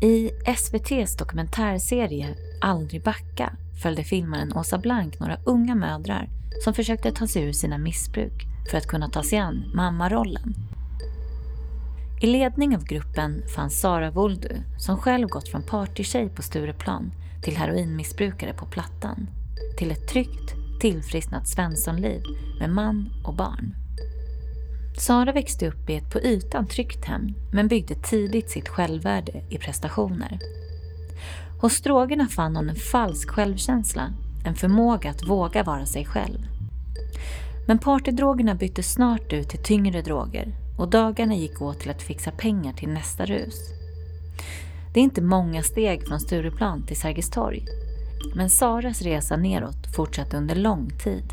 I 0.00 0.30
SVTs 0.44 1.16
dokumentärserie 1.16 2.36
Aldrig 2.60 3.02
backa 3.02 3.56
följde 3.82 4.04
filmaren 4.04 4.52
Åsa 4.56 4.78
Blank 4.78 5.20
några 5.20 5.38
unga 5.44 5.74
mödrar 5.74 6.28
som 6.64 6.74
försökte 6.74 7.12
ta 7.12 7.26
sig 7.26 7.42
ur 7.42 7.52
sina 7.52 7.78
missbruk 7.78 8.46
för 8.70 8.78
att 8.78 8.86
kunna 8.86 9.08
ta 9.08 9.22
sig 9.22 9.38
an 9.38 9.72
mammarollen. 9.74 10.54
I 12.20 12.26
ledning 12.26 12.76
av 12.76 12.84
gruppen 12.84 13.42
fanns 13.56 13.80
Sara 13.80 14.10
Voldu 14.10 14.56
som 14.78 14.96
själv 14.96 15.28
gått 15.28 15.48
från 15.48 15.62
partytjej 15.62 16.28
på 16.28 16.42
Stureplan 16.42 17.12
till 17.42 17.56
heroinmissbrukare 17.56 18.54
på 18.54 18.66
Plattan. 18.66 19.26
Till 19.78 19.90
ett 19.90 20.08
tryggt, 20.08 20.54
tillfrisknat 20.80 21.48
Svenssonliv 21.48 22.22
med 22.60 22.70
man 22.70 23.10
och 23.24 23.34
barn. 23.34 23.83
Sara 24.96 25.32
växte 25.32 25.68
upp 25.68 25.90
i 25.90 25.96
ett 25.96 26.10
på 26.10 26.18
ytan 26.18 26.66
tryggt 26.66 27.04
hem 27.04 27.34
men 27.52 27.68
byggde 27.68 27.94
tidigt 27.94 28.50
sitt 28.50 28.68
självvärde 28.68 29.42
i 29.48 29.58
prestationer. 29.58 30.38
Hos 31.60 31.80
drogerna 31.80 32.26
fann 32.28 32.56
hon 32.56 32.68
en 32.68 32.76
falsk 32.76 33.30
självkänsla, 33.30 34.12
en 34.44 34.54
förmåga 34.54 35.10
att 35.10 35.28
våga 35.28 35.62
vara 35.62 35.86
sig 35.86 36.04
själv. 36.04 36.38
Men 37.66 37.78
partydrogerna 37.78 38.54
byttes 38.54 38.92
snart 38.92 39.32
ut 39.32 39.48
till 39.48 39.62
tyngre 39.62 40.02
droger 40.02 40.52
och 40.78 40.88
dagarna 40.88 41.34
gick 41.34 41.62
åt 41.62 41.80
till 41.80 41.90
att 41.90 42.02
fixa 42.02 42.30
pengar 42.30 42.72
till 42.72 42.88
nästa 42.88 43.26
rus. 43.26 43.54
Det 44.94 45.00
är 45.00 45.04
inte 45.04 45.22
många 45.22 45.62
steg 45.62 46.06
från 46.08 46.20
Stureplan 46.20 46.86
till 46.86 46.96
Sergels 46.96 47.30
torg. 47.30 47.64
Men 48.34 48.50
Saras 48.50 49.02
resa 49.02 49.36
neråt 49.36 49.94
fortsatte 49.96 50.36
under 50.36 50.54
lång 50.54 50.90
tid. 50.98 51.24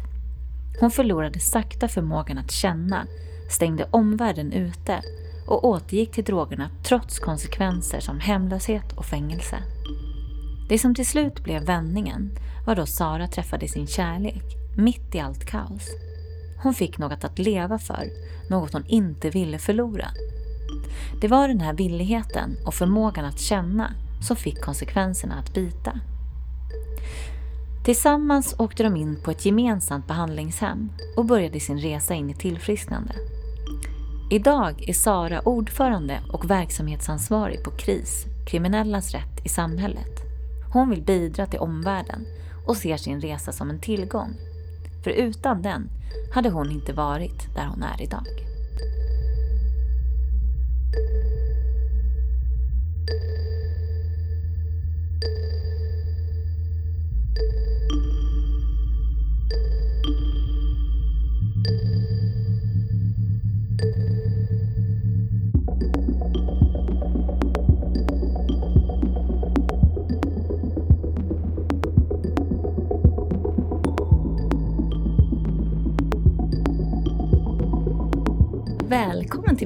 Hon 0.80 0.92
förlorade 0.92 1.40
sakta 1.40 1.88
förmågan 1.88 2.38
att 2.38 2.52
känna, 2.52 3.08
stängde 3.52 3.88
omvärlden 3.92 4.54
ute 4.54 5.02
och 5.48 5.66
återgick 5.66 6.12
till 6.12 6.24
drogerna 6.24 6.70
trots 6.84 7.20
konsekvenser 7.20 8.00
som 8.00 8.20
hemlöshet 8.20 8.94
och 8.94 9.06
fängelse. 9.06 9.58
Det 10.70 10.80
som 10.80 10.96
till 10.96 11.08
slut 11.08 11.44
blev 11.44 11.64
vändningen 11.64 12.32
var 12.66 12.76
då 12.76 12.86
Sara 12.86 13.28
träffade 13.28 13.68
sin 13.68 13.88
kärlek, 13.88 14.44
mitt 14.78 15.16
i 15.16 15.20
allt 15.20 15.46
kaos. 15.46 15.88
Hon 16.64 16.74
fick 16.74 16.98
något 16.98 17.24
att 17.24 17.40
leva 17.40 17.80
för, 17.80 18.04
något 18.50 18.74
hon 18.74 18.86
inte 18.88 19.30
ville 19.30 19.60
förlora. 19.60 20.08
Det 21.22 21.28
var 21.28 21.48
den 21.48 21.62
här 21.62 21.74
villigheten 21.74 22.58
och 22.66 22.74
förmågan 22.74 23.26
att 23.26 23.40
känna 23.40 23.94
som 24.22 24.36
fick 24.36 24.62
konsekvenserna 24.62 25.36
att 25.36 25.54
bita. 25.54 26.00
Tillsammans 27.86 28.56
åkte 28.58 28.84
de 28.84 28.96
in 28.96 29.22
på 29.24 29.32
ett 29.32 29.46
gemensamt 29.46 30.08
behandlingshem 30.08 30.90
och 31.18 31.26
började 31.26 31.60
sin 31.60 31.80
resa 31.80 32.14
in 32.14 32.30
i 32.30 32.34
tillfrisknande. 32.34 33.14
Idag 34.34 34.84
är 34.88 34.94
Sara 34.94 35.42
ordförande 35.42 36.20
och 36.34 36.50
verksamhetsansvarig 36.50 37.64
på 37.64 37.72
KRIS, 37.72 38.26
Kriminellas 38.48 39.12
rätt 39.12 39.46
i 39.46 39.50
samhället. 39.50 40.20
Hon 40.74 40.90
vill 40.90 41.02
bidra 41.02 41.46
till 41.46 41.60
omvärlden 41.60 42.26
och 42.68 42.78
ser 42.78 42.98
sin 42.98 43.22
resa 43.22 43.52
som 43.52 43.70
en 43.70 43.80
tillgång. 43.80 44.34
För 45.04 45.12
utan 45.12 45.62
den 45.62 45.90
hade 46.34 46.50
hon 46.50 46.72
inte 46.72 46.94
varit 46.94 47.56
där 47.56 47.66
hon 47.66 47.84
är 47.84 48.02
idag. 48.02 48.51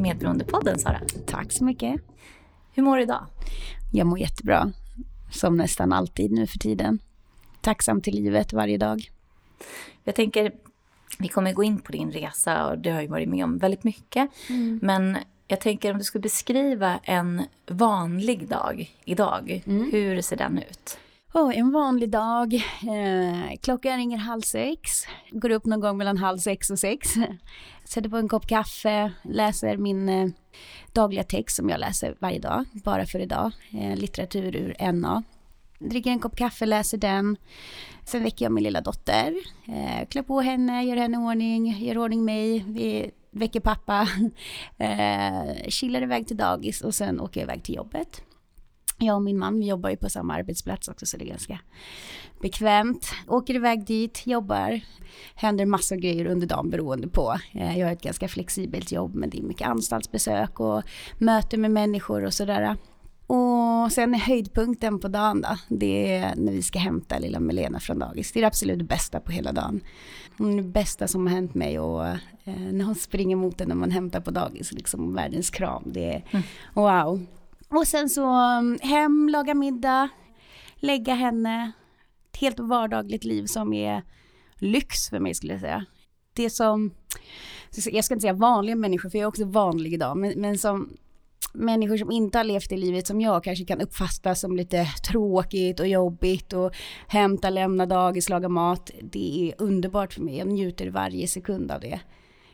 Medberoendepodden 0.05 0.79
Sara. 0.79 1.01
Tack 1.25 1.51
så 1.51 1.63
mycket. 1.63 2.01
Hur 2.73 2.83
mår 2.83 2.97
du 2.97 3.03
idag? 3.03 3.25
Jag 3.91 4.07
mår 4.07 4.19
jättebra. 4.19 4.71
Som 5.31 5.57
nästan 5.57 5.93
alltid 5.93 6.31
nu 6.31 6.47
för 6.47 6.59
tiden. 6.59 6.99
Tacksam 7.61 8.01
till 8.01 8.15
livet 8.15 8.53
varje 8.53 8.77
dag. 8.77 9.11
Jag 10.03 10.15
tänker, 10.15 10.51
vi 11.17 11.27
kommer 11.27 11.53
gå 11.53 11.63
in 11.63 11.79
på 11.79 11.91
din 11.91 12.11
resa 12.11 12.67
och 12.67 12.77
du 12.77 12.91
har 12.91 13.01
ju 13.01 13.07
varit 13.07 13.29
med 13.29 13.43
om 13.43 13.57
väldigt 13.57 13.83
mycket. 13.83 14.29
Mm. 14.49 14.79
Men 14.83 15.17
jag 15.47 15.61
tänker 15.61 15.91
om 15.91 15.97
du 15.97 16.03
skulle 16.03 16.21
beskriva 16.21 16.99
en 17.03 17.41
vanlig 17.67 18.47
dag 18.47 18.95
idag. 19.05 19.63
Mm. 19.65 19.91
Hur 19.91 20.21
ser 20.21 20.35
den 20.35 20.57
ut? 20.57 20.97
Oh, 21.35 21.57
en 21.57 21.71
vanlig 21.71 22.09
dag. 22.09 22.53
Eh, 22.53 23.57
klockan 23.61 23.97
ringer 23.97 24.17
halv 24.17 24.41
sex. 24.41 24.91
Går 25.31 25.49
upp 25.49 25.65
någon 25.65 25.79
gång 25.79 25.97
mellan 25.97 26.17
halv 26.17 26.37
sex 26.37 26.69
och 26.69 26.79
sex. 26.79 27.13
Sätter 27.85 28.09
på 28.09 28.17
en 28.17 28.29
kopp 28.29 28.47
kaffe, 28.47 29.11
läser 29.23 29.77
min 29.77 30.09
eh, 30.09 30.29
dagliga 30.93 31.23
text 31.23 31.55
som 31.55 31.69
jag 31.69 31.79
läser 31.79 32.15
varje 32.19 32.39
dag, 32.39 32.65
bara 32.73 33.05
för 33.05 33.19
idag. 33.19 33.51
Eh, 33.73 33.95
litteratur 33.95 34.55
ur 34.55 34.91
NA. 34.91 35.23
Dricker 35.79 36.09
en 36.09 36.19
kopp 36.19 36.35
kaffe, 36.35 36.65
läser 36.65 36.97
den. 36.97 37.37
Sen 38.05 38.23
väcker 38.23 38.45
jag 38.45 38.51
min 38.51 38.63
lilla 38.63 38.81
dotter. 38.81 39.33
Eh, 39.67 40.07
klär 40.07 40.23
på 40.23 40.41
henne, 40.41 40.83
gör 40.83 40.97
henne 40.97 41.17
i 41.17 41.19
ordning, 41.19 41.77
gör 41.79 41.97
ordning 41.97 42.25
mig. 42.25 42.65
Vi 42.67 43.11
väcker 43.31 43.59
pappa. 43.59 44.07
Eh, 44.77 45.69
chillar 45.69 46.01
iväg 46.01 46.27
till 46.27 46.37
dagis 46.37 46.81
och 46.81 46.95
sen 46.95 47.19
åker 47.19 47.39
jag 47.39 47.45
iväg 47.45 47.63
till 47.63 47.75
jobbet 47.75 48.21
jag 48.97 49.15
och 49.15 49.21
min 49.21 49.37
man, 49.37 49.59
vi 49.59 49.67
jobbar 49.67 49.89
ju 49.89 49.97
på 49.97 50.09
samma 50.09 50.33
arbetsplats 50.33 50.87
också 50.87 51.05
så 51.05 51.17
det 51.17 51.23
är 51.23 51.29
ganska 51.29 51.59
bekvämt. 52.41 53.11
Åker 53.27 53.55
iväg 53.55 53.85
dit, 53.85 54.21
jobbar. 54.25 54.81
Händer 55.35 55.65
massor 55.65 55.95
grejer 55.95 56.25
under 56.25 56.47
dagen 56.47 56.69
beroende 56.69 57.07
på. 57.07 57.35
Eh, 57.51 57.79
jag 57.79 57.87
har 57.87 57.93
ett 57.93 58.01
ganska 58.01 58.27
flexibelt 58.27 58.91
jobb 58.91 59.15
men 59.15 59.29
det 59.29 59.37
är 59.37 59.41
mycket 59.43 59.67
anstaltsbesök 59.67 60.59
och 60.59 60.83
möten 61.17 61.61
med 61.61 61.71
människor 61.71 62.25
och 62.25 62.33
sådär. 62.33 62.75
Och 63.27 63.91
sen 63.91 64.15
är 64.15 64.19
höjdpunkten 64.19 64.99
på 64.99 65.07
dagen 65.07 65.41
då, 65.41 65.75
det 65.75 66.15
är 66.15 66.35
när 66.35 66.51
vi 66.51 66.61
ska 66.61 66.79
hämta 66.79 67.19
lilla 67.19 67.39
Melena 67.39 67.79
från 67.79 67.99
dagis. 67.99 68.31
Det 68.31 68.39
är 68.39 68.41
det 68.41 68.47
absolut 68.47 68.89
bästa 68.89 69.19
på 69.19 69.31
hela 69.31 69.51
dagen. 69.51 69.81
Hon 70.37 70.53
är 70.53 70.63
det 70.63 70.69
bästa 70.69 71.07
som 71.07 71.27
har 71.27 71.33
hänt 71.33 71.53
mig 71.53 71.79
och 71.79 72.07
eh, 72.07 72.17
när 72.71 72.85
hon 72.85 72.95
springer 72.95 73.35
mot 73.35 73.61
en 73.61 73.67
när 73.67 73.75
man 73.75 73.91
hämtar 73.91 74.21
på 74.21 74.31
dagis, 74.31 74.71
liksom 74.71 75.13
världens 75.13 75.49
kram. 75.49 75.83
Det 75.85 76.13
är 76.13 76.25
mm. 76.31 76.43
wow. 76.73 77.25
Och 77.69 77.87
sen 77.87 78.09
så 78.09 78.25
mm, 78.25 78.79
hem, 78.81 79.29
laga 79.29 79.53
middag, 79.53 80.09
lägga 80.75 81.13
henne. 81.13 81.71
Ett 82.31 82.39
helt 82.41 82.59
vardagligt 82.59 83.23
liv 83.23 83.45
som 83.45 83.73
är 83.73 84.03
lyx 84.55 85.09
för 85.09 85.19
mig 85.19 85.33
skulle 85.33 85.53
jag 85.53 85.61
säga. 85.61 85.85
Det 86.33 86.49
som, 86.49 86.91
jag 87.91 88.05
ska 88.05 88.13
inte 88.13 88.21
säga 88.21 88.33
vanliga 88.33 88.75
människor 88.75 89.09
för 89.09 89.17
jag 89.17 89.23
är 89.23 89.27
också 89.27 89.45
vanlig 89.45 89.93
idag, 89.93 90.17
men, 90.17 90.41
men 90.41 90.57
som 90.57 90.97
människor 91.53 91.97
som 91.97 92.11
inte 92.11 92.37
har 92.37 92.43
levt 92.43 92.69
det 92.69 92.77
livet 92.77 93.07
som 93.07 93.21
jag 93.21 93.43
kanske 93.43 93.65
kan 93.65 93.81
uppfatta 93.81 94.35
som 94.35 94.55
lite 94.55 94.85
tråkigt 94.85 95.79
och 95.79 95.87
jobbigt 95.87 96.53
och 96.53 96.75
hämta, 97.07 97.49
lämna 97.49 97.85
dagis, 97.85 98.29
laga 98.29 98.49
mat. 98.49 98.91
Det 99.01 99.49
är 99.49 99.63
underbart 99.63 100.13
för 100.13 100.21
mig, 100.21 100.37
jag 100.37 100.47
njuter 100.47 100.89
varje 100.89 101.27
sekund 101.27 101.71
av 101.71 101.79
det. 101.79 101.99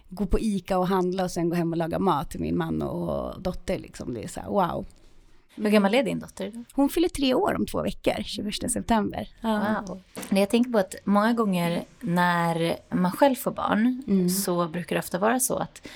Gå 0.10 0.26
på 0.26 0.40
ICA 0.40 0.78
och 0.78 0.88
handla 0.88 1.24
och 1.24 1.32
sen 1.32 1.50
gå 1.50 1.56
hem 1.56 1.72
och 1.72 1.78
laga 1.78 2.00
mat 2.00 2.32
till 2.32 2.40
min 2.40 2.58
man 2.58 2.82
och 2.82 3.42
dotter 3.42 3.80
liksom. 3.80 4.14
Det 4.14 4.24
är 4.24 4.28
så 4.28 4.40
här, 4.40 4.50
wow. 4.50 4.86
Hur 5.56 5.70
gammal 5.70 5.94
är 5.94 6.04
din 6.04 6.20
dotter? 6.20 6.66
Hon 6.74 6.90
fyller 6.90 7.10
tre 7.10 7.34
år 7.34 7.56
om 7.56 7.66
två 7.66 7.82
veckor, 7.82 8.24
21 8.24 8.72
september. 8.72 9.28
Wow. 9.42 10.02
Jag 10.30 10.50
tänker 10.50 10.72
på 10.72 10.78
att 10.78 10.96
många 11.04 11.34
gånger 11.34 11.84
när 12.00 12.78
man 12.90 13.12
själv 13.12 13.36
får 13.36 13.52
barn 13.52 14.04
mm. 14.08 14.30
så 14.30 14.68
brukar 14.68 14.96
det 14.96 15.00
ofta 15.00 15.20
vara 15.20 15.40
så 15.40 15.58
att, 15.58 15.88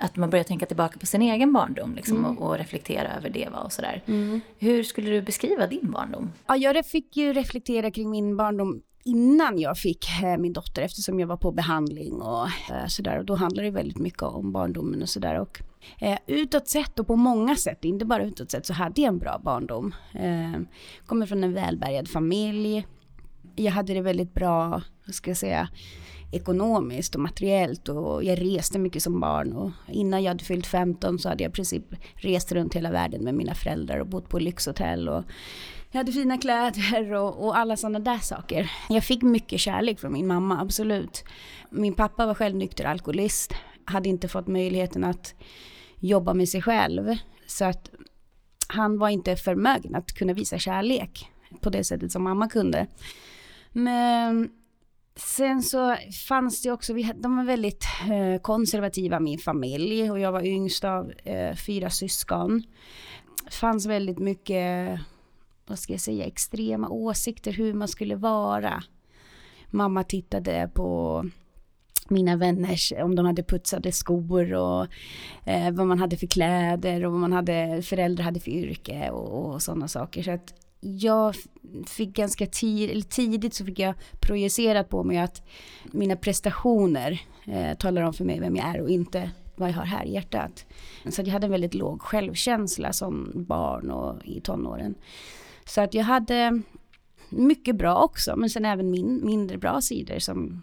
att 0.00 0.16
man 0.16 0.30
börjar 0.30 0.44
tänka 0.44 0.66
tillbaka 0.66 0.98
på 0.98 1.06
sin 1.06 1.22
egen 1.22 1.52
barndom 1.52 1.94
liksom, 1.94 2.16
mm. 2.16 2.38
och, 2.38 2.48
och, 2.48 2.58
reflektera 2.58 3.16
över 3.16 3.30
det 3.30 3.48
och 3.48 3.72
sådär. 3.72 4.02
Mm. 4.06 4.40
Hur 4.58 4.82
skulle 4.82 5.10
du 5.10 5.22
beskriva 5.22 5.66
din 5.66 5.90
barndom? 5.90 6.32
Ja, 6.46 6.56
jag 6.56 6.86
fick 6.86 7.16
ju 7.16 7.32
reflektera 7.32 7.90
kring 7.90 8.10
min 8.10 8.36
barndom 8.36 8.82
innan 9.04 9.58
jag 9.58 9.78
fick 9.78 10.22
eh, 10.22 10.36
min 10.36 10.52
dotter 10.52 10.82
eftersom 10.82 11.20
jag 11.20 11.26
var 11.26 11.36
på 11.36 11.52
behandling 11.52 12.12
och 12.12 12.46
eh, 12.46 12.86
sådär. 12.88 13.18
Och 13.18 13.24
då 13.24 13.34
handlade 13.34 13.68
det 13.68 13.74
väldigt 13.74 13.98
mycket 13.98 14.22
om 14.22 14.52
barndomen 14.52 15.02
och 15.02 15.08
sådär. 15.08 15.40
Och 15.40 15.62
eh, 15.98 16.18
utåt 16.26 16.68
sett 16.68 16.98
och 16.98 17.06
på 17.06 17.16
många 17.16 17.56
sätt, 17.56 17.84
inte 17.84 18.04
bara 18.04 18.24
utåt 18.24 18.50
sett, 18.50 18.66
så 18.66 18.72
hade 18.72 19.00
jag 19.00 19.08
en 19.08 19.18
bra 19.18 19.40
barndom. 19.44 19.94
Eh, 20.14 20.60
kommer 21.06 21.26
från 21.26 21.44
en 21.44 21.52
välbärgad 21.52 22.08
familj. 22.08 22.86
Jag 23.56 23.72
hade 23.72 23.94
det 23.94 24.00
väldigt 24.00 24.34
bra, 24.34 24.82
vad 25.06 25.14
ska 25.14 25.30
jag 25.30 25.36
säga, 25.36 25.68
ekonomiskt 26.32 27.14
och 27.14 27.20
materiellt 27.20 27.88
och 27.88 28.24
jag 28.24 28.40
reste 28.40 28.78
mycket 28.78 29.02
som 29.02 29.20
barn 29.20 29.52
och 29.52 29.70
innan 29.88 30.22
jag 30.22 30.30
hade 30.30 30.44
fyllt 30.44 30.66
15 30.66 31.18
så 31.18 31.28
hade 31.28 31.44
jag 31.44 31.50
i 31.50 31.52
princip 31.52 31.84
rest 32.14 32.52
runt 32.52 32.74
hela 32.74 32.90
världen 32.90 33.24
med 33.24 33.34
mina 33.34 33.54
föräldrar 33.54 33.98
och 33.98 34.06
bott 34.06 34.28
på 34.28 34.38
lyxhotell 34.38 35.08
och 35.08 35.24
jag 35.94 35.98
hade 35.98 36.12
fina 36.12 36.38
kläder 36.38 37.12
och, 37.12 37.46
och 37.46 37.58
alla 37.58 37.76
sådana 37.76 37.98
där 37.98 38.18
saker. 38.18 38.70
Jag 38.88 39.04
fick 39.04 39.22
mycket 39.22 39.60
kärlek 39.60 40.00
från 40.00 40.12
min 40.12 40.26
mamma, 40.26 40.60
absolut. 40.60 41.24
Min 41.70 41.94
pappa 41.94 42.26
var 42.26 42.34
själv 42.34 42.56
nykter 42.56 42.84
alkoholist, 42.84 43.54
hade 43.84 44.08
inte 44.08 44.28
fått 44.28 44.46
möjligheten 44.46 45.04
att 45.04 45.34
jobba 45.96 46.34
med 46.34 46.48
sig 46.48 46.62
själv. 46.62 47.16
Så 47.46 47.64
att 47.64 47.90
han 48.68 48.98
var 48.98 49.08
inte 49.08 49.36
förmögen 49.36 49.94
att 49.94 50.12
kunna 50.12 50.32
visa 50.32 50.58
kärlek 50.58 51.30
på 51.60 51.70
det 51.70 51.84
sättet 51.84 52.12
som 52.12 52.22
mamma 52.22 52.48
kunde. 52.48 52.86
Men 53.72 54.50
sen 55.16 55.62
så 55.62 55.96
fanns 56.28 56.62
det 56.62 56.70
också, 56.70 56.92
vi, 56.92 57.12
de 57.16 57.36
var 57.36 57.44
väldigt 57.44 57.84
eh, 58.10 58.40
konservativa 58.40 59.20
min 59.20 59.38
familj 59.38 60.10
och 60.10 60.18
jag 60.18 60.32
var 60.32 60.46
yngst 60.46 60.84
av 60.84 61.12
eh, 61.24 61.56
fyra 61.56 61.90
syskon. 61.90 62.62
Det 63.44 63.54
fanns 63.54 63.86
väldigt 63.86 64.18
mycket, 64.18 65.00
vad 65.66 65.78
ska 65.78 65.92
jag 65.92 66.00
säga, 66.00 66.24
extrema 66.24 66.88
åsikter 66.88 67.52
hur 67.52 67.74
man 67.74 67.88
skulle 67.88 68.16
vara. 68.16 68.82
Mamma 69.70 70.04
tittade 70.04 70.70
på 70.74 71.24
mina 72.08 72.36
vänners, 72.36 72.92
om 73.02 73.14
de 73.14 73.26
hade 73.26 73.42
putsade 73.42 73.92
skor 73.92 74.54
och 74.54 74.86
eh, 75.44 75.70
vad 75.70 75.86
man 75.86 75.98
hade 75.98 76.16
för 76.16 76.26
kläder 76.26 77.04
och 77.04 77.12
vad 77.12 77.20
man 77.20 77.32
hade, 77.32 77.82
föräldrar 77.82 78.24
hade 78.24 78.40
för 78.40 78.50
yrke 78.50 79.10
och, 79.10 79.54
och 79.54 79.62
sådana 79.62 79.88
saker. 79.88 80.22
Så 80.22 80.30
att 80.30 80.54
jag 80.80 81.34
fick 81.86 82.08
ganska 82.08 82.46
tid, 82.46 82.90
eller 82.90 83.02
tidigt 83.02 83.54
så 83.54 83.64
fick 83.64 83.78
jag 83.78 83.94
projicerat 84.20 84.88
på 84.88 85.04
mig 85.04 85.18
att 85.18 85.42
mina 85.84 86.16
prestationer 86.16 87.22
eh, 87.46 87.76
talar 87.78 88.02
om 88.02 88.12
för 88.12 88.24
mig 88.24 88.40
vem 88.40 88.56
jag 88.56 88.66
är 88.66 88.80
och 88.80 88.90
inte 88.90 89.30
vad 89.56 89.68
jag 89.68 89.74
har 89.74 89.84
här 89.84 90.04
i 90.04 90.12
hjärtat. 90.12 90.66
Så 91.10 91.22
jag 91.22 91.28
hade 91.28 91.46
en 91.46 91.50
väldigt 91.50 91.74
låg 91.74 92.02
självkänsla 92.02 92.92
som 92.92 93.30
barn 93.34 93.90
och 93.90 94.24
i 94.24 94.40
tonåren. 94.40 94.94
Så 95.64 95.80
att 95.80 95.94
jag 95.94 96.04
hade 96.04 96.62
mycket 97.28 97.76
bra 97.76 98.02
också, 98.02 98.36
men 98.36 98.50
sen 98.50 98.64
även 98.64 98.90
min, 98.90 99.26
mindre 99.26 99.58
bra 99.58 99.80
sidor 99.80 100.18
som 100.18 100.62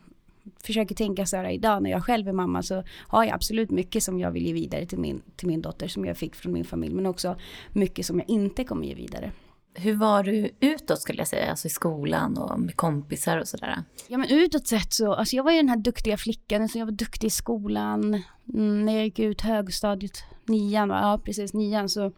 försöker 0.64 0.96
tänka 0.96 1.26
så 1.26 1.38
här 1.38 1.50
idag 1.50 1.84
när 1.84 1.90
jag 1.90 2.06
själv 2.06 2.28
är 2.28 2.34
mamma 2.34 2.64
så 2.64 2.84
har 3.08 3.24
jag 3.24 3.34
absolut 3.34 3.72
mycket 3.72 4.04
som 4.04 4.20
jag 4.20 4.32
vill 4.32 4.46
ge 4.46 4.54
vidare 4.54 4.86
till 4.86 5.00
min, 5.00 5.22
till 5.36 5.48
min 5.48 5.62
dotter 5.62 5.88
som 5.88 6.06
jag 6.06 6.18
fick 6.18 6.36
från 6.36 6.54
min 6.54 6.66
familj 6.66 6.94
men 6.94 7.06
också 7.06 7.36
mycket 7.72 8.06
som 8.06 8.20
jag 8.20 8.30
inte 8.30 8.64
kommer 8.64 8.88
ge 8.88 8.96
vidare. 8.96 9.32
Hur 9.74 9.96
var 9.96 10.24
du 10.24 10.50
utåt 10.60 11.02
skulle 11.02 11.20
jag 11.20 11.28
säga, 11.28 11.50
alltså 11.50 11.68
i 11.68 11.70
skolan 11.70 12.38
och 12.38 12.60
med 12.60 12.76
kompisar 12.76 13.38
och 13.38 13.48
sådär? 13.48 13.84
Ja 14.08 14.18
men 14.18 14.30
utåt 14.30 14.68
sett 14.68 14.94
så, 14.94 15.14
alltså 15.14 15.36
jag 15.36 15.44
var 15.44 15.52
ju 15.52 15.58
den 15.58 15.70
här 15.70 15.78
duktiga 15.78 16.18
flickan, 16.18 16.62
alltså 16.62 16.78
jag 16.80 16.86
var 16.86 16.92
duktig 16.92 17.28
i 17.28 17.30
skolan. 17.30 18.24
Mm, 18.54 18.86
när 18.86 18.94
jag 18.94 19.04
gick 19.04 19.20
ut 19.20 19.42
högstadiet, 19.42 20.24
nian, 20.46 20.90
ja 20.90 21.22
precis 21.26 21.54
nian 21.54 21.90
så 21.90 22.12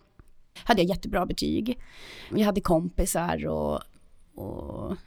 hade 0.55 0.81
jag 0.81 0.89
jättebra 0.89 1.25
betyg. 1.25 1.79
Jag 2.29 2.45
hade 2.45 2.61
kompisar 2.61 3.47
och, 3.47 3.81
och 4.35 4.97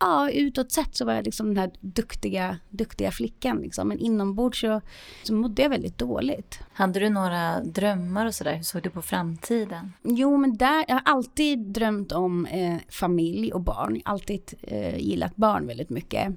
ja, 0.00 0.30
utåt 0.30 0.72
sett 0.72 0.96
så 0.96 1.04
var 1.04 1.12
jag 1.12 1.24
liksom 1.24 1.46
den 1.46 1.56
här 1.56 1.70
duktiga, 1.80 2.58
duktiga 2.68 3.10
flickan 3.10 3.58
liksom. 3.58 3.88
Men 3.88 3.98
inombords 3.98 4.60
så, 4.60 4.80
så 5.22 5.34
mådde 5.34 5.62
jag 5.62 5.68
väldigt 5.68 5.98
dåligt. 5.98 6.60
Hade 6.72 7.00
du 7.00 7.08
några 7.08 7.60
drömmar 7.60 8.26
och 8.26 8.34
sådär? 8.34 8.56
Hur 8.56 8.62
såg 8.62 8.82
du 8.82 8.90
på 8.90 9.02
framtiden? 9.02 9.92
Jo, 10.02 10.36
men 10.36 10.56
där, 10.56 10.84
jag 10.88 10.94
har 10.94 11.02
alltid 11.04 11.58
drömt 11.58 12.12
om 12.12 12.46
eh, 12.46 12.76
familj 12.88 13.52
och 13.52 13.60
barn. 13.60 14.00
Alltid 14.04 14.54
eh, 14.62 14.98
gillat 14.98 15.36
barn 15.36 15.66
väldigt 15.66 15.90
mycket 15.90 16.36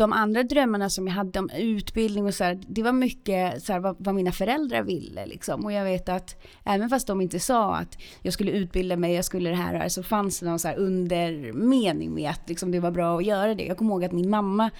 de 0.00 0.12
andra 0.12 0.42
drömmarna 0.42 0.90
som 0.90 1.06
jag 1.06 1.14
hade 1.14 1.38
om 1.38 1.50
utbildning 1.50 2.26
och 2.26 2.34
så 2.34 2.44
här, 2.44 2.60
det 2.68 2.82
var 2.82 2.92
mycket 2.92 3.62
så 3.62 3.72
här, 3.72 3.80
vad, 3.80 3.96
vad, 3.98 4.14
mina 4.14 4.32
föräldrar 4.32 4.82
ville 4.82 5.26
liksom. 5.26 5.64
Och 5.64 5.72
jag 5.72 5.84
vet 5.84 6.08
att 6.08 6.42
även 6.64 6.88
fast 6.88 7.06
de 7.06 7.20
inte 7.20 7.40
sa 7.40 7.76
att 7.76 7.98
jag 8.22 8.32
skulle 8.32 8.50
utbilda 8.50 8.96
mig, 8.96 9.14
jag 9.14 9.24
skulle 9.24 9.50
det 9.50 9.56
här, 9.56 9.74
här 9.74 9.88
så 9.88 10.02
fanns 10.02 10.40
det 10.40 10.46
någon 10.46 10.58
så 10.58 10.68
här 10.68 10.78
undermening 10.78 12.14
med 12.14 12.30
att 12.30 12.48
liksom, 12.48 12.70
det 12.70 12.80
var 12.80 12.90
bra 12.90 13.18
att 13.18 13.24
göra 13.24 13.54
det. 13.54 13.64
Jag 13.64 13.76
kommer 13.76 13.90
ihåg 13.90 14.04
att 14.04 14.12
min 14.12 14.30
mamma 14.30 14.70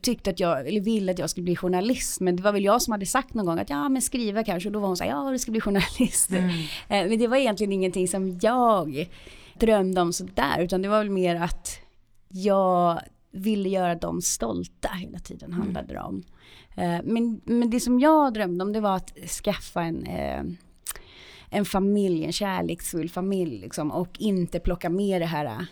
tyckte 0.00 0.30
att 0.30 0.40
jag, 0.40 0.68
eller 0.68 0.80
ville 0.80 1.12
att 1.12 1.18
jag 1.18 1.30
skulle 1.30 1.44
bli 1.44 1.56
journalist. 1.56 2.20
Men 2.20 2.36
det 2.36 2.42
var 2.42 2.52
väl 2.52 2.64
jag 2.64 2.82
som 2.82 2.92
hade 2.92 3.06
sagt 3.06 3.34
någon 3.34 3.46
gång 3.46 3.58
att 3.58 3.70
ja 3.70 3.88
men 3.88 4.02
skriva 4.02 4.44
kanske. 4.44 4.68
Och 4.68 4.72
då 4.72 4.78
var 4.78 4.86
hon 4.86 4.96
så 4.96 5.04
här, 5.04 5.10
ja 5.10 5.30
du 5.30 5.38
ska 5.38 5.50
bli 5.50 5.60
journalist. 5.60 6.30
Mm. 6.30 6.50
Eh, 6.88 7.08
men 7.08 7.18
det 7.18 7.26
var 7.26 7.36
egentligen 7.36 7.72
ingenting 7.72 8.08
som 8.08 8.38
jag 8.42 9.08
drömde 9.54 10.00
om 10.00 10.12
sådär. 10.12 10.60
Utan 10.60 10.82
det 10.82 10.88
var 10.88 10.98
väl 10.98 11.10
mer 11.10 11.36
att 11.36 11.78
jag 12.28 13.00
ville 13.34 13.68
göra 13.68 13.94
dem 13.94 14.22
stolta 14.22 14.88
hela 14.88 15.18
tiden 15.18 15.52
mm. 15.52 15.60
handlade 15.60 15.94
det 15.94 16.00
om. 16.00 16.22
Eh, 16.76 17.00
men, 17.04 17.40
men 17.44 17.70
det 17.70 17.80
som 17.80 18.00
jag 18.00 18.34
drömde 18.34 18.64
om 18.64 18.72
det 18.72 18.80
var 18.80 18.96
att 18.96 19.18
skaffa 19.44 19.82
en, 19.82 20.06
eh, 20.06 20.42
en 21.50 21.64
familj, 21.64 22.24
en 22.24 22.32
kärleksfull 22.32 23.10
familj 23.10 23.58
liksom, 23.58 23.90
och 23.90 24.16
inte 24.18 24.60
plocka 24.60 24.90
med 24.90 25.20
det 25.20 25.26
här 25.26 25.66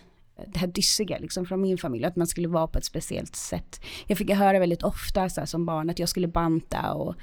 det 0.47 0.59
här 0.59 0.67
dyssiga 0.67 1.19
liksom 1.19 1.47
från 1.47 1.61
min 1.61 1.79
familj, 1.79 2.05
att 2.05 2.17
man 2.17 2.27
skulle 2.27 2.49
vara 2.49 2.67
på 2.67 2.79
ett 2.79 2.85
speciellt 2.85 3.37
sätt. 3.37 3.81
Jag 4.07 4.19
fick 4.19 4.31
höra 4.31 4.59
väldigt 4.59 4.83
ofta 4.83 5.29
så 5.29 5.41
här, 5.41 5.47
som 5.47 5.67
barn 5.67 5.91
att 5.91 5.99
jag 5.99 6.09
skulle 6.09 6.29
banta 6.29 6.93
och 6.93 7.15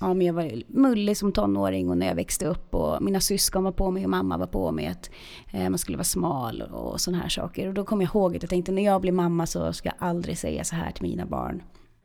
ja, 0.00 0.14
men 0.14 0.26
jag 0.26 0.34
var 0.34 0.62
mullig 0.66 1.16
som 1.16 1.32
tonåring 1.32 1.90
och 1.90 1.98
när 1.98 2.06
jag 2.06 2.14
växte 2.14 2.46
upp 2.46 2.74
och 2.74 3.02
mina 3.02 3.20
syskon 3.20 3.64
var 3.64 3.72
på 3.72 3.90
mig 3.90 4.04
och 4.04 4.10
mamma 4.10 4.36
var 4.36 4.46
på 4.46 4.72
mig 4.72 4.86
att 4.86 5.10
eh, 5.52 5.68
man 5.68 5.78
skulle 5.78 5.96
vara 5.96 6.04
smal 6.04 6.62
och, 6.62 6.92
och 6.92 7.00
sådana 7.00 7.22
här 7.22 7.28
saker. 7.28 7.68
Och 7.68 7.74
då 7.74 7.84
kom 7.84 8.00
jag 8.00 8.08
ihåg 8.08 8.36
att 8.36 8.42
jag 8.42 8.50
tänkte 8.50 8.72
när 8.72 8.84
jag 8.84 9.00
blir 9.00 9.12
mamma 9.12 9.46
så 9.46 9.72
ska 9.72 9.88
jag 9.88 10.08
aldrig 10.08 10.38
säga 10.38 10.64
så 10.64 10.74
här 10.74 10.90
till 10.90 11.02
mina 11.02 11.26
barn. 11.26 11.62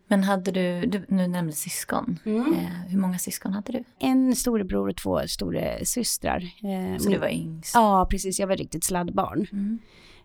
Men 0.08 0.24
hade 0.24 0.52
du, 0.52 0.86
du 0.86 1.06
nu 1.08 1.28
nämnde 1.28 1.54
syskon. 1.54 2.20
Mm. 2.26 2.54
Eh, 2.54 2.90
hur 2.90 3.00
många 3.00 3.18
syskon 3.18 3.54
hade 3.54 3.72
du? 3.72 3.84
En 4.00 4.36
storebror 4.36 4.90
och 4.90 4.96
två 4.96 5.22
stora 5.28 5.86
systrar. 5.86 6.38
Eh, 6.38 6.98
så 6.98 7.10
du 7.10 7.18
var 7.18 7.28
yngst? 7.28 7.76
Ja, 7.76 8.08
precis. 8.10 8.40
Jag 8.40 8.48
var 8.48 8.56
riktigt 8.56 8.84
sladdbarn. 8.84 9.48
Mm. 9.52 9.80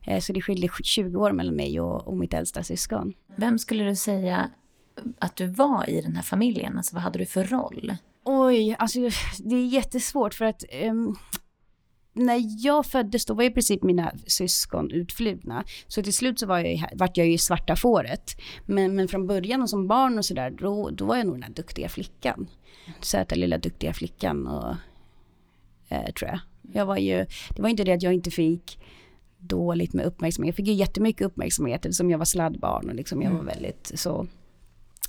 Eh, 0.07 0.21
så 0.21 0.33
det 0.33 0.43
skiljer 0.43 0.71
20 0.83 1.21
år 1.21 1.33
mellan 1.33 1.57
mig 1.57 1.81
och, 1.81 2.09
och 2.09 2.17
mitt 2.17 2.35
äldsta 2.35 2.63
syskon. 2.63 3.13
Vem 3.37 3.59
skulle 3.59 3.85
du 3.85 3.97
säga 3.97 4.51
att 5.19 5.37
du 5.37 5.47
var 5.47 5.91
i 5.91 6.01
den 6.01 6.17
här 6.17 6.23
familjen? 6.23 6.77
Alltså 6.77 6.95
vad 6.95 7.03
hade 7.03 7.19
du 7.19 7.27
för 7.27 7.45
roll? 7.45 7.95
Oj, 8.25 8.77
alltså 8.79 9.01
det 9.39 9.55
är 9.55 9.67
jättesvårt 9.67 10.35
för 10.35 10.45
att 10.45 10.65
um, 10.85 11.17
när 12.13 12.65
jag 12.65 12.87
föddes 12.87 13.27
då 13.27 13.35
var 13.35 13.45
i 13.45 13.51
princip 13.51 13.83
mina 13.83 14.13
syskon 14.27 14.91
utflugna. 14.91 15.65
Så 15.87 16.03
till 16.03 16.13
slut 16.13 16.39
så 16.39 16.47
var 16.47 16.59
jag, 16.59 16.91
vart 16.95 17.17
jag 17.17 17.27
ju 17.27 17.39
svarta 17.39 17.77
fåret. 17.77 18.31
Men, 18.67 18.95
men 18.95 19.09
från 19.09 19.27
början 19.27 19.63
och 19.63 19.71
som 19.71 19.89
barn 19.89 20.19
och 20.19 20.25
sådär, 20.25 20.51
då, 20.51 20.91
då 20.91 21.05
var 21.05 21.17
jag 21.17 21.27
nog 21.27 21.35
den 21.35 21.43
här 21.43 21.51
duktiga 21.51 21.89
flickan. 21.89 22.47
Söta 23.01 23.35
lilla 23.35 23.59
duktiga 23.59 23.93
flickan 23.93 24.47
och 24.47 24.75
eh, 25.89 26.13
tror 26.13 26.31
jag. 26.31 26.41
Jag 26.73 26.87
var 26.87 26.97
ju, 26.97 27.27
det 27.57 27.63
var 27.63 27.69
inte 27.69 27.85
det 27.85 27.93
att 27.93 28.03
jag 28.03 28.15
inte 28.15 28.31
fick 28.31 28.79
dåligt 29.43 29.93
med 29.93 30.07
uppmärksamhet. 30.07 30.49
Jag 30.49 30.57
fick 30.57 30.67
ju 30.67 30.73
jättemycket 30.73 31.27
uppmärksamhet 31.27 31.85
eftersom 31.85 32.11
jag 32.11 32.19
var 32.19 32.25
sladdbarn 32.25 32.89
och 32.89 32.95
liksom 32.95 33.23
jag 33.23 33.31
var 33.31 33.41
mm. 33.41 33.55
väldigt 33.55 33.93
så. 33.95 34.27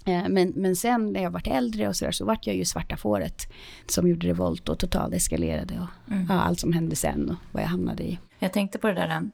Eh, 0.06 0.24
men, 0.30 0.54
men 0.56 0.76
sen 0.76 1.14
när 1.14 1.24
jag 1.24 1.32
vart 1.32 1.48
äldre 1.48 1.88
och 1.88 1.96
sådär 1.96 2.12
så 2.12 2.26
vart 2.26 2.48
jag 2.48 2.56
ju 2.56 2.66
svarta 2.66 2.98
fåret 2.98 3.54
som 3.88 4.08
gjorde 4.08 4.28
revolt 4.28 4.70
och 4.70 4.80
totalt 4.80 5.14
eskalerade 5.14 5.74
och 5.74 6.14
mm. 6.14 6.26
ja, 6.30 6.42
allt 6.42 6.60
som 6.60 6.74
hände 6.74 6.96
sen 6.96 7.30
och 7.30 7.36
vad 7.52 7.64
jag 7.64 7.68
hamnade 7.68 8.04
i. 8.04 8.20
Jag 8.40 8.54
tänkte 8.54 8.78
på 8.78 8.88
det 8.88 8.94
där 8.94 9.30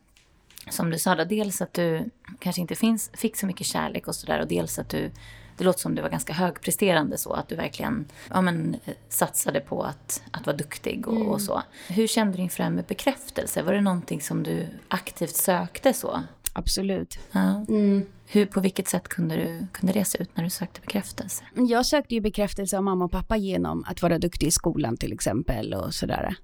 som 0.70 0.90
du 0.90 1.00
sa, 1.00 1.16
dels 1.16 1.62
att 1.62 1.74
du 1.74 2.10
kanske 2.40 2.62
inte 2.62 2.76
finns, 2.76 3.12
fick 3.14 3.38
så 3.38 3.46
mycket 3.46 3.68
kärlek 3.68 4.08
och 4.08 4.16
sådär 4.16 4.42
och 4.42 4.48
dels 4.48 4.80
att 4.80 4.90
du 4.90 5.12
det 5.60 5.66
låter 5.66 5.80
som 5.80 5.96
du 5.96 6.02
var 6.02 6.10
ganska 6.10 6.34
högpresterande 6.34 7.18
så, 7.18 7.34
att 7.34 7.48
du 7.48 7.56
verkligen 7.56 8.06
ja, 8.30 8.42
men, 8.42 8.76
satsade 9.10 9.60
på 9.60 9.84
att, 9.84 10.22
att 10.32 10.46
vara 10.46 10.58
duktig 10.58 11.08
och, 11.08 11.16
mm. 11.16 11.28
och 11.28 11.42
så. 11.42 11.62
Hur 11.88 12.08
kände 12.08 12.38
du 12.38 12.44
inför 12.44 12.58
det 12.58 12.64
här 12.64 12.72
med 12.72 12.86
bekräftelse? 12.86 13.62
Var 13.62 13.74
det 13.74 13.82
någonting 13.82 14.22
som 14.22 14.44
du 14.44 14.68
aktivt 14.88 15.36
sökte 15.36 15.94
så? 15.94 16.24
Absolut. 16.54 17.20
Ja. 17.32 17.66
Mm. 17.70 18.06
Hur, 18.28 18.46
på 18.46 18.60
vilket 18.60 18.88
sätt 18.88 19.08
kunde, 19.08 19.36
du, 19.36 19.68
kunde 19.72 19.94
det 19.94 20.06
se 20.06 20.22
ut 20.22 20.38
när 20.38 20.44
du 20.44 20.50
sökte 20.50 20.82
bekräftelse? 20.82 21.44
Jag 21.56 21.86
sökte 21.86 22.16
ju 22.16 22.22
bekräftelse 22.22 22.78
av 22.78 22.84
mamma 22.84 23.06
och 23.06 23.12
pappa 23.12 23.38
genom 23.38 23.84
att 23.88 24.02
vara 24.02 24.20
duktig 24.20 24.48
i 24.48 24.52
skolan 24.52 24.98
till 24.98 25.14
exempel 25.14 25.74
och 25.74 25.94
sådär. 25.94 26.36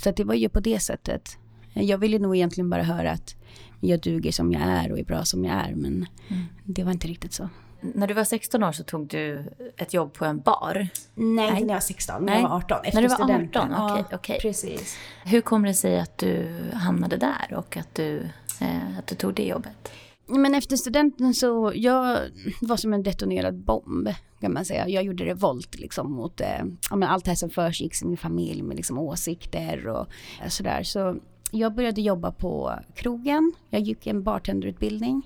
Så 0.00 0.10
det 0.10 0.24
var 0.24 0.34
ju 0.34 0.48
på 0.48 0.60
det 0.60 0.80
sättet. 0.80 1.38
Jag 1.72 1.98
ville 1.98 2.18
nog 2.18 2.36
egentligen 2.36 2.70
bara 2.70 2.82
höra 2.82 3.10
att 3.10 3.34
jag 3.80 4.00
duger 4.00 4.32
som 4.32 4.52
jag 4.52 4.62
är 4.62 4.92
och 4.92 4.98
är 4.98 5.04
bra 5.04 5.24
som 5.24 5.44
jag 5.44 5.54
är 5.54 5.74
men 5.74 6.06
mm. 6.28 6.44
det 6.64 6.84
var 6.84 6.92
inte 6.92 7.08
riktigt 7.08 7.32
så 7.32 7.48
när 7.94 8.06
du 8.06 8.14
var 8.14 8.24
16 8.24 8.62
år 8.62 8.72
så 8.72 8.84
tog 8.84 9.08
du 9.08 9.44
ett 9.76 9.94
jobb 9.94 10.12
på 10.12 10.24
en 10.24 10.40
bar? 10.40 10.88
Nej, 11.14 11.48
inte 11.48 11.60
när 11.60 11.68
jag 11.68 11.74
var 11.74 11.80
16, 11.80 12.24
när 12.24 12.34
jag 12.34 12.48
var 12.48 12.56
18. 12.56 12.78
Efter 12.84 13.02
när 13.02 13.08
du 13.08 13.16
var 13.16 13.44
18? 13.44 13.72
Okej, 13.72 14.04
okay, 14.04 14.16
okay. 14.18 14.40
precis. 14.40 14.98
Hur 15.24 15.40
kommer 15.40 15.68
det 15.68 15.74
sig 15.74 16.00
att 16.00 16.18
du 16.18 16.54
hamnade 16.72 17.16
där 17.16 17.54
och 17.56 17.76
att 17.76 17.94
du, 17.94 18.28
eh, 18.60 18.98
att 18.98 19.06
du 19.06 19.14
tog 19.14 19.34
det 19.34 19.44
jobbet? 19.44 19.92
Men 20.26 20.54
efter 20.54 20.76
studenten 20.76 21.34
så, 21.34 21.72
jag 21.74 22.18
var 22.60 22.76
som 22.76 22.92
en 22.92 23.02
detonerad 23.02 23.54
bomb 23.54 24.08
kan 24.40 24.52
man 24.52 24.64
säga. 24.64 24.88
Jag 24.88 25.04
gjorde 25.04 25.24
revolt 25.24 25.78
liksom 25.78 26.12
mot 26.12 26.40
eh, 26.40 26.64
allt 26.90 27.24
det 27.24 27.30
här 27.30 27.36
som 27.36 27.50
försiggick 27.50 28.02
i 28.02 28.06
min 28.06 28.16
familj 28.16 28.62
med 28.62 28.76
liksom 28.76 28.98
åsikter 28.98 29.88
och 29.88 30.06
sådär. 30.48 30.82
Så 30.82 31.16
jag 31.50 31.74
började 31.74 32.00
jobba 32.00 32.32
på 32.32 32.72
krogen. 32.94 33.52
Jag 33.70 33.80
gick 33.80 34.06
en 34.06 34.22
bartenderutbildning 34.22 35.22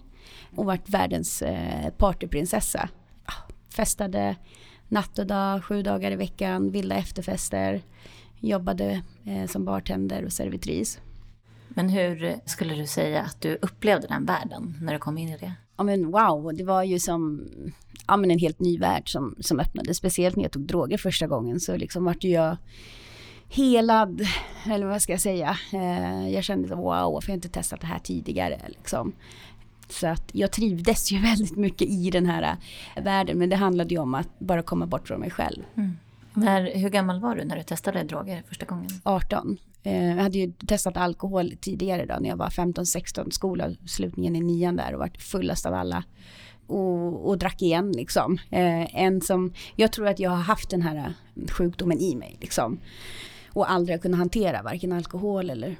och 0.58 0.64
varit 0.64 0.88
världens 0.88 1.42
eh, 1.42 1.90
partyprinsessa. 1.90 2.88
Festade 3.76 4.36
natt 4.88 5.18
och 5.18 5.26
dag, 5.26 5.64
sju 5.64 5.82
dagar 5.82 6.10
i 6.10 6.16
veckan, 6.16 6.70
vilda 6.70 6.94
efterfester. 6.94 7.82
Jobbade 8.40 9.02
eh, 9.24 9.46
som 9.46 9.64
bartender 9.64 10.24
och 10.24 10.32
servitris. 10.32 11.00
Men 11.68 11.88
hur 11.88 12.36
skulle 12.44 12.74
du 12.74 12.86
säga 12.86 13.22
att 13.22 13.40
du 13.40 13.58
upplevde 13.62 14.06
den 14.06 14.24
världen 14.24 14.74
när 14.82 14.92
du 14.92 14.98
kom 14.98 15.18
in 15.18 15.28
i 15.28 15.38
det? 15.38 15.52
Ja 15.76 15.84
men 15.84 16.10
wow, 16.10 16.54
det 16.54 16.64
var 16.64 16.82
ju 16.82 16.98
som 16.98 17.48
ja, 18.06 18.16
men 18.16 18.30
en 18.30 18.38
helt 18.38 18.60
ny 18.60 18.78
värld 18.78 19.12
som, 19.12 19.36
som 19.40 19.60
öppnade. 19.60 19.94
Speciellt 19.94 20.36
när 20.36 20.44
jag 20.44 20.52
tog 20.52 20.66
droger 20.66 20.98
första 20.98 21.26
gången 21.26 21.60
så 21.60 21.76
liksom 21.76 22.04
vart 22.04 22.24
jag 22.24 22.56
helad 23.48 24.26
eller 24.66 24.86
vad 24.86 25.02
ska 25.02 25.12
jag 25.12 25.20
säga. 25.20 25.58
Eh, 25.72 26.28
jag 26.28 26.44
kände 26.44 26.74
wow, 26.74 27.12
varför 27.12 27.28
har 27.28 27.32
jag 27.32 27.36
inte 27.36 27.48
testat 27.48 27.80
det 27.80 27.86
här 27.86 27.98
tidigare 27.98 28.60
liksom. 28.68 29.12
Så 29.88 30.06
att 30.06 30.30
jag 30.32 30.52
trivdes 30.52 31.12
ju 31.12 31.18
väldigt 31.22 31.56
mycket 31.56 31.88
i 31.88 32.10
den 32.10 32.26
här 32.26 32.42
eh, 32.96 33.02
världen 33.02 33.38
men 33.38 33.48
det 33.48 33.56
handlade 33.56 33.94
ju 33.94 34.00
om 34.00 34.14
att 34.14 34.38
bara 34.38 34.62
komma 34.62 34.86
bort 34.86 35.08
från 35.08 35.20
mig 35.20 35.30
själv. 35.30 35.62
Mm. 35.74 35.96
När, 36.34 36.74
hur 36.74 36.88
gammal 36.88 37.20
var 37.20 37.36
du 37.36 37.44
när 37.44 37.56
du 37.56 37.62
testade 37.62 38.02
droger 38.02 38.42
första 38.48 38.66
gången? 38.66 38.90
18. 39.02 39.58
Eh, 39.82 40.08
jag 40.08 40.22
hade 40.22 40.38
ju 40.38 40.52
testat 40.52 40.96
alkohol 40.96 41.52
tidigare 41.60 42.06
då 42.06 42.16
när 42.20 42.28
jag 42.28 42.36
var 42.36 42.48
15-16, 42.48 43.30
skolavslutningen 43.30 44.36
i 44.36 44.40
nian 44.40 44.76
där 44.76 44.92
och 44.92 44.98
varit 44.98 45.22
fullast 45.22 45.66
av 45.66 45.74
alla. 45.74 46.04
Och, 46.66 47.28
och 47.28 47.38
drack 47.38 47.62
igen 47.62 47.92
liksom. 47.92 48.38
Eh, 48.50 49.02
en 49.02 49.20
som, 49.20 49.52
jag 49.76 49.92
tror 49.92 50.06
att 50.06 50.20
jag 50.20 50.30
har 50.30 50.42
haft 50.42 50.70
den 50.70 50.82
här 50.82 51.14
sjukdomen 51.50 52.00
i 52.00 52.14
mig 52.14 52.36
liksom. 52.40 52.80
Och 53.52 53.70
aldrig 53.70 53.96
har 53.96 54.02
kunnat 54.02 54.18
hantera 54.18 54.62
varken 54.62 54.92
alkohol 54.92 55.50
eller 55.50 55.76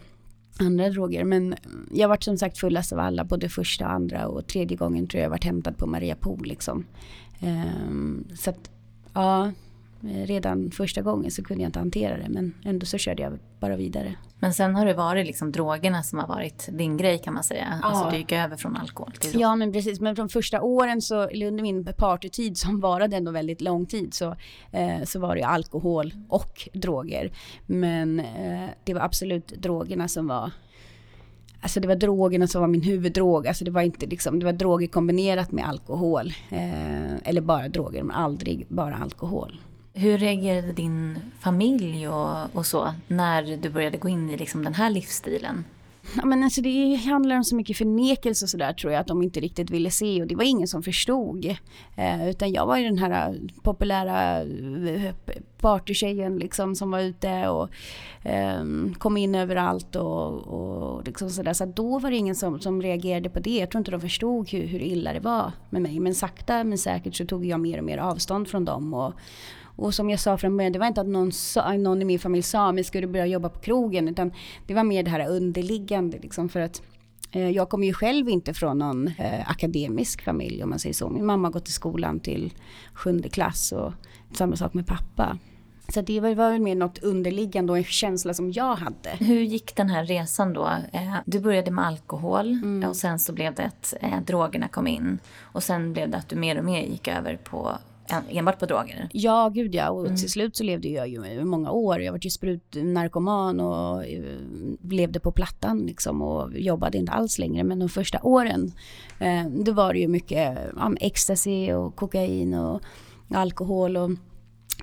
andra 0.58 0.90
droger. 0.90 1.24
Men 1.24 1.54
jag 1.92 2.08
varit 2.08 2.24
som 2.24 2.38
sagt 2.38 2.58
fullast 2.58 2.92
av 2.92 2.98
alla, 2.98 3.24
både 3.24 3.48
första, 3.48 3.86
och 3.86 3.92
andra 3.92 4.28
och 4.28 4.46
tredje 4.46 4.76
gången 4.76 5.06
tror 5.06 5.18
jag 5.18 5.24
jag 5.24 5.30
varit 5.30 5.44
hämtad 5.44 5.76
på 5.76 5.86
Maria 5.86 6.16
Pool 6.16 6.46
liksom. 6.46 6.84
Um, 7.40 8.28
så 8.36 8.50
att, 8.50 8.70
ja, 9.12 9.52
redan 10.00 10.70
första 10.70 11.02
gången 11.02 11.30
så 11.30 11.44
kunde 11.44 11.62
jag 11.62 11.68
inte 11.68 11.78
hantera 11.78 12.16
det 12.16 12.28
men 12.28 12.54
ändå 12.64 12.86
så 12.86 12.98
körde 12.98 13.22
jag 13.22 13.38
bara 13.60 13.76
vidare. 13.76 14.14
Men 14.40 14.54
sen 14.54 14.74
har 14.74 14.86
det 14.86 14.94
varit 14.94 15.26
liksom 15.26 15.52
drogerna 15.52 16.02
som 16.02 16.18
har 16.18 16.26
varit 16.26 16.68
din 16.72 16.96
grej 16.96 17.18
kan 17.18 17.34
man 17.34 17.44
säga. 17.44 17.78
Ja. 17.82 17.88
Alltså 17.88 18.10
du 18.10 18.16
gick 18.16 18.32
över 18.32 18.56
från 18.56 18.76
alkohol 18.76 19.12
till 19.12 19.30
droger. 19.30 19.46
Ja 19.46 19.56
men 19.56 19.72
precis, 19.72 20.00
men 20.00 20.16
från 20.16 20.28
första 20.28 20.62
åren 20.62 21.02
så, 21.02 21.22
eller 21.22 21.46
under 21.46 21.62
min 21.62 21.84
partytid 21.84 22.58
som 22.58 22.80
varade 22.80 23.16
ändå 23.16 23.30
väldigt 23.30 23.60
lång 23.60 23.86
tid 23.86 24.14
så, 24.14 24.36
eh, 24.72 25.02
så 25.04 25.20
var 25.20 25.36
det 25.36 25.42
alkohol 25.42 26.12
och 26.28 26.68
droger. 26.72 27.32
Men 27.66 28.20
eh, 28.20 28.68
det 28.84 28.94
var 28.94 29.00
absolut 29.00 29.48
drogerna 29.48 30.08
som 30.08 30.26
var 30.26 30.50
Alltså 31.60 31.80
det 31.80 31.88
var 31.88 31.96
drogerna 31.96 32.46
som 32.46 32.60
var 32.60 32.68
min 32.68 32.82
huvuddrog. 32.82 33.46
Alltså 33.46 33.64
det 33.64 33.70
var 33.70 33.82
inte 33.82 34.06
liksom, 34.06 34.38
det 34.38 34.44
var 34.44 34.52
droger 34.52 34.86
kombinerat 34.86 35.52
med 35.52 35.68
alkohol. 35.68 36.32
Eh, 36.48 37.28
eller 37.28 37.40
bara 37.40 37.68
droger, 37.68 38.02
men 38.02 38.16
aldrig 38.16 38.66
bara 38.68 38.94
alkohol. 38.96 39.60
Hur 39.98 40.18
reagerade 40.18 40.72
din 40.72 41.18
familj 41.40 42.08
och, 42.08 42.56
och 42.56 42.66
så 42.66 42.94
när 43.08 43.56
du 43.56 43.70
började 43.70 43.98
gå 43.98 44.08
in 44.08 44.30
i 44.30 44.36
liksom 44.36 44.64
den 44.64 44.74
här 44.74 44.90
livsstilen? 44.90 45.64
Ja, 46.16 46.26
men 46.26 46.44
alltså 46.44 46.60
det 46.60 46.94
handlar 46.94 47.36
om 47.36 47.44
så 47.44 47.56
mycket 47.56 47.76
förnekelse 47.76 48.44
och 48.44 48.48
sådär 48.48 48.72
tror 48.72 48.92
jag 48.92 49.00
att 49.00 49.06
de 49.06 49.22
inte 49.22 49.40
riktigt 49.40 49.70
ville 49.70 49.90
se 49.90 50.22
och 50.22 50.28
det 50.28 50.34
var 50.34 50.44
ingen 50.44 50.68
som 50.68 50.82
förstod. 50.82 51.44
Eh, 51.96 52.28
utan 52.28 52.52
jag 52.52 52.66
var 52.66 52.76
ju 52.76 52.84
den 52.84 52.98
här 52.98 53.40
populära 53.62 54.40
eh, 54.40 55.14
partytjejen 55.60 56.38
liksom 56.38 56.74
som 56.74 56.90
var 56.90 57.00
ute 57.00 57.48
och 57.48 57.68
eh, 58.22 58.64
kom 58.98 59.16
in 59.16 59.34
överallt 59.34 59.96
och, 59.96 60.32
och 60.32 61.06
liksom 61.06 61.30
sådär. 61.30 61.52
Så 61.52 61.64
då 61.64 61.98
var 61.98 62.10
det 62.10 62.16
ingen 62.16 62.34
som, 62.34 62.60
som 62.60 62.82
reagerade 62.82 63.30
på 63.30 63.40
det. 63.40 63.58
Jag 63.58 63.70
tror 63.70 63.78
inte 63.78 63.90
de 63.90 64.00
förstod 64.00 64.50
hur, 64.50 64.66
hur 64.66 64.82
illa 64.82 65.12
det 65.12 65.20
var 65.20 65.52
med 65.70 65.82
mig. 65.82 66.00
Men 66.00 66.14
sakta 66.14 66.64
men 66.64 66.78
säkert 66.78 67.14
så 67.14 67.26
tog 67.26 67.46
jag 67.46 67.60
mer 67.60 67.78
och 67.78 67.84
mer 67.84 67.98
avstånd 67.98 68.48
från 68.48 68.64
dem 68.64 68.94
och, 68.94 69.12
och 69.78 69.94
som 69.94 70.10
jag 70.10 70.20
sa 70.20 70.38
från 70.38 70.56
början, 70.56 70.72
det 70.72 70.78
var 70.78 70.86
inte 70.86 71.00
att 71.00 71.06
någon, 71.06 71.32
sa, 71.32 71.72
någon 71.72 72.02
i 72.02 72.04
min 72.04 72.18
familj 72.18 72.42
sa 72.42 72.72
men 72.72 72.84
ska 72.84 73.00
du 73.00 73.06
börja 73.06 73.26
jobba 73.26 73.48
på 73.48 73.58
krogen? 73.58 74.08
Utan 74.08 74.32
det 74.66 74.74
var 74.74 74.84
mer 74.84 75.02
det 75.02 75.10
här 75.10 75.28
underliggande 75.28 76.18
liksom 76.18 76.48
för 76.48 76.60
att 76.60 76.82
eh, 77.32 77.50
jag 77.50 77.68
kommer 77.68 77.86
ju 77.86 77.92
själv 77.92 78.28
inte 78.28 78.54
från 78.54 78.78
någon 78.78 79.06
eh, 79.06 79.50
akademisk 79.50 80.24
familj 80.24 80.62
om 80.62 80.70
man 80.70 80.78
säger 80.78 80.94
så. 80.94 81.08
Min 81.08 81.26
mamma 81.26 81.48
har 81.48 81.52
gått 81.52 81.68
i 81.68 81.72
skolan 81.72 82.20
till 82.20 82.52
sjunde 82.94 83.28
klass 83.28 83.72
och 83.72 83.92
samma 84.32 84.56
sak 84.56 84.74
med 84.74 84.86
pappa. 84.86 85.38
Så 85.94 86.00
det 86.00 86.20
var, 86.20 86.34
väl 86.34 86.60
mer 86.60 86.74
något 86.74 86.98
underliggande 86.98 87.72
och 87.72 87.78
en 87.78 87.84
känsla 87.84 88.34
som 88.34 88.52
jag 88.52 88.74
hade. 88.74 89.10
Hur 89.18 89.40
gick 89.40 89.76
den 89.76 89.90
här 89.90 90.04
resan 90.04 90.52
då? 90.52 90.66
Eh, 90.92 91.14
du 91.26 91.40
började 91.40 91.70
med 91.70 91.86
alkohol 91.86 92.50
mm. 92.50 92.88
och 92.88 92.96
sen 92.96 93.18
så 93.18 93.32
blev 93.32 93.54
det 93.54 93.64
att 93.64 93.94
eh, 94.00 94.20
drogerna 94.26 94.68
kom 94.68 94.86
in. 94.86 95.18
Och 95.40 95.62
sen 95.62 95.92
blev 95.92 96.10
det 96.10 96.16
att 96.16 96.28
du 96.28 96.36
mer 96.36 96.58
och 96.58 96.64
mer 96.64 96.82
gick 96.82 97.08
över 97.08 97.36
på 97.36 97.78
enbart 98.30 98.58
på 98.58 98.66
droger? 98.66 99.08
Ja, 99.12 99.48
gud 99.54 99.74
ja. 99.74 99.90
Och 99.90 100.06
mm. 100.06 100.16
till 100.16 100.30
slut 100.30 100.56
så 100.56 100.64
levde 100.64 100.88
jag 100.88 101.08
ju 101.08 101.26
i 101.26 101.44
många 101.44 101.70
år. 101.70 102.00
Jag 102.00 102.12
var 102.12 102.20
ju 102.22 102.30
sprutnarkoman 102.30 103.60
och 103.60 104.04
eh, 104.04 104.22
levde 104.82 105.20
på 105.20 105.32
plattan 105.32 105.78
liksom 105.86 106.22
och 106.22 106.58
jobbade 106.58 106.98
inte 106.98 107.12
alls 107.12 107.38
längre. 107.38 107.64
Men 107.64 107.78
de 107.78 107.88
första 107.88 108.18
åren, 108.22 108.72
eh, 109.20 109.46
då 109.46 109.72
var 109.72 109.92
det 109.92 109.98
ju 109.98 110.08
mycket 110.08 110.58
ja, 110.76 110.92
ecstasy 111.00 111.72
och 111.72 111.96
kokain 111.96 112.54
och 112.54 112.82
alkohol 113.30 113.96
och 113.96 114.10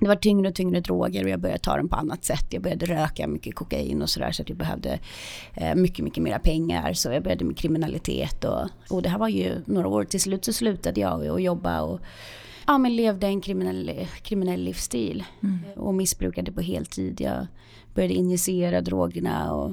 det 0.00 0.08
var 0.08 0.16
tyngre 0.16 0.48
och 0.48 0.54
tyngre 0.54 0.80
droger 0.80 1.24
och 1.24 1.30
jag 1.30 1.40
började 1.40 1.60
ta 1.60 1.76
dem 1.76 1.88
på 1.88 1.96
annat 1.96 2.24
sätt. 2.24 2.46
Jag 2.50 2.62
började 2.62 2.86
röka 2.86 3.26
mycket 3.26 3.54
kokain 3.54 4.02
och 4.02 4.10
sådär 4.10 4.32
så 4.32 4.42
att 4.42 4.48
jag 4.48 4.58
behövde 4.58 4.98
eh, 5.54 5.74
mycket, 5.74 6.04
mycket 6.04 6.22
mera 6.22 6.38
pengar. 6.38 6.92
Så 6.92 7.12
jag 7.12 7.22
började 7.22 7.44
med 7.44 7.56
kriminalitet 7.56 8.44
och, 8.44 8.68
och 8.90 9.02
det 9.02 9.08
här 9.08 9.18
var 9.18 9.28
ju 9.28 9.62
några 9.66 9.88
år. 9.88 10.04
Till 10.04 10.20
slut 10.20 10.44
så 10.44 10.52
slutade 10.52 11.00
jag 11.00 11.26
att 11.26 11.42
jobba 11.42 11.80
och 11.80 12.00
ja, 12.66 12.78
men 12.78 12.96
levde 12.96 13.26
en 13.26 13.40
kriminell, 13.40 14.06
kriminell 14.22 14.60
livsstil 14.60 15.24
mm. 15.42 15.58
och 15.76 15.94
missbrukade 15.94 16.52
på 16.52 16.60
heltid. 16.60 17.20
Jag 17.20 17.46
började 17.94 18.14
injicera 18.14 18.80
drogerna 18.80 19.54
och 19.54 19.72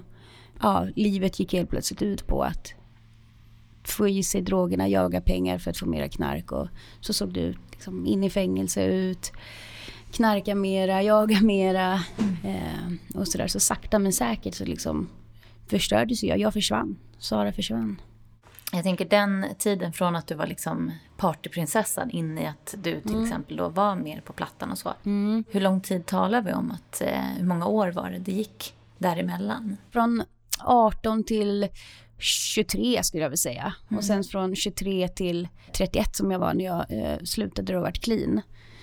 ja, 0.62 0.88
livet 0.96 1.40
gick 1.40 1.54
helt 1.54 1.70
plötsligt 1.70 2.02
ut 2.02 2.28
på 2.28 2.44
att 2.44 2.74
få 3.84 4.08
i 4.08 4.24
sig 4.24 4.42
drogerna, 4.42 4.88
jaga 4.88 5.22
pengar 5.22 5.58
för 5.58 5.72
att 5.72 5.78
få 5.78 5.86
mera 5.86 6.10
knark 6.10 6.52
och 6.52 6.68
så 7.00 7.14
såg 7.14 7.34
det 7.34 7.40
ut. 7.40 7.58
Liksom, 7.72 8.06
in 8.06 8.24
i 8.24 8.30
fängelse, 8.30 8.86
ut, 8.86 9.32
knarka 10.12 10.56
mera, 10.56 11.04
jaga 11.04 11.42
mera 11.42 12.02
mm. 12.18 12.36
eh, 12.44 13.20
och 13.20 13.28
sådär. 13.28 13.48
Så 13.48 13.60
sakta 13.60 14.00
men 14.00 14.14
säkert 14.14 14.56
så 14.56 14.66
liksom 14.66 15.10
förstördes 15.68 16.24
jag. 16.24 16.40
Jag 16.40 16.54
försvann. 16.54 16.98
Sara 17.18 17.52
försvann. 17.52 18.02
Jag 18.76 18.84
tänker 18.84 19.06
den 19.06 19.46
tiden 19.58 19.94
från 19.94 20.16
att 20.16 20.28
du 20.28 20.36
var 20.36 20.48
liksom 20.48 20.92
partyprinsessan 21.18 22.10
in 22.10 22.38
i 22.38 22.48
att 22.48 22.76
du 22.78 23.02
till 23.02 23.12
mm. 23.12 23.24
exempel 23.24 23.58
då 23.58 23.70
var 23.70 23.96
mer 23.96 24.22
på 24.22 24.34
plattan 24.34 24.72
och 24.72 24.78
så. 24.78 24.94
Mm. 25.06 25.44
Hur 25.52 25.62
lång 25.62 25.82
tid 25.82 26.06
talar 26.06 26.42
vi 26.42 26.54
om? 26.54 26.72
att 26.72 27.02
eh, 27.02 27.22
Hur 27.38 27.46
många 27.46 27.68
år 27.68 27.88
var 27.92 28.10
det 28.10 28.20
det 28.20 28.32
gick 28.32 28.74
däremellan? 28.98 29.78
Från 29.92 30.24
18 30.60 31.24
till 31.24 31.68
23 32.18 33.04
skulle 33.04 33.24
jag 33.24 33.30
vilja 33.30 33.38
säga. 33.38 33.74
Mm. 33.90 33.98
Och 33.98 34.04
sen 34.04 34.24
från 34.24 34.56
23 34.56 35.08
till 35.08 35.48
31 35.72 36.16
som 36.16 36.32
jag 36.32 36.40
var 36.40 36.54
när 36.54 36.66
jag 36.66 36.86
eh, 36.90 37.18
slutade 37.24 37.76
och 37.76 37.82
varit 37.82 38.04
clean. 38.04 38.42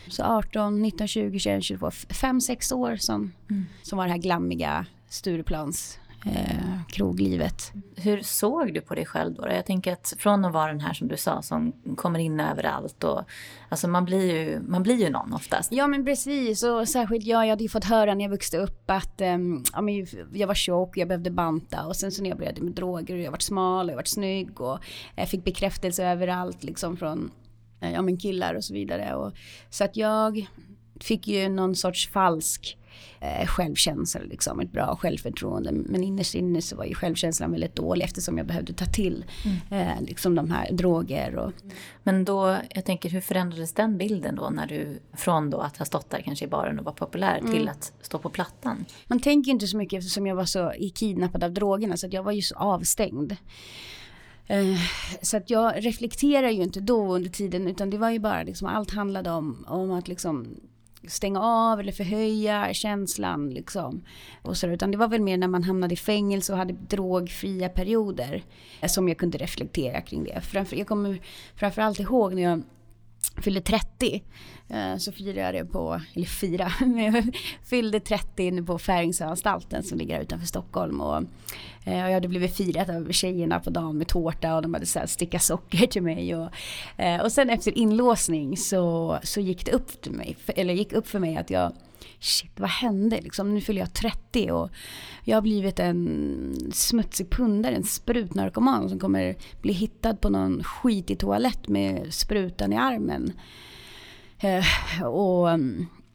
Så 0.08 0.22
18, 0.22 0.82
19, 0.82 1.08
20, 1.08 1.38
21, 1.38 1.64
22, 1.64 1.90
5-6 1.90 2.74
år 2.74 2.96
som, 2.96 3.32
mm. 3.50 3.66
som 3.82 3.98
var 3.98 4.04
det 4.04 4.12
här 4.12 4.18
glammiga 4.18 4.86
Stureplans 5.08 5.98
eh, 6.26 6.69
kroglivet. 6.90 7.72
Hur 7.96 8.22
såg 8.22 8.74
du 8.74 8.80
på 8.80 8.94
dig 8.94 9.06
själv 9.06 9.34
då? 9.34 9.48
Jag 9.48 9.66
tänker 9.66 9.92
att 9.92 10.14
från 10.18 10.44
att 10.44 10.52
vara 10.52 10.66
den 10.66 10.80
här 10.80 10.92
som 10.92 11.08
du 11.08 11.16
sa 11.16 11.42
som 11.42 11.72
kommer 11.96 12.18
in 12.18 12.40
överallt 12.40 13.04
och 13.04 13.22
alltså 13.68 13.88
man 13.88 14.04
blir 14.04 14.34
ju, 14.34 14.60
man 14.60 14.82
blir 14.82 14.96
ju 14.96 15.10
någon 15.10 15.32
oftast. 15.32 15.72
Ja 15.72 15.86
men 15.86 16.04
precis 16.04 16.62
och 16.62 16.88
särskilt 16.88 17.26
jag, 17.26 17.44
jag 17.44 17.50
hade 17.50 17.62
ju 17.62 17.68
fått 17.68 17.84
höra 17.84 18.14
när 18.14 18.24
jag 18.24 18.30
växte 18.30 18.58
upp 18.58 18.90
att 18.90 19.20
um, 19.20 19.64
ja, 19.72 19.80
men 19.80 20.06
jag 20.32 20.46
var 20.46 20.54
tjock 20.54 20.88
och 20.88 20.98
jag 20.98 21.08
behövde 21.08 21.30
banta 21.30 21.86
och 21.86 21.96
sen 21.96 22.12
så 22.12 22.22
när 22.22 22.30
jag 22.30 22.38
började 22.38 22.62
med 22.62 22.72
droger 22.72 23.14
och 23.14 23.20
jag 23.20 23.30
var 23.30 23.38
smal 23.38 23.86
och 23.86 23.92
jag 23.92 23.96
var 23.96 24.04
snygg 24.04 24.60
och 24.60 24.78
jag 25.16 25.28
fick 25.28 25.44
bekräftelse 25.44 26.04
överallt 26.04 26.64
liksom 26.64 26.96
från 26.96 27.30
eh, 27.80 27.92
ja, 27.92 28.02
men 28.02 28.16
killar 28.16 28.54
och 28.54 28.64
så 28.64 28.74
vidare. 28.74 29.14
Och, 29.14 29.32
så 29.70 29.84
att 29.84 29.96
jag 29.96 30.46
fick 31.00 31.28
ju 31.28 31.48
någon 31.48 31.74
sorts 31.74 32.08
falsk 32.08 32.76
eh, 33.20 33.46
självkänsla, 33.46 34.20
liksom, 34.20 34.60
ett 34.60 34.72
bra 34.72 34.96
självförtroende. 34.96 35.72
Men 35.72 36.04
innerst 36.04 36.34
inne 36.34 36.62
så 36.62 36.76
var 36.76 36.84
ju 36.84 36.94
självkänslan 36.94 37.52
väldigt 37.52 37.76
dålig 37.76 38.04
eftersom 38.04 38.38
jag 38.38 38.46
behövde 38.46 38.72
ta 38.72 38.84
till 38.84 39.24
mm. 39.44 39.88
eh, 39.88 40.02
liksom 40.02 40.34
de 40.34 40.50
här 40.50 40.72
droger. 40.72 41.36
Och... 41.36 41.52
Men 42.02 42.24
då, 42.24 42.56
jag 42.70 42.84
tänker 42.84 43.10
hur 43.10 43.20
förändrades 43.20 43.72
den 43.72 43.98
bilden 43.98 44.36
då 44.36 44.50
när 44.50 44.66
du 44.66 44.98
från 45.12 45.50
då 45.50 45.58
att 45.58 45.76
ha 45.76 45.84
stått 45.84 46.10
där 46.10 46.20
kanske 46.20 46.44
i 46.44 46.48
baren 46.48 46.78
och 46.78 46.84
vara 46.84 46.94
populär 46.94 47.38
mm. 47.38 47.52
till 47.52 47.68
att 47.68 47.92
stå 48.00 48.18
på 48.18 48.30
plattan? 48.30 48.84
Man 49.06 49.20
tänker 49.20 49.50
inte 49.50 49.66
så 49.66 49.76
mycket 49.76 49.98
eftersom 49.98 50.26
jag 50.26 50.36
var 50.36 50.44
så 50.44 50.72
kidnappad 50.94 51.44
av 51.44 51.52
drogerna 51.52 51.96
så 51.96 52.06
att 52.06 52.12
jag 52.12 52.22
var 52.22 52.32
ju 52.32 52.42
så 52.42 52.54
avstängd. 52.54 53.36
Eh, 54.46 54.78
så 55.22 55.36
att 55.36 55.50
jag 55.50 55.86
reflekterar 55.86 56.50
ju 56.50 56.62
inte 56.62 56.80
då 56.80 57.14
under 57.14 57.30
tiden 57.30 57.68
utan 57.68 57.90
det 57.90 57.98
var 57.98 58.10
ju 58.10 58.18
bara 58.18 58.42
liksom 58.42 58.68
allt 58.68 58.90
handlade 58.90 59.30
om, 59.30 59.64
om 59.68 59.90
att 59.90 60.08
liksom 60.08 60.46
stänga 61.08 61.40
av 61.40 61.80
eller 61.80 61.92
förhöja 61.92 62.74
känslan 62.74 63.50
liksom. 63.50 64.04
Och 64.42 64.56
så, 64.56 64.66
utan 64.66 64.90
det 64.90 64.98
var 64.98 65.08
väl 65.08 65.20
mer 65.20 65.36
när 65.36 65.48
man 65.48 65.62
hamnade 65.62 65.94
i 65.94 65.96
fängelse 65.96 66.52
och 66.52 66.58
hade 66.58 66.72
drogfria 66.72 67.68
perioder 67.68 68.44
eh, 68.80 68.88
som 68.88 69.08
jag 69.08 69.18
kunde 69.18 69.38
reflektera 69.38 70.00
kring 70.00 70.24
det. 70.24 70.40
Framför, 70.40 70.76
jag 70.76 70.86
kommer 70.86 71.20
framförallt 71.56 72.00
ihåg 72.00 72.34
när 72.34 72.42
jag 72.42 72.62
fyllde 73.36 73.60
30 73.60 74.22
Eh, 74.70 74.96
så 74.96 75.12
firade 75.12 75.40
jag 75.40 75.54
det 75.54 75.64
på, 75.64 76.00
eller 76.14 76.26
fira, 76.26 76.72
jag 77.12 77.36
fyllde 77.64 78.00
30 78.00 78.42
inne 78.42 78.62
på 78.62 78.78
Färingsöanstalten 78.78 79.82
som 79.82 79.98
ligger 79.98 80.20
utanför 80.20 80.46
Stockholm. 80.46 81.00
Och, 81.00 81.22
eh, 81.84 81.98
jag 81.98 82.12
hade 82.12 82.28
blivit 82.28 82.56
firat 82.56 82.88
av 82.88 83.12
tjejerna 83.12 83.60
på 83.60 83.70
dagen 83.70 83.98
med 83.98 84.08
tårta 84.08 84.56
och 84.56 84.62
de 84.62 84.74
hade 84.74 84.86
så 84.86 85.00
sticka 85.06 85.38
socker 85.38 85.86
till 85.86 86.02
mig. 86.02 86.36
Och, 86.36 86.50
eh, 86.96 87.20
och 87.20 87.32
sen 87.32 87.50
efter 87.50 87.78
inlåsning 87.78 88.56
så, 88.56 89.18
så 89.22 89.40
gick 89.40 89.66
det 89.66 89.72
upp, 89.72 90.02
till 90.02 90.12
mig, 90.12 90.36
eller 90.46 90.74
gick 90.74 90.92
upp 90.92 91.06
för 91.08 91.18
mig 91.18 91.36
att 91.36 91.50
jag 91.50 91.72
shit 92.20 92.60
vad 92.60 92.70
hände 92.70 93.20
liksom? 93.20 93.54
Nu 93.54 93.60
fyller 93.60 93.80
jag 93.80 93.92
30 93.92 94.50
och 94.50 94.70
jag 95.24 95.36
har 95.36 95.42
blivit 95.42 95.78
en 95.78 96.70
smutsig 96.72 97.30
pundare, 97.30 97.74
en 97.74 97.84
sprutnarkoman 97.84 98.88
som 98.88 98.98
kommer 98.98 99.36
bli 99.62 99.72
hittad 99.72 100.14
på 100.14 100.28
någon 100.28 100.64
skitig 100.64 101.18
toalett 101.18 101.68
med 101.68 102.14
sprutan 102.14 102.72
i 102.72 102.76
armen. 102.76 103.32
Eh, 104.40 105.02
och, 105.04 105.48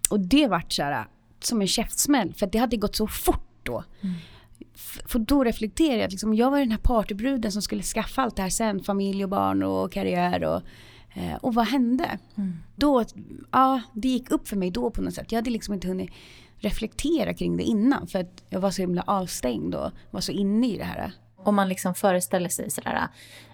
och 0.10 0.20
det 0.20 0.48
vart 0.48 0.72
så 0.72 0.84
här, 0.84 1.05
som 1.39 1.62
en 1.62 1.67
käftsmäll 1.67 2.34
för 2.34 2.48
det 2.48 2.58
hade 2.58 2.77
gått 2.77 2.96
så 2.96 3.08
fort 3.08 3.60
då. 3.63 3.84
Mm. 4.01 4.15
För 5.05 5.20
då 5.20 5.44
reflekterade 5.44 6.01
jag, 6.01 6.12
liksom, 6.12 6.34
jag 6.34 6.51
var 6.51 6.60
den 6.60 6.72
här 6.72 6.77
partybruden 6.77 7.51
som 7.51 7.62
skulle 7.62 7.84
skaffa 7.84 8.22
allt 8.22 8.36
det 8.36 8.41
här 8.41 8.50
sen, 8.50 8.84
familj 8.84 9.24
och 9.24 9.29
barn 9.29 9.63
och 9.63 9.91
karriär 9.91 10.44
och 10.44 10.62
Eh, 11.15 11.36
och 11.36 11.53
vad 11.53 11.67
hände? 11.67 12.20
Mm. 12.36 12.53
Då, 12.75 13.03
ja, 13.51 13.82
det 13.94 14.08
gick 14.08 14.32
upp 14.32 14.48
för 14.48 14.55
mig 14.55 14.72
då 14.72 14.89
på 14.89 15.01
något 15.01 15.13
sätt. 15.13 15.32
Jag 15.32 15.38
hade 15.38 15.50
liksom 15.50 15.74
inte 15.74 15.88
hunnit 15.88 16.10
reflektera 16.58 17.34
kring 17.34 17.58
det 17.58 17.63
innan 17.63 18.08
för 18.08 18.20
att 18.20 18.44
jag 18.50 18.60
var 18.60 18.72
så 18.72 18.82
himla 18.82 19.01
avstängd 19.08 19.75
och 19.75 19.91
var 20.12 20.22
så 20.22 20.32
inne 20.32 20.67
i 20.67 20.77
det 20.77 20.84
här. 20.84 21.12
Om 21.45 21.55
man 21.55 21.69
liksom 21.69 21.95
föreställer 21.95 22.49
sig 22.49 22.71
sådär, 22.71 23.07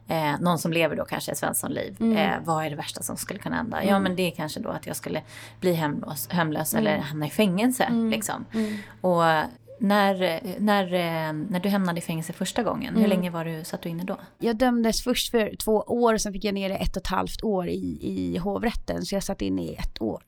eh, 0.08 0.40
någon 0.40 0.60
som 0.60 0.74
lever 0.74 0.96
då 0.96 1.06
kanske 1.06 1.32
ett 1.32 1.38
svenssonliv. 1.38 1.98
Mm. 2.00 2.18
Eh, 2.18 2.40
vad 2.44 2.66
är 2.66 2.70
det 2.70 2.76
värsta 2.76 3.04
som 3.04 3.18
skulle 3.18 3.40
kunna 3.40 3.56
hända? 3.56 3.78
Mm. 3.78 3.90
Ja 3.90 4.00
men 4.00 4.16
det 4.16 4.28
är 4.28 4.32
kanske 4.32 4.60
då 4.60 4.70
att 4.70 4.88
jag 4.88 4.96
skulle 4.96 5.22
bli 5.60 5.74
hemlös, 5.74 6.28
hemlös 6.30 6.74
eller 6.74 6.94
mm. 6.94 7.04
hamna 7.04 7.28
i 7.28 7.30
fängelse. 7.30 7.84
Mm. 7.84 8.10
Liksom. 8.10 8.46
Mm. 8.54 8.78
Och 9.02 9.24
när, 9.80 10.40
när, 10.60 10.86
när 11.34 11.60
du 11.60 11.70
hamnade 11.70 11.98
i 12.00 12.02
fängelse 12.02 12.34
första 12.34 12.64
gången, 12.64 12.96
hur 12.96 13.08
länge 13.08 13.30
var 13.30 13.46
du, 13.46 13.64
satt 13.64 13.82
du 13.82 13.90
inne 13.90 14.04
då? 14.04 14.18
Jag 14.38 14.56
dömdes 14.56 15.04
först 15.04 15.32
för 15.32 15.56
två 15.56 15.84
år, 15.88 16.18
sen 16.18 16.34
fick 16.34 16.44
jag 16.44 16.54
ner 16.54 16.70
det 16.70 16.76
ett 16.76 16.98
och 16.98 17.02
ett 17.02 17.08
halvt 17.08 17.44
år 17.44 17.68
i, 17.68 17.98
i 18.02 18.38
hovrätten. 18.38 19.06
Så 19.06 19.16
jag 19.16 19.24
satt 19.24 19.42
inne 19.42 19.62
i 19.62 19.76
ett 19.76 20.02
år. 20.02 20.24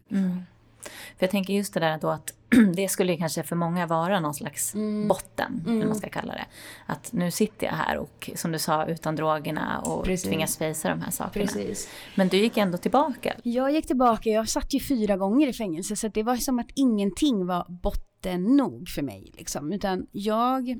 För 0.89 1.23
jag 1.23 1.29
tänker 1.29 1.53
just 1.53 1.73
det 1.73 1.79
där 1.79 1.97
då 2.01 2.09
att 2.09 2.33
det 2.75 2.87
skulle 2.87 3.17
kanske 3.17 3.43
för 3.43 3.55
många 3.55 3.87
vara 3.87 4.19
någon 4.19 4.33
slags 4.33 4.73
mm. 4.73 5.07
botten, 5.07 5.61
mm. 5.65 5.77
eller 5.77 5.87
man 5.87 5.95
ska 5.95 6.09
kalla 6.09 6.33
det. 6.33 6.45
Att 6.85 7.13
nu 7.13 7.31
sitter 7.31 7.67
jag 7.67 7.73
här 7.73 7.97
och 7.97 8.29
som 8.35 8.51
du 8.51 8.59
sa 8.59 8.85
utan 8.85 9.15
drogerna 9.15 9.79
och 9.79 10.03
Precis. 10.03 10.29
tvingas 10.29 10.57
fejsa 10.57 10.89
de 10.89 11.01
här 11.01 11.11
sakerna. 11.11 11.45
Precis. 11.45 11.89
Men 12.15 12.27
du 12.27 12.37
gick 12.37 12.57
ändå 12.57 12.77
tillbaka. 12.77 13.33
Jag 13.43 13.71
gick 13.71 13.87
tillbaka, 13.87 14.29
jag 14.29 14.49
satt 14.49 14.73
ju 14.73 14.79
fyra 14.79 15.17
gånger 15.17 15.47
i 15.47 15.53
fängelse 15.53 15.95
så 15.95 16.07
det 16.07 16.23
var 16.23 16.35
som 16.35 16.59
att 16.59 16.69
ingenting 16.75 17.45
var 17.45 17.65
botten 17.69 18.57
nog 18.57 18.89
för 18.89 19.01
mig. 19.01 19.31
Liksom. 19.37 19.73
Utan 19.73 20.07
jag 20.11 20.79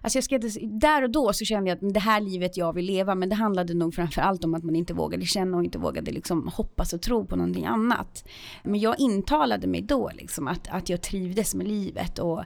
Alltså 0.00 0.16
jag 0.16 0.24
ska 0.24 0.38
där 0.62 1.02
och 1.02 1.10
då 1.10 1.32
så 1.32 1.44
kände 1.44 1.70
jag 1.70 1.76
att 1.76 1.94
det 1.94 2.00
här 2.00 2.20
livet 2.20 2.56
jag 2.56 2.72
vill 2.72 2.84
leva 2.84 3.14
men 3.14 3.28
det 3.28 3.34
handlade 3.34 3.74
nog 3.74 3.94
framförallt 3.94 4.44
om 4.44 4.54
att 4.54 4.64
man 4.64 4.76
inte 4.76 4.94
vågade 4.94 5.26
känna 5.26 5.56
och 5.56 5.64
inte 5.64 5.78
vågade 5.78 6.10
liksom 6.10 6.50
hoppas 6.54 6.92
och 6.92 7.02
tro 7.02 7.26
på 7.26 7.36
någonting 7.36 7.66
annat. 7.66 8.28
Men 8.62 8.80
jag 8.80 9.00
intalade 9.00 9.66
mig 9.66 9.82
då 9.82 10.10
liksom 10.14 10.48
att, 10.48 10.68
att 10.68 10.88
jag 10.88 11.02
trivdes 11.02 11.54
med 11.54 11.68
livet 11.68 12.18
och 12.18 12.40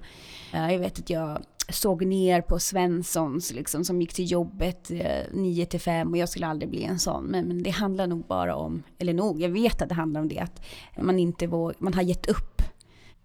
eh, 0.53 0.73
jag 0.73 0.79
vet 0.79 0.99
att 0.99 1.11
jag 1.11 1.43
såg 1.69 2.07
ner 2.07 2.41
på 2.41 2.59
Svenssons 2.59 3.53
liksom, 3.53 3.85
som 3.85 4.00
gick 4.00 4.15
till 4.15 4.31
jobbet 4.31 4.91
eh, 4.91 5.23
9 5.33 5.67
till 5.67 5.81
5 5.81 6.11
och 6.11 6.17
jag 6.17 6.29
skulle 6.29 6.47
aldrig 6.47 6.71
bli 6.71 6.85
en 6.85 6.99
sån. 6.99 7.25
Men, 7.25 7.49
men, 7.49 7.62
det 7.62 7.71
handlar 7.71 8.07
nog 8.07 8.27
bara 8.27 8.57
om, 8.57 8.83
eller 8.99 9.15
nog, 9.15 9.41
jag 9.41 9.49
vet 9.49 9.83
att 9.83 9.89
det 9.89 9.95
handlar 9.95 10.21
om 10.21 10.29
det 10.29 10.39
att 10.39 10.62
man 11.00 11.19
inte 11.19 11.47
våg, 11.47 11.73
man 11.79 11.95
har 11.95 12.03
gett 12.03 12.27
upp 12.27 12.62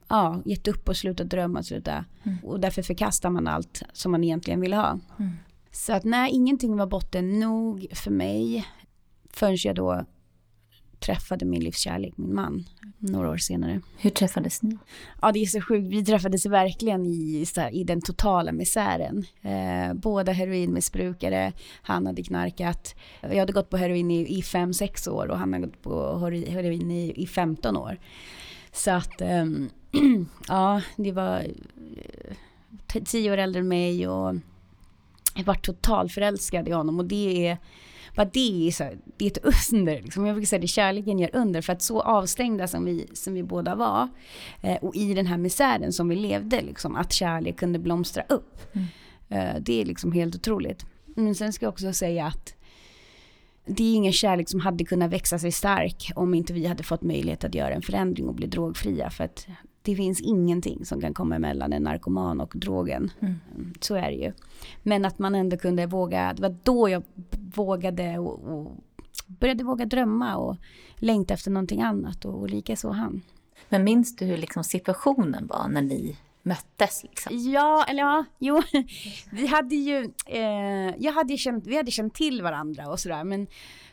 ja, 0.08 0.42
gett 0.46 0.68
upp 0.68 0.90
och 0.90 0.98
slutat 0.98 1.30
drömma. 1.30 1.64
Sluta. 1.64 2.06
Mm. 2.24 2.38
Och 2.44 2.60
därför 2.60 2.82
förkastar 2.82 3.30
man 3.30 3.48
allt 3.48 3.84
som 3.94 4.12
man 4.12 4.24
egentligen 4.24 4.62
vill 4.62 4.74
ha. 4.74 5.00
Mm. 5.20 5.32
Så 5.72 5.94
att 5.94 6.04
nej, 6.04 6.32
ingenting 6.32 6.78
var 6.78 6.88
botten 6.88 7.40
nog 7.40 7.88
för 7.92 8.12
mig 8.12 8.66
förrän 9.30 9.58
jag 9.64 9.76
då 9.76 10.06
träffade 11.00 11.46
min 11.46 11.64
livskärlek, 11.64 12.14
min 12.18 12.36
man, 12.36 12.66
några 13.00 13.30
år 13.30 13.38
senare. 13.38 13.82
Hur 13.98 14.10
träffades 14.10 14.62
ni? 14.62 14.78
Ja, 15.22 15.32
det 15.32 15.40
är 15.40 15.46
så 15.46 15.62
sjukt. 15.62 15.88
Vi 15.88 16.06
träffades 16.06 16.46
verkligen 16.46 17.06
i, 17.06 17.46
här, 17.56 17.76
i 17.76 17.84
den 17.84 18.02
totala 18.02 18.52
misären. 18.52 19.26
Eh, 19.42 19.94
båda 19.94 20.32
heroinmissbrukare, 20.32 21.54
han 21.82 22.06
hade 22.06 22.24
knarkat. 22.24 22.96
Jag 23.22 23.40
hade 23.40 23.54
gått 23.54 23.70
på 23.70 23.78
heroin 23.78 24.12
i, 24.12 24.38
i 24.40 24.42
fem, 24.42 24.74
sex 24.74 25.08
år 25.08 25.28
och 25.28 25.38
han 25.38 25.54
hade 25.54 25.66
gått 25.66 25.82
på 25.82 26.18
heroin 26.50 26.92
i, 26.92 27.14
i 27.24 27.28
15 27.28 27.78
år. 27.78 28.00
Så 28.72 28.92
att, 28.92 29.22
um, 29.22 29.70
ja, 30.48 30.82
det 30.96 31.12
var 31.12 31.40
eh, 31.40 33.04
tio 33.06 33.32
år 33.32 33.38
äldre 33.38 33.60
än 33.60 33.68
mig 33.68 34.08
och 34.08 34.36
jag 35.36 35.44
var 35.44 35.56
totalförälskad 35.56 36.68
i 36.68 36.72
honom 36.72 37.00
och 37.00 37.06
det 37.06 37.48
är 37.48 37.58
bara 38.16 38.30
det 38.34 38.68
är, 38.68 38.72
så 38.72 38.84
det 39.18 39.26
är 39.26 39.32
ett 39.32 39.74
under. 39.74 40.02
Liksom. 40.02 40.26
Jag 40.26 40.36
brukar 40.36 40.48
säga 40.48 40.60
det 40.60 40.68
kärleken 40.68 41.20
gör 41.20 41.36
under 41.36 41.62
för 41.62 41.74
att 41.74 41.82
så 41.82 42.02
avstängda 42.02 42.68
som 42.68 42.86
vi, 42.86 43.08
som 43.14 43.34
vi 43.34 43.44
båda 43.44 43.76
var 43.76 44.08
eh, 44.62 44.76
och 44.76 44.96
i 44.96 45.14
den 45.14 45.26
här 45.26 45.38
misären 45.38 45.94
som 45.94 46.10
vi 46.10 46.16
levde, 46.16 46.62
liksom, 46.62 46.96
att 46.96 47.14
kärlek 47.14 47.58
kunde 47.58 47.80
blomstra 47.80 48.24
upp. 48.30 48.60
Mm. 48.74 48.88
Eh, 49.30 49.62
det 49.62 49.82
är 49.82 49.86
liksom 49.86 50.12
helt 50.12 50.36
otroligt. 50.36 50.86
Men 51.06 51.36
sen 51.36 51.54
ska 51.54 51.66
jag 51.66 51.72
också 51.72 51.94
säga 51.94 52.26
att 52.26 52.56
det 53.66 53.84
är 53.84 53.96
ingen 53.96 54.14
kärlek 54.14 54.50
som 54.50 54.60
hade 54.60 54.86
kunnat 54.86 55.12
växa 55.12 55.40
sig 55.40 55.52
stark 55.52 56.12
om 56.16 56.34
inte 56.34 56.54
vi 56.54 56.66
hade 56.66 56.84
fått 56.84 57.02
möjlighet 57.02 57.44
att 57.44 57.56
göra 57.56 57.74
en 57.74 57.82
förändring 57.82 58.28
och 58.28 58.36
bli 58.36 58.48
drogfria. 58.48 59.10
För 59.10 59.24
att 59.24 59.48
det 59.86 59.96
finns 59.96 60.22
ingenting 60.22 60.86
som 60.86 61.02
kan 61.02 61.14
komma 61.14 61.36
emellan 61.36 61.74
en 61.74 61.84
narkoman 61.84 62.42
och 62.42 62.54
drogen. 62.56 63.12
Mm. 63.20 63.40
Så 63.82 63.96
är 63.96 64.12
det 64.12 64.18
ju. 64.18 64.34
Men 64.84 65.06
att 65.06 65.20
man 65.20 65.36
ändå 65.36 65.58
kunde 65.58 65.86
våga, 65.86 66.34
det 66.34 66.42
var 66.42 66.56
då 66.64 66.90
jag 66.90 67.04
vågade 67.56 68.18
och, 68.20 68.44
och 68.44 68.72
började 69.28 69.64
våga 69.64 69.86
drömma 69.86 70.36
och 70.36 70.58
längta 70.96 71.34
efter 71.34 71.52
någonting 71.52 71.82
annat 71.82 72.26
och, 72.26 72.40
och 72.40 72.50
lika 72.50 72.76
så 72.76 72.92
han. 72.92 73.22
Men 73.70 73.84
minns 73.84 74.16
du 74.16 74.26
hur 74.26 74.38
liksom 74.38 74.64
situationen 74.64 75.48
var 75.48 75.68
när 75.68 75.82
ni 75.82 76.18
möttes? 76.44 77.04
Liksom? 77.04 77.52
Ja, 77.52 77.86
eller 77.90 78.04
ja, 78.04 78.26
jo. 78.40 78.62
Vi 79.32 79.48
hade 79.48 79.76
ju, 79.76 80.12
eh, 80.26 80.96
jag 80.98 81.12
hade 81.12 81.38
känt, 81.38 81.68
vi 81.68 81.78
hade 81.78 81.92
känt 81.92 82.14
till 82.14 82.42
varandra 82.42 82.88
och 82.88 83.00
sådär 83.00 83.24
men 83.24 83.48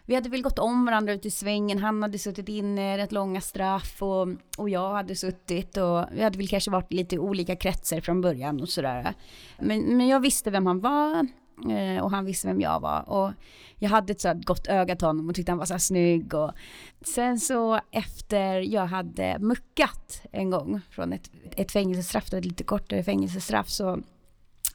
vi 0.06 0.14
hade 0.14 0.28
väl 0.28 0.42
gått 0.42 0.58
om 0.58 0.84
varandra 0.84 1.12
ute 1.12 1.28
i 1.28 1.30
svängen. 1.30 1.78
Han 1.78 2.02
hade 2.02 2.18
suttit 2.18 2.48
inne 2.48 2.98
rätt 2.98 3.12
långa 3.12 3.40
straff 3.40 4.02
och, 4.02 4.28
och 4.58 4.70
jag 4.70 4.92
hade 4.92 5.16
suttit 5.16 5.76
och 5.76 6.04
vi 6.12 6.22
hade 6.22 6.38
väl 6.38 6.48
kanske 6.48 6.70
varit 6.70 6.92
lite 6.92 7.18
olika 7.18 7.56
kretsar 7.56 8.00
från 8.00 8.20
början 8.20 8.60
och 8.60 8.68
sådär. 8.68 9.14
Men, 9.58 9.96
men 9.96 10.08
jag 10.08 10.20
visste 10.20 10.50
vem 10.50 10.66
han 10.66 10.80
var 10.80 11.26
eh, 11.70 12.02
och 12.02 12.10
han 12.10 12.24
visste 12.24 12.48
vem 12.48 12.60
jag 12.60 12.80
var. 12.80 13.08
Och 13.08 13.32
jag 13.78 13.90
hade 13.90 14.12
ett 14.12 14.20
så 14.20 14.34
gott 14.34 14.66
öga 14.66 14.96
till 14.96 15.06
honom 15.06 15.28
och 15.28 15.34
tyckte 15.34 15.52
han 15.52 15.58
var 15.58 15.66
så 15.66 15.74
här 15.74 15.78
snygg. 15.78 16.34
Och 16.34 16.52
sen 17.00 17.40
så 17.40 17.80
efter 17.90 18.60
jag 18.60 18.86
hade 18.86 19.38
muckat 19.38 20.22
en 20.32 20.50
gång 20.50 20.80
från 20.90 21.12
ett, 21.12 21.30
ett 21.56 21.72
fängelsestraff, 21.72 22.32
ett 22.32 22.44
lite 22.44 22.64
kortare 22.64 23.02
fängelsestraff, 23.02 23.68
så 23.68 24.02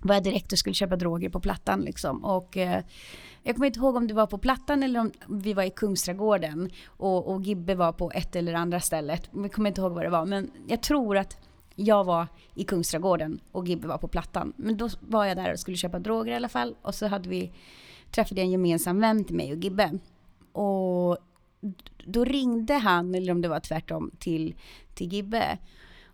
var 0.07 0.15
jag 0.15 0.23
direkt 0.23 0.51
och 0.51 0.59
skulle 0.59 0.73
köpa 0.73 0.95
droger 0.95 1.29
på 1.29 1.39
Plattan 1.39 1.81
liksom. 1.81 2.25
Och 2.25 2.57
eh, 2.57 2.83
jag 3.43 3.55
kommer 3.55 3.67
inte 3.67 3.79
ihåg 3.79 3.95
om 3.95 4.07
det 4.07 4.13
var 4.13 4.27
på 4.27 4.37
Plattan 4.37 4.83
eller 4.83 4.99
om 4.99 5.11
vi 5.29 5.53
var 5.53 5.63
i 5.63 5.69
Kungsträdgården 5.69 6.69
och, 6.85 7.33
och 7.33 7.41
Gibbe 7.41 7.75
var 7.75 7.91
på 7.91 8.11
ett 8.11 8.35
eller 8.35 8.53
andra 8.53 8.79
stället. 8.79 9.29
Jag 9.33 9.51
kommer 9.51 9.69
inte 9.69 9.81
ihåg 9.81 9.91
vad 9.91 10.03
det 10.03 10.09
var, 10.09 10.25
men 10.25 10.51
jag 10.67 10.81
tror 10.81 11.17
att 11.17 11.37
jag 11.75 12.03
var 12.03 12.27
i 12.55 12.63
Kungsträdgården 12.63 13.39
och 13.51 13.67
Gibbe 13.67 13.87
var 13.87 13.97
på 13.97 14.07
Plattan. 14.07 14.53
Men 14.55 14.77
då 14.77 14.89
var 14.99 15.25
jag 15.25 15.37
där 15.37 15.53
och 15.53 15.59
skulle 15.59 15.77
köpa 15.77 15.99
droger 15.99 16.31
i 16.31 16.35
alla 16.35 16.49
fall. 16.49 16.75
Och 16.81 16.95
så 16.95 17.07
hade 17.07 17.29
vi 17.29 17.51
träffade 18.11 18.41
en 18.41 18.51
gemensam 18.51 18.99
vän 18.99 19.23
till 19.23 19.35
mig 19.35 19.51
och 19.51 19.57
Gibbe. 19.57 19.99
Och 20.51 21.17
då 22.05 22.23
ringde 22.25 22.73
han, 22.73 23.15
eller 23.15 23.31
om 23.31 23.41
det 23.41 23.47
var 23.47 23.59
tvärtom, 23.59 24.11
till, 24.19 24.55
till 24.95 25.13
Gibbe. 25.13 25.57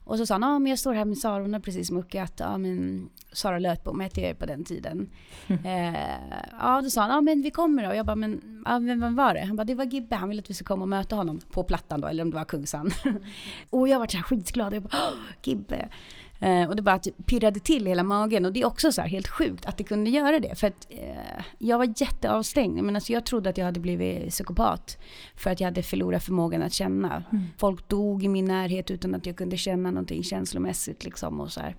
Och 0.06 0.18
så 0.18 0.26
sa 0.26 0.34
han, 0.34 0.42
ja 0.42 0.60
men 0.60 0.70
jag 0.70 0.80
står 0.80 0.94
här 0.94 1.06
med 1.06 1.18
Sara, 1.18 1.42
hon 1.42 1.54
har 1.54 1.60
precis 1.60 1.92
muckat. 1.92 2.34
Ja 2.38 2.58
men 2.58 3.10
Sara 3.32 3.60
Lötbom 3.60 4.00
hette 4.00 4.22
jag 4.22 4.40
på 4.40 4.46
den 4.46 4.64
tiden. 4.64 5.10
Mm. 5.48 5.64
Eh, 5.74 6.00
ja 6.60 6.82
då 6.82 6.90
sa 6.90 7.02
han, 7.02 7.10
ja 7.10 7.22
men 7.22 7.42
vi 7.42 7.52
kommer 7.52 7.84
då. 7.84 7.90
Och 7.90 7.96
jag 7.96 8.06
bara, 8.06 8.16
men 8.16 8.64
ja, 8.66 8.80
vem, 8.80 9.02
vem 9.02 9.16
var 9.16 9.34
det? 9.34 9.42
Han 9.42 9.56
bara, 9.56 9.64
det 9.64 9.76
var 9.76 9.86
Gibbe, 9.86 10.16
han 10.16 10.30
ville 10.30 10.42
att 10.42 10.50
vi 10.50 10.54
skulle 10.54 10.68
komma 10.68 10.82
och 10.82 10.90
möta 10.90 11.16
honom 11.16 11.40
på 11.52 11.64
Plattan 11.64 12.02
då, 12.02 12.08
eller 12.08 12.24
om 12.24 12.30
det 12.30 12.36
var 12.36 12.46
Kungsan. 12.46 12.92
och 13.70 13.88
jag 13.88 14.00
var 14.00 14.08
så 14.08 14.18
här 14.18 14.24
skitglad, 14.24 14.74
jag 14.74 14.84
bara, 14.84 14.98
Gibbe. 15.44 15.90
Eh, 16.40 16.70
och 16.70 16.76
det 16.76 16.82
bara 16.82 17.00
pirrade 17.26 17.60
till 17.60 17.86
hela 17.86 18.04
magen 18.04 18.46
och 18.46 18.54
det 18.54 18.62
är 18.62 18.66
också 18.66 18.92
så 18.92 19.02
här 19.02 19.08
helt 19.10 19.28
sjukt 19.28 19.66
att 19.66 19.78
det 19.78 19.84
kunde 19.84 20.10
göra 20.10 20.40
det. 20.40 20.56
För 20.56 20.68
att 20.68 20.88
eh, 20.90 21.44
jag 21.58 21.78
var 21.78 21.94
jätteavstängd. 21.98 22.84
Men 22.84 22.96
alltså 22.96 23.14
jag 23.14 23.26
trodde 23.26 23.50
att 23.50 23.58
jag 23.58 23.66
hade 23.66 23.80
blivit 23.80 24.30
psykopat. 24.30 24.98
För 25.36 25.50
att 25.50 25.60
jag 25.60 25.68
hade 25.68 25.84
förlorat 25.84 26.24
förmågan 26.24 26.62
att 26.62 26.74
känna. 26.74 27.24
Mm. 27.32 27.44
Folk 27.58 27.88
dog 27.88 28.24
i 28.24 28.28
min 28.28 28.46
närhet 28.46 28.92
utan 28.92 29.16
att 29.16 29.26
jag 29.26 29.36
kunde 29.36 29.58
känna 29.58 29.92
någonting 29.92 30.24
känslomässigt 30.24 31.04
liksom 31.04 31.40
och 31.42 31.52
så 31.52 31.60
här. 31.62 31.76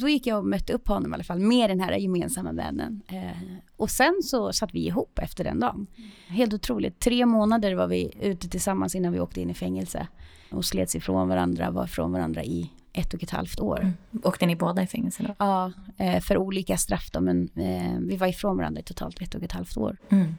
Då 0.00 0.08
gick 0.08 0.26
jag 0.26 0.38
och 0.38 0.44
mötte 0.44 0.72
upp 0.72 0.88
honom 0.88 1.10
i 1.12 1.14
alla 1.14 1.24
fall 1.24 1.38
med 1.38 1.70
den 1.70 1.80
här 1.80 1.92
gemensamma 1.96 2.52
vännen. 2.52 3.02
Eh, 3.08 3.30
Och 3.76 3.90
sen 3.90 4.20
så 4.22 4.52
satt 4.52 4.74
vi 4.74 4.86
ihop 4.86 5.18
efter 5.18 5.44
den 5.44 5.60
dagen. 5.60 5.86
Helt 6.28 6.54
otroligt. 6.54 6.98
Tre 7.00 7.26
månader 7.26 7.74
var 7.74 7.86
vi 7.86 8.12
ute 8.20 8.48
tillsammans 8.48 8.94
innan 8.94 9.12
vi 9.12 9.20
åkte 9.20 9.40
in 9.40 9.50
i 9.50 9.54
fängelse. 9.54 10.06
Och 10.50 10.64
slets 10.64 10.94
ifrån 10.96 11.28
varandra, 11.28 11.70
var 11.70 11.84
ifrån 11.84 12.12
varandra 12.12 12.44
i 12.44 12.70
ett 12.94 13.14
och 13.14 13.22
ett 13.22 13.30
halvt 13.30 13.60
år. 13.60 13.80
Mm. 13.80 13.92
Åkte 14.22 14.46
ni 14.46 14.56
båda 14.56 14.82
i 14.82 14.86
fängelse 14.86 15.22
då? 15.22 15.34
Ja, 15.38 15.72
eh, 15.96 16.20
för 16.20 16.36
olika 16.36 16.76
straff 16.76 17.10
då, 17.12 17.20
men 17.20 17.48
eh, 17.56 17.98
vi 18.00 18.16
var 18.16 18.26
ifrån 18.26 18.56
varandra 18.56 18.80
i 18.80 18.84
totalt 18.84 19.22
ett 19.22 19.34
och 19.34 19.42
ett 19.42 19.52
halvt 19.52 19.76
år. 19.76 19.96
Mm. 20.08 20.34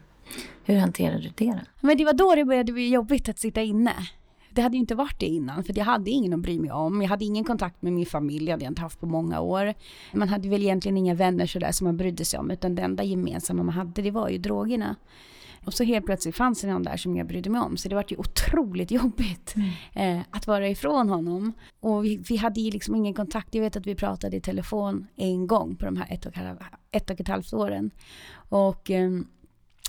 Hur 0.63 0.77
hanterade 0.77 1.21
du 1.21 1.31
det 1.35 1.51
då? 1.51 1.87
Men 1.87 1.97
det 1.97 2.05
var 2.05 2.13
då 2.13 2.35
det 2.35 2.45
började 2.45 2.73
bli 2.73 2.89
jobbigt 2.89 3.29
att 3.29 3.39
sitta 3.39 3.61
inne. 3.61 3.93
Det 4.49 4.61
hade 4.61 4.75
ju 4.75 4.79
inte 4.79 4.95
varit 4.95 5.19
det 5.19 5.25
innan, 5.25 5.63
för 5.63 5.77
jag 5.77 5.85
hade 5.85 6.11
ingen 6.11 6.33
att 6.33 6.39
bry 6.39 6.59
mig 6.59 6.71
om. 6.71 7.01
Jag 7.01 7.09
hade 7.09 7.25
ingen 7.25 7.43
kontakt 7.43 7.81
med 7.81 7.93
min 7.93 8.05
familj, 8.05 8.45
det 8.45 8.51
hade 8.51 8.63
jag 8.63 8.71
inte 8.71 8.81
haft 8.81 8.99
på 8.99 9.05
många 9.05 9.39
år. 9.39 9.73
Man 10.13 10.29
hade 10.29 10.49
väl 10.49 10.61
egentligen 10.61 10.97
inga 10.97 11.13
vänner 11.13 11.45
sådär 11.45 11.71
som 11.71 11.85
man 11.85 11.97
brydde 11.97 12.25
sig 12.25 12.39
om, 12.39 12.51
utan 12.51 12.75
det 12.75 12.81
enda 12.81 13.03
gemensamma 13.03 13.63
man 13.63 13.75
hade, 13.75 14.01
det 14.01 14.11
var 14.11 14.29
ju 14.29 14.37
drogerna. 14.37 14.95
Och 15.65 15.73
så 15.73 15.83
helt 15.83 16.05
plötsligt 16.05 16.35
fanns 16.35 16.61
det 16.61 16.67
någon 16.67 16.83
där 16.83 16.97
som 16.97 17.17
jag 17.17 17.27
brydde 17.27 17.49
mig 17.49 17.61
om. 17.61 17.77
Så 17.77 17.89
det 17.89 17.95
var 17.95 18.05
ju 18.07 18.17
otroligt 18.17 18.91
jobbigt 18.91 19.55
mm. 19.55 20.17
eh, 20.17 20.25
att 20.31 20.47
vara 20.47 20.69
ifrån 20.69 21.09
honom. 21.09 21.53
Och 21.79 22.05
vi, 22.05 22.17
vi 22.17 22.37
hade 22.37 22.61
ju 22.61 22.71
liksom 22.71 22.95
ingen 22.95 23.13
kontakt. 23.13 23.55
Jag 23.55 23.61
vet 23.61 23.75
att 23.75 23.87
vi 23.87 23.95
pratade 23.95 24.37
i 24.37 24.41
telefon 24.41 25.07
en 25.15 25.47
gång 25.47 25.75
på 25.75 25.85
de 25.85 25.97
här 25.97 26.07
ett 26.13 26.25
och, 26.25 26.33
ett 26.91 27.09
och 27.09 27.19
ett 27.19 27.27
halvt 27.27 27.53
åren. 27.53 27.91
Och 28.49 28.91
eh, 28.91 29.11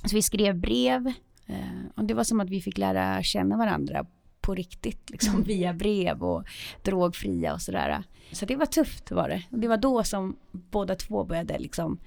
så 0.05 0.17
vi 0.17 0.23
skrev 0.23 0.61
brev. 0.61 1.07
Eh, 1.47 1.57
och 1.95 2.05
det 2.05 2.15
var 2.15 2.25
som 2.25 2.41
att 2.41 2.51
vi 2.51 2.61
fick 2.61 2.79
lära 2.79 3.23
känna 3.23 3.57
varandra 3.57 4.07
på 4.41 4.55
riktigt, 4.55 5.11
liksom 5.11 5.35
mm. 5.35 5.47
via 5.47 5.73
brev 5.73 6.23
och 6.23 6.45
drogfria 6.83 7.55
och 7.55 7.63
sådär. 7.63 8.03
Så 8.33 8.47
det 8.47 8.57
var 8.57 8.67
tufft 8.67 9.11
var 9.11 9.29
det. 9.29 9.43
Och 9.51 9.59
det 9.59 9.69
var 9.69 9.77
då 9.77 10.05
som 10.05 10.37
båda 10.53 10.95
två 10.95 11.25
började 11.25 11.59
liksom, 11.59 11.99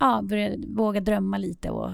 ja, 0.00 0.22
började 0.22 0.66
våga 0.66 1.00
drömma 1.00 1.38
lite 1.38 1.70
och 1.70 1.90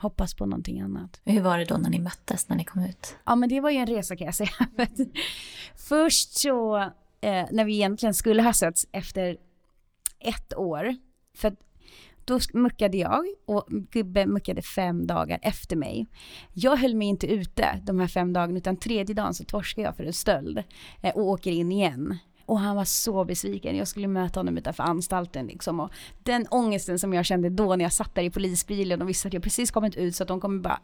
hoppas 0.00 0.34
på 0.34 0.46
någonting 0.46 0.80
annat. 0.80 1.20
Hur 1.24 1.40
var 1.40 1.58
det 1.58 1.64
då 1.64 1.76
när 1.76 1.90
ni 1.90 1.98
möttes, 1.98 2.48
när 2.48 2.56
ni 2.56 2.64
kom 2.64 2.84
ut? 2.84 3.16
Ja, 3.24 3.36
men 3.36 3.48
det 3.48 3.60
var 3.60 3.70
ju 3.70 3.76
en 3.76 3.86
resa 3.86 4.16
kan 4.16 4.24
jag 4.24 4.34
säga. 4.34 4.50
Först 5.76 6.38
så, 6.38 6.78
eh, 7.20 7.46
när 7.50 7.64
vi 7.64 7.74
egentligen 7.74 8.14
skulle 8.14 8.42
ha 8.42 8.52
setts 8.52 8.86
efter 8.92 9.36
ett 10.20 10.56
år, 10.56 10.96
för 11.36 11.56
då 12.24 12.38
muckade 12.52 12.96
jag 12.96 13.24
och 13.46 13.66
Gubbe 13.68 14.26
muckade 14.26 14.62
fem 14.62 15.06
dagar 15.06 15.38
efter 15.42 15.76
mig. 15.76 16.06
Jag 16.52 16.76
höll 16.76 16.94
mig 16.94 17.08
inte 17.08 17.26
ute 17.26 17.80
de 17.82 18.00
här 18.00 18.06
fem 18.06 18.32
dagarna 18.32 18.58
utan 18.58 18.76
tredje 18.76 19.14
dagen 19.14 19.34
så 19.34 19.44
torskade 19.44 19.86
jag 19.86 19.96
för 19.96 20.04
en 20.04 20.12
stöld 20.12 20.62
eh, 21.02 21.14
och 21.14 21.22
åker 21.22 21.50
in 21.50 21.72
igen. 21.72 22.18
Och 22.48 22.60
han 22.60 22.76
var 22.76 22.84
så 22.84 23.24
besviken. 23.24 23.76
Jag 23.76 23.88
skulle 23.88 24.08
möta 24.08 24.40
honom 24.40 24.58
utanför 24.58 24.82
anstalten 24.82 25.46
liksom. 25.46 25.80
Och 25.80 25.90
den 26.22 26.46
ångesten 26.50 26.98
som 26.98 27.14
jag 27.14 27.26
kände 27.26 27.50
då 27.50 27.76
när 27.76 27.84
jag 27.84 27.92
satt 27.92 28.14
där 28.14 28.22
i 28.22 28.30
polisbilen 28.30 29.02
och 29.02 29.08
visste 29.08 29.28
att 29.28 29.34
jag 29.34 29.42
precis 29.42 29.70
kommit 29.70 29.96
ut 29.96 30.16
så 30.16 30.22
att 30.22 30.28
de 30.28 30.40
kommer 30.40 30.60
bara 30.60 30.80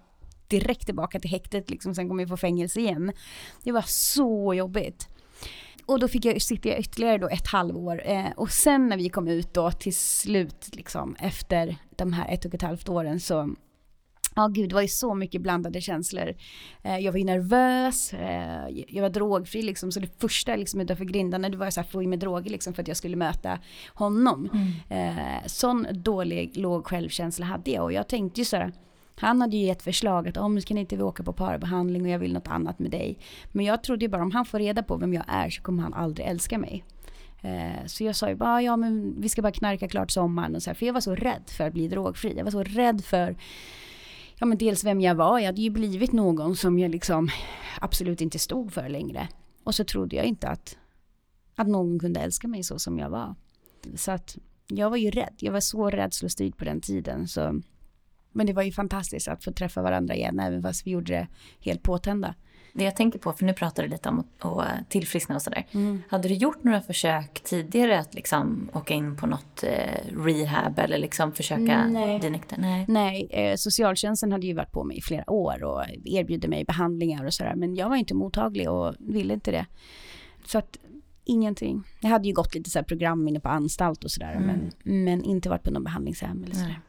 direkt 0.49 0.87
tillbaka 0.87 1.21
till 1.21 1.31
häktet 1.31 1.71
liksom. 1.71 1.95
Sen 1.95 2.09
kommer 2.09 2.25
vi 2.25 2.29
få 2.29 2.37
fängelse 2.37 2.81
igen. 2.81 3.13
Det 3.63 3.73
var 3.73 3.85
så 3.87 4.55
jobbigt 4.55 5.09
och 5.87 6.01
då 6.01 6.09
fick 6.09 6.25
jag 6.25 6.43
sitta 6.43 6.79
ytterligare 6.79 7.19
då 7.19 7.29
ett 7.29 7.47
halvår. 7.47 8.03
Eh, 8.05 8.31
och 8.37 8.51
sen 8.51 8.89
när 8.89 8.97
vi 8.97 9.09
kom 9.09 9.29
ut 9.29 9.55
då 9.55 9.71
till 9.71 9.97
slut, 9.97 10.71
liksom, 10.73 11.17
efter 11.19 11.77
de 11.97 12.13
här 12.13 12.35
ett 12.35 12.45
och 12.45 12.55
ett 12.55 12.63
halvt 12.63 12.89
åren 12.89 13.21
så 13.21 13.55
Ja, 14.37 14.47
gud, 14.47 14.69
det 14.69 14.75
var 14.75 14.83
ju 14.83 14.89
så 14.89 15.15
mycket 15.15 15.43
blandade 15.43 15.81
känslor. 15.81 16.35
Eh, 16.83 16.99
jag 16.99 17.13
var 17.13 17.19
ju 17.19 17.25
nervös, 17.25 18.15
eh, 18.15 18.69
jag 18.89 19.03
var 19.03 19.11
drogfri 19.11 19.63
liksom, 19.63 19.93
så 19.93 20.01
det 20.01 20.21
första 20.21 20.57
liksom 20.57 20.81
utanför 20.81 21.05
grindarna, 21.05 21.49
det 21.49 21.57
var 21.57 21.71
så 21.71 21.81
här, 21.81 22.03
i 22.03 22.07
mig 22.07 22.19
droger 22.19 22.51
liksom 22.51 22.75
för 22.75 22.83
att 22.83 22.89
jag 22.89 22.97
skulle 22.97 23.17
möta 23.17 23.59
honom. 23.95 24.51
Mm. 24.89 25.19
Eh, 25.19 25.47
sån 25.47 25.87
dålig, 25.91 26.57
låg 26.57 26.87
självkänsla 26.87 27.47
hade 27.47 27.71
jag 27.71 27.85
och 27.85 27.93
jag 27.93 28.09
tänkte 28.09 28.41
ju 28.41 28.45
så 28.45 28.57
här, 28.57 28.73
han 29.17 29.41
hade 29.41 29.57
ju 29.57 29.67
gett 29.67 29.83
förslag 29.83 30.29
att 30.29 30.37
om 30.37 30.61
kan 30.61 30.79
inte 30.79 30.97
vi 30.97 31.03
åka 31.03 31.23
på 31.23 31.33
parbehandling 31.33 32.03
och 32.03 32.09
jag 32.09 32.19
vill 32.19 32.33
något 32.33 32.49
annat 32.49 32.79
med 32.79 32.91
dig. 32.91 33.19
Men 33.53 33.65
jag 33.65 33.83
trodde 33.83 34.05
ju 34.05 34.09
bara 34.09 34.23
om 34.23 34.31
han 34.31 34.45
får 34.45 34.59
reda 34.59 34.83
på 34.83 34.97
vem 34.97 35.15
jag 35.15 35.25
är 35.29 35.51
så 35.51 35.63
kommer 35.63 35.83
han 35.83 35.95
aldrig 35.95 36.27
älska 36.27 36.59
mig. 36.59 36.85
Eh, 37.43 37.87
så 37.87 38.05
jag 38.05 38.17
sa 38.17 38.29
ju 38.29 38.35
bara, 38.35 38.63
ja 38.63 38.77
men 38.77 39.21
vi 39.21 39.29
ska 39.29 39.43
bara 39.43 39.53
knarka 39.53 39.89
klart 39.89 40.11
sommaren 40.11 40.55
och 40.55 40.63
så 40.63 40.71
här, 40.71 40.75
För 40.75 40.87
jag 40.87 40.93
var 40.93 41.01
så 41.01 41.15
rädd 41.15 41.43
för 41.47 41.67
att 41.67 41.73
bli 41.73 41.89
drogfri. 41.89 42.35
Jag 42.37 42.45
var 42.45 42.51
så 42.51 42.63
rädd 42.63 43.05
för, 43.05 43.37
ja 44.45 44.49
men 44.49 44.59
dels 44.59 44.85
vem 44.85 45.01
jag 45.01 45.15
var. 45.15 45.39
Jag 45.39 45.47
hade 45.47 45.61
ju 45.61 45.71
blivit 45.71 46.13
någon 46.13 46.57
som 46.57 46.79
jag 46.79 46.91
liksom 46.91 47.29
absolut 47.81 48.21
inte 48.21 48.39
stod 48.39 48.73
för 48.73 48.89
längre. 48.89 49.29
Och 49.65 49.75
så 49.75 49.85
trodde 49.85 50.17
jag 50.17 50.25
inte 50.25 50.49
att, 50.49 50.79
att 51.55 51.69
någon 51.69 51.99
kunde 51.99 52.21
älska 52.21 52.49
mig 52.49 52.63
så 52.63 52.79
som 52.79 52.99
jag 52.99 53.11
var. 53.11 53.35
Så 53.97 54.13
att 54.13 54.37
jag 54.69 54.91
var 54.91 54.97
ju 54.97 55.11
rädd. 55.11 55.35
Jag 55.39 55.53
var 55.53 55.61
så 55.61 55.91
rädslostyrd 55.91 56.57
på 56.57 56.65
den 56.65 56.81
tiden. 56.81 57.29
Så 57.29 57.61
men 58.33 58.47
det 58.47 58.53
var 58.53 58.63
ju 58.63 58.73
fantastiskt 58.73 59.29
att 59.29 59.45
få 59.45 59.53
träffa 59.53 59.83
varandra 59.83 60.15
igen, 60.15 60.41
även 60.41 60.63
fast 60.63 60.87
vi 60.87 60.91
gjorde 60.91 61.13
det 61.13 61.29
helt 61.61 61.83
påtända. 61.83 62.35
Det 62.77 62.85
jag 62.85 62.97
tänker 62.97 63.19
på, 63.19 63.33
för 63.33 63.45
nu 63.45 63.53
pratar 63.53 63.83
du 63.83 63.89
lite 63.89 64.09
om 64.09 64.25
att 64.39 64.91
tillfriskna 64.91 65.35
och 65.35 65.43
sådär. 65.43 65.67
Mm. 65.73 66.03
Hade 66.09 66.29
du 66.29 66.35
gjort 66.35 66.65
några 66.65 66.81
försök 66.81 67.41
tidigare 67.45 67.99
att 67.99 68.15
liksom 68.15 68.71
åka 68.73 68.95
in 68.95 69.17
på 69.17 69.27
något 69.27 69.63
eh, 69.63 70.17
rehab 70.25 70.79
eller 70.79 70.99
liksom 70.99 71.33
försöka 71.33 71.87
Nej. 71.87 72.19
dinekta? 72.21 72.57
Nej, 72.59 72.85
Nej 72.89 73.29
eh, 73.31 73.57
socialtjänsten 73.57 74.33
hade 74.33 74.47
ju 74.47 74.55
varit 74.55 74.73
på 74.73 74.85
mig 74.85 74.99
i 74.99 75.01
flera 75.01 75.31
år 75.31 75.65
och 75.65 75.85
erbjudit 76.05 76.51
mig 76.51 76.65
behandlingar 76.65 77.25
och 77.25 77.35
sådär. 77.35 77.55
Men 77.55 77.75
jag 77.75 77.89
var 77.89 77.97
inte 77.97 78.15
mottaglig 78.15 78.71
och 78.71 78.95
ville 78.99 79.35
inte 79.35 79.51
det. 79.51 79.67
Så 80.47 80.59
att 80.59 80.79
ingenting. 81.25 81.83
Jag 82.01 82.09
hade 82.11 82.29
ju 82.29 82.35
gått 82.35 82.55
lite 82.55 82.71
så 82.71 82.83
program 82.83 83.29
inne 83.29 83.41
på 83.41 83.49
anstalt 83.49 84.05
och 84.05 84.11
sådär. 84.11 84.33
Mm. 84.33 84.47
Men, 84.47 85.05
men 85.05 85.23
inte 85.23 85.49
varit 85.49 85.63
på 85.63 85.71
någon 85.71 85.85
behandlingshem 85.85 86.45
eller 86.45 86.55
sådär. 86.55 86.69
Nej. 86.69 86.81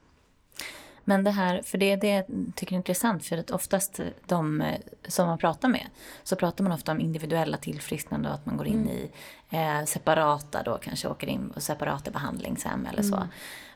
Men 1.06 1.24
det 1.24 1.32
här, 1.32 1.62
för 1.62 1.78
det 1.78 1.92
är 1.92 1.98
det 1.98 2.10
jag 2.10 2.26
tycker 2.56 2.74
är 2.74 2.78
intressant, 2.78 3.26
för 3.26 3.38
att 3.38 3.52
oftast 3.52 4.00
de 4.26 4.62
eh, 4.62 4.80
som 5.08 5.28
man 5.28 5.38
pratar 5.38 5.70
med, 5.70 5.88
så 6.24 6.36
pratar 6.36 6.64
man 6.64 6.74
ofta 6.74 6.92
om 6.92 7.00
individuella 7.00 7.58
tillfrisknande 7.58 8.30
och 8.30 8.36
att 8.36 8.46
man 8.46 8.58
går 8.58 8.68
in 8.68 8.82
mm. 8.82 8.90
i 8.90 9.10
eh, 9.50 9.86
separata 9.86 10.64
då, 10.64 10.78
kanske 10.78 11.08
åker 11.08 11.28
in 11.28 11.50
på 11.50 11.62
separata 11.62 12.12
behandlingshem 12.12 12.86
eller 12.86 13.04
så. 13.04 13.16
Mm. 13.16 13.28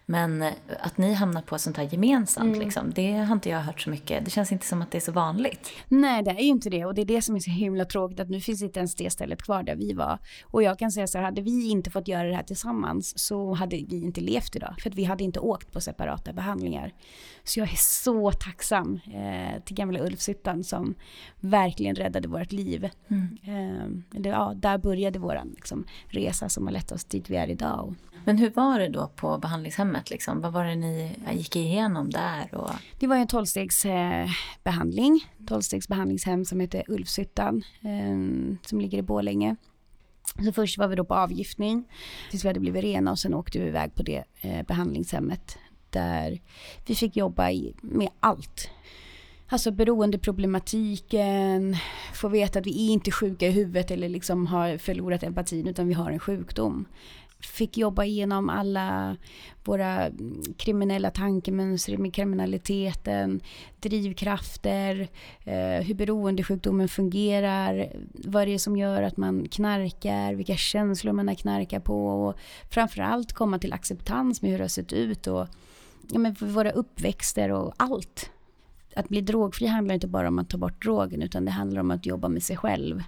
Men 0.09 0.41
eh, 0.41 0.53
att 0.79 0.97
ni 0.97 1.13
hamnar 1.13 1.41
på 1.41 1.57
sånt 1.57 1.77
här 1.77 1.89
gemensamt, 1.91 2.47
mm. 2.47 2.59
liksom, 2.59 2.91
det 2.95 3.13
har 3.13 3.33
inte 3.35 3.49
jag 3.49 3.59
hört 3.59 3.81
så 3.81 3.89
mycket. 3.89 4.25
Det 4.25 4.31
känns 4.31 4.51
inte 4.51 4.65
som 4.65 4.81
att 4.81 4.91
det 4.91 4.97
är 4.97 5.01
så 5.01 5.11
vanligt. 5.11 5.69
Nej, 5.87 6.23
det 6.23 6.31
är 6.31 6.39
ju 6.39 6.47
inte 6.47 6.69
det. 6.69 6.85
Och 6.85 6.95
det 6.95 7.01
är 7.01 7.05
det 7.05 7.21
som 7.21 7.35
är 7.35 7.39
så 7.39 7.51
himla 7.51 7.85
tråkigt, 7.85 8.19
att 8.19 8.29
nu 8.29 8.41
finns 8.41 8.61
inte 8.61 8.79
ens 8.79 8.95
det 8.95 9.09
stället 9.09 9.41
kvar 9.41 9.63
där 9.63 9.75
vi 9.75 9.93
var. 9.93 10.19
Och 10.45 10.63
jag 10.63 10.79
kan 10.79 10.91
säga 10.91 11.07
så 11.07 11.17
här, 11.17 11.25
hade 11.25 11.41
vi 11.41 11.69
inte 11.69 11.91
fått 11.91 12.07
göra 12.07 12.27
det 12.27 12.35
här 12.35 12.43
tillsammans 12.43 13.19
så 13.19 13.53
hade 13.53 13.75
vi 13.75 14.01
inte 14.01 14.21
levt 14.21 14.55
idag. 14.55 14.75
För 14.79 14.89
att 14.89 14.95
vi 14.95 15.03
hade 15.03 15.23
inte 15.23 15.39
åkt 15.39 15.71
på 15.71 15.81
separata 15.81 16.33
behandlingar. 16.33 16.93
Så 17.43 17.59
jag 17.59 17.71
är 17.71 17.77
så 17.77 18.31
tacksam 18.31 18.99
eh, 19.13 19.63
till 19.63 19.75
gamla 19.75 19.99
Ulfshyttan 19.99 20.63
som 20.63 20.95
verkligen 21.39 21.95
räddade 21.95 22.27
vårt 22.27 22.51
liv. 22.51 22.89
Mm. 23.07 23.37
Eh, 23.43 24.19
det, 24.21 24.29
ja, 24.29 24.53
där 24.55 24.77
började 24.77 25.19
vår 25.19 25.41
liksom, 25.55 25.85
resa 26.07 26.49
som 26.49 26.65
har 26.67 26.73
lett 26.73 26.91
oss 26.91 27.05
dit 27.05 27.29
vi 27.29 27.35
är 27.35 27.47
idag. 27.47 27.95
Men 28.25 28.37
hur 28.37 28.49
var 28.49 28.79
det 28.79 28.89
då 28.89 29.07
på 29.15 29.37
behandlingshemmet? 29.37 29.98
Liksom? 30.07 30.41
Vad 30.41 30.53
var 30.53 30.65
det 30.65 30.75
ni 30.75 31.15
gick 31.31 31.55
igenom 31.55 32.09
där? 32.09 32.55
Och... 32.55 32.71
Det 32.99 33.07
var 33.07 33.15
en 33.15 33.27
tolvstegsbehandling, 33.27 35.15
eh, 35.15 35.45
tolvstegsbehandlingshem 35.45 36.45
som 36.45 36.59
heter 36.59 36.83
Ulfshyttan, 36.87 37.63
eh, 37.81 38.57
som 38.65 38.81
ligger 38.81 38.97
i 38.97 39.01
Bålänge. 39.01 39.55
Så 40.45 40.53
först 40.53 40.77
var 40.77 40.87
vi 40.87 40.95
då 40.95 41.05
på 41.05 41.15
avgiftning 41.15 41.83
tills 42.29 42.43
vi 42.43 42.49
hade 42.49 42.59
blivit 42.59 42.83
rena 42.83 43.11
och 43.11 43.19
sen 43.19 43.33
åkte 43.33 43.59
vi 43.59 43.67
iväg 43.67 43.95
på 43.95 44.03
det 44.03 44.23
eh, 44.41 44.65
behandlingshemmet 44.65 45.57
där 45.89 46.39
vi 46.85 46.95
fick 46.95 47.17
jobba 47.17 47.49
med 47.81 48.09
allt. 48.19 48.69
Alltså 49.51 49.71
beroendeproblematiken, 49.71 51.77
få 52.13 52.27
veta 52.27 52.59
att 52.59 52.67
vi 52.67 52.87
är 52.87 52.93
inte 52.93 53.11
sjuka 53.11 53.47
i 53.47 53.51
huvudet 53.51 53.91
eller 53.91 54.09
liksom 54.09 54.47
har 54.47 54.77
förlorat 54.77 55.23
empatin 55.23 55.67
utan 55.67 55.87
vi 55.87 55.93
har 55.93 56.11
en 56.11 56.19
sjukdom 56.19 56.85
fick 57.39 57.77
jobba 57.77 58.03
igenom 58.03 58.49
alla 58.49 59.17
våra 59.63 60.11
kriminella 60.57 61.11
tankemönster 61.11 61.97
med 61.97 62.13
kriminaliteten, 62.13 63.41
drivkrafter, 63.79 65.07
eh, 65.43 65.85
hur 65.85 65.93
beroendesjukdomen 65.93 66.87
fungerar, 66.87 67.93
vad 68.13 68.47
det 68.47 68.53
är 68.53 68.57
som 68.57 68.77
gör 68.77 69.03
att 69.03 69.17
man 69.17 69.47
knarkar, 69.47 70.33
vilka 70.33 70.55
känslor 70.55 71.13
man 71.13 71.27
har 71.27 71.35
knarkat 71.35 71.83
på 71.83 72.07
och 72.07 72.35
framförallt 72.69 73.33
komma 73.33 73.59
till 73.59 73.73
acceptans 73.73 74.41
med 74.41 74.51
hur 74.51 74.57
det 74.57 74.63
har 74.63 74.69
sett 74.69 74.93
ut 74.93 75.27
och 75.27 75.47
ja, 76.11 76.19
men 76.19 76.35
våra 76.39 76.71
uppväxter 76.71 77.51
och 77.51 77.73
allt. 77.77 78.29
Att 78.95 79.09
bli 79.09 79.21
drogfri 79.21 79.67
handlar 79.67 79.95
inte 79.95 80.07
bara 80.07 80.27
om 80.27 80.39
att 80.39 80.49
ta 80.49 80.57
bort 80.57 80.83
drogen 80.83 81.21
utan 81.21 81.45
det 81.45 81.51
handlar 81.51 81.81
om 81.81 81.91
att 81.91 82.05
jobba 82.05 82.27
med 82.27 82.43
sig 82.43 82.57
själv, 82.57 83.03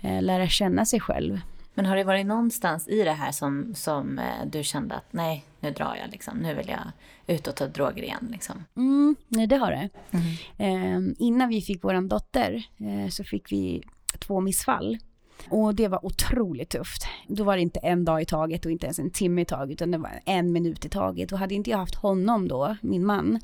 eh, 0.00 0.22
lära 0.22 0.48
känna 0.48 0.86
sig 0.86 1.00
själv. 1.00 1.40
Men 1.78 1.86
har 1.86 1.96
det 1.96 2.04
varit 2.04 2.26
någonstans 2.26 2.88
i 2.88 3.04
det 3.04 3.12
här 3.12 3.32
som, 3.32 3.74
som 3.74 4.18
eh, 4.18 4.46
du 4.46 4.64
kände 4.64 4.94
att 4.94 5.12
nej, 5.12 5.44
nu 5.60 5.70
drar 5.70 5.96
jag 6.02 6.10
liksom, 6.10 6.38
nu 6.38 6.54
vill 6.54 6.68
jag 6.68 6.92
ut 7.26 7.46
och 7.46 7.54
ta 7.54 7.66
droger 7.66 8.02
igen 8.02 8.28
liksom? 8.32 8.64
Mm, 8.76 9.16
nej, 9.28 9.46
det 9.46 9.56
har 9.56 9.70
det. 9.70 9.88
Mm. 10.10 10.26
Eh, 10.58 11.14
innan 11.18 11.48
vi 11.48 11.60
fick 11.60 11.84
vår 11.84 12.08
dotter 12.08 12.66
eh, 12.78 13.10
så 13.10 13.24
fick 13.24 13.52
vi 13.52 13.82
två 14.18 14.40
missfall. 14.40 14.98
Och 15.48 15.74
det 15.74 15.88
var 15.88 16.06
otroligt 16.06 16.68
tufft. 16.68 17.06
Då 17.26 17.44
var 17.44 17.56
det 17.56 17.62
inte 17.62 17.80
en 17.80 18.04
dag 18.04 18.22
i 18.22 18.24
taget 18.24 18.64
och 18.66 18.72
inte 18.72 18.86
ens 18.86 18.98
en 18.98 19.10
timme 19.10 19.42
i 19.42 19.44
taget 19.44 19.72
utan 19.72 19.90
det 19.90 19.98
var 19.98 20.20
en 20.24 20.52
minut 20.52 20.84
i 20.84 20.88
taget. 20.88 21.32
Och 21.32 21.38
hade 21.38 21.54
inte 21.54 21.70
jag 21.70 21.78
haft 21.78 21.94
honom 21.94 22.48
då, 22.48 22.76
min 22.80 23.06
man, 23.06 23.40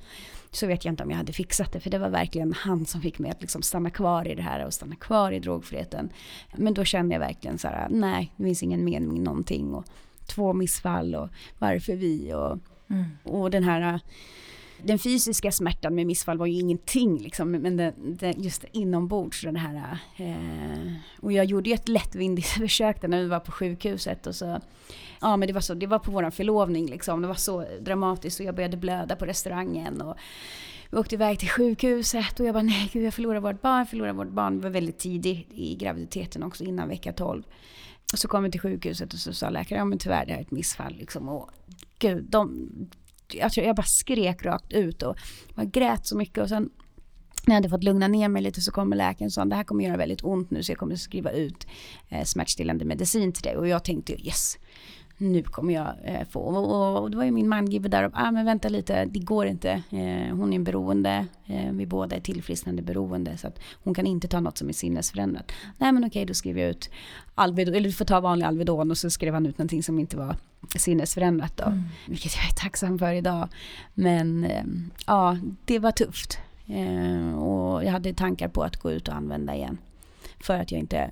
så 0.50 0.66
vet 0.66 0.84
jag 0.84 0.92
inte 0.92 1.02
om 1.02 1.10
jag 1.10 1.16
hade 1.16 1.32
fixat 1.32 1.72
det. 1.72 1.80
För 1.80 1.90
det 1.90 1.98
var 1.98 2.08
verkligen 2.08 2.52
han 2.52 2.86
som 2.86 3.00
fick 3.00 3.18
mig 3.18 3.30
att 3.30 3.40
liksom 3.40 3.62
stanna 3.62 3.90
kvar 3.90 4.28
i 4.28 4.34
det 4.34 4.42
här 4.42 4.66
och 4.66 4.74
stanna 4.74 4.96
kvar 4.96 5.32
i 5.32 5.38
drogfriheten. 5.38 6.10
Men 6.56 6.74
då 6.74 6.84
kände 6.84 7.14
jag 7.14 7.20
verkligen 7.20 7.58
så 7.58 7.68
här, 7.68 7.88
nej, 7.90 8.32
det 8.36 8.44
finns 8.44 8.62
ingen 8.62 8.84
mening 8.84 9.16
i 9.16 9.20
någonting. 9.20 9.74
Och 9.74 9.84
två 10.26 10.52
missfall 10.52 11.14
och 11.14 11.28
varför 11.58 11.96
vi 11.96 12.32
och, 12.34 12.58
mm. 12.90 13.04
och 13.22 13.50
den 13.50 13.64
här 13.64 14.00
den 14.84 14.98
fysiska 14.98 15.52
smärtan 15.52 15.94
med 15.94 16.06
missfall 16.06 16.38
var 16.38 16.46
ju 16.46 16.60
ingenting 16.60 17.18
liksom, 17.18 17.50
men 17.50 17.76
den, 17.76 17.92
den, 17.96 18.42
just 18.42 18.64
inombords 18.72 19.42
den 19.42 19.56
här... 19.56 19.98
Eh, 20.16 20.92
och 21.20 21.32
jag 21.32 21.44
gjorde 21.44 21.70
ju 21.70 21.74
ett 21.74 21.88
lättvindigt 21.88 22.48
försök 22.60 23.02
när 23.02 23.22
vi 23.22 23.28
var 23.28 23.40
på 23.40 23.52
sjukhuset 23.52 24.26
och 24.26 24.34
så... 24.34 24.60
Ja 25.20 25.36
men 25.36 25.48
det 25.48 25.54
var 25.54 25.60
så, 25.60 25.74
det 25.74 25.86
var 25.86 25.98
på 25.98 26.10
våran 26.10 26.32
förlovning 26.32 26.86
liksom, 26.86 27.22
det 27.22 27.28
var 27.28 27.34
så 27.34 27.64
dramatiskt 27.80 28.40
och 28.40 28.46
jag 28.46 28.54
började 28.54 28.76
blöda 28.76 29.16
på 29.16 29.24
restaurangen 29.26 30.00
och 30.00 30.16
vi 30.90 30.98
åkte 30.98 31.14
iväg 31.14 31.38
till 31.38 31.48
sjukhuset 31.48 32.40
och 32.40 32.46
jag 32.46 32.54
bara 32.54 32.62
nej 32.62 32.90
gud 32.92 33.04
jag 33.04 33.14
förlorar 33.14 33.40
vårt 33.40 33.62
barn, 33.62 33.78
jag 33.78 33.88
förlorar 33.88 34.12
vårt 34.12 34.28
barn. 34.28 34.56
Det 34.56 34.62
var 34.62 34.70
väldigt 34.70 34.98
tidigt 34.98 35.48
i 35.52 35.74
graviditeten 35.74 36.42
också, 36.42 36.64
innan 36.64 36.88
vecka 36.88 37.12
12. 37.12 37.42
Och 38.12 38.18
så 38.18 38.28
kom 38.28 38.42
vi 38.42 38.50
till 38.50 38.60
sjukhuset 38.60 39.12
och 39.12 39.18
så 39.18 39.32
sa 39.32 39.50
läkaren, 39.50 39.78
ja 39.78 39.84
men 39.84 39.98
tyvärr 39.98 40.26
det 40.26 40.32
här 40.32 40.38
är 40.38 40.42
ett 40.42 40.50
missfall 40.50 40.94
liksom. 40.94 41.28
Och 41.28 41.50
gud, 41.98 42.24
de, 42.24 42.68
jag, 43.32 43.52
tror 43.52 43.66
jag 43.66 43.76
bara 43.76 43.82
skrek 43.82 44.44
rakt 44.44 44.72
ut 44.72 45.02
och 45.02 45.16
jag 45.56 45.70
grät 45.70 46.06
så 46.06 46.16
mycket. 46.16 46.38
Och 46.38 46.48
sen 46.48 46.70
när 47.46 47.54
jag 47.54 47.54
hade 47.54 47.68
fått 47.68 47.84
lugna 47.84 48.08
ner 48.08 48.28
mig 48.28 48.42
lite 48.42 48.60
så 48.60 48.72
kommer 48.72 48.96
läkaren 48.96 49.26
och 49.26 49.32
sa 49.32 49.44
det 49.44 49.56
här 49.56 49.64
kommer 49.64 49.84
göra 49.84 49.96
väldigt 49.96 50.24
ont 50.24 50.50
nu 50.50 50.62
så 50.62 50.72
jag 50.72 50.78
kommer 50.78 50.96
skriva 50.96 51.30
ut 51.30 51.66
eh, 52.08 52.24
smärtstillande 52.24 52.84
medicin 52.84 53.32
till 53.32 53.42
dig. 53.42 53.56
Och 53.56 53.68
jag 53.68 53.84
tänkte 53.84 54.26
yes 54.26 54.58
nu 55.18 55.42
kommer 55.42 55.74
jag 55.74 55.94
eh, 56.04 56.26
få. 56.28 56.40
Och, 56.40 57.02
och, 57.02 57.10
då 57.10 57.18
var 57.18 57.24
ju 57.24 57.30
min 57.30 57.48
man 57.48 57.66
Give 57.66 57.88
där 57.88 58.04
och 58.04 58.12
ah, 58.14 58.30
men 58.30 58.44
vänta 58.44 58.68
lite, 58.68 59.04
det 59.04 59.18
går 59.18 59.46
inte. 59.46 59.70
Eh, 59.70 60.36
hon 60.36 60.52
är 60.52 60.56
en 60.56 60.64
beroende, 60.64 61.26
eh, 61.46 61.72
vi 61.72 61.86
båda 61.86 62.16
är 62.16 62.20
tillfrisknande 62.20 62.82
beroende 62.82 63.36
så 63.36 63.46
att 63.46 63.58
hon 63.84 63.94
kan 63.94 64.06
inte 64.06 64.28
ta 64.28 64.40
något 64.40 64.58
som 64.58 64.68
är 64.68 64.72
sinnesförändrat. 64.72 65.52
Nej 65.78 65.92
men 65.92 66.04
okej, 66.04 66.24
då 66.24 66.34
skriver 66.34 66.60
jag 66.60 66.70
ut 66.70 66.90
Alvedon, 67.34 67.74
eller 67.74 67.88
du 67.88 67.92
får 67.92 68.04
ta 68.04 68.20
vanlig 68.20 68.46
Alvedon 68.46 68.90
och 68.90 68.98
så 68.98 69.10
skrev 69.10 69.34
han 69.34 69.46
ut 69.46 69.58
någonting 69.58 69.82
som 69.82 69.98
inte 69.98 70.16
var 70.16 70.36
sinnesförändrat 70.76 71.56
då. 71.56 71.64
Mm. 71.64 71.82
Vilket 72.06 72.36
jag 72.36 72.44
är 72.44 72.54
tacksam 72.54 72.98
för 72.98 73.12
idag. 73.12 73.48
Men 73.94 74.44
eh, 74.44 74.64
ja, 75.06 75.38
det 75.64 75.78
var 75.78 75.90
tufft. 75.90 76.38
Eh, 76.66 77.38
och 77.38 77.84
jag 77.84 77.90
hade 77.90 78.14
tankar 78.14 78.48
på 78.48 78.62
att 78.62 78.76
gå 78.76 78.92
ut 78.92 79.08
och 79.08 79.14
använda 79.14 79.54
igen. 79.54 79.78
För 80.40 80.60
att 80.60 80.72
jag 80.72 80.80
inte 80.80 81.10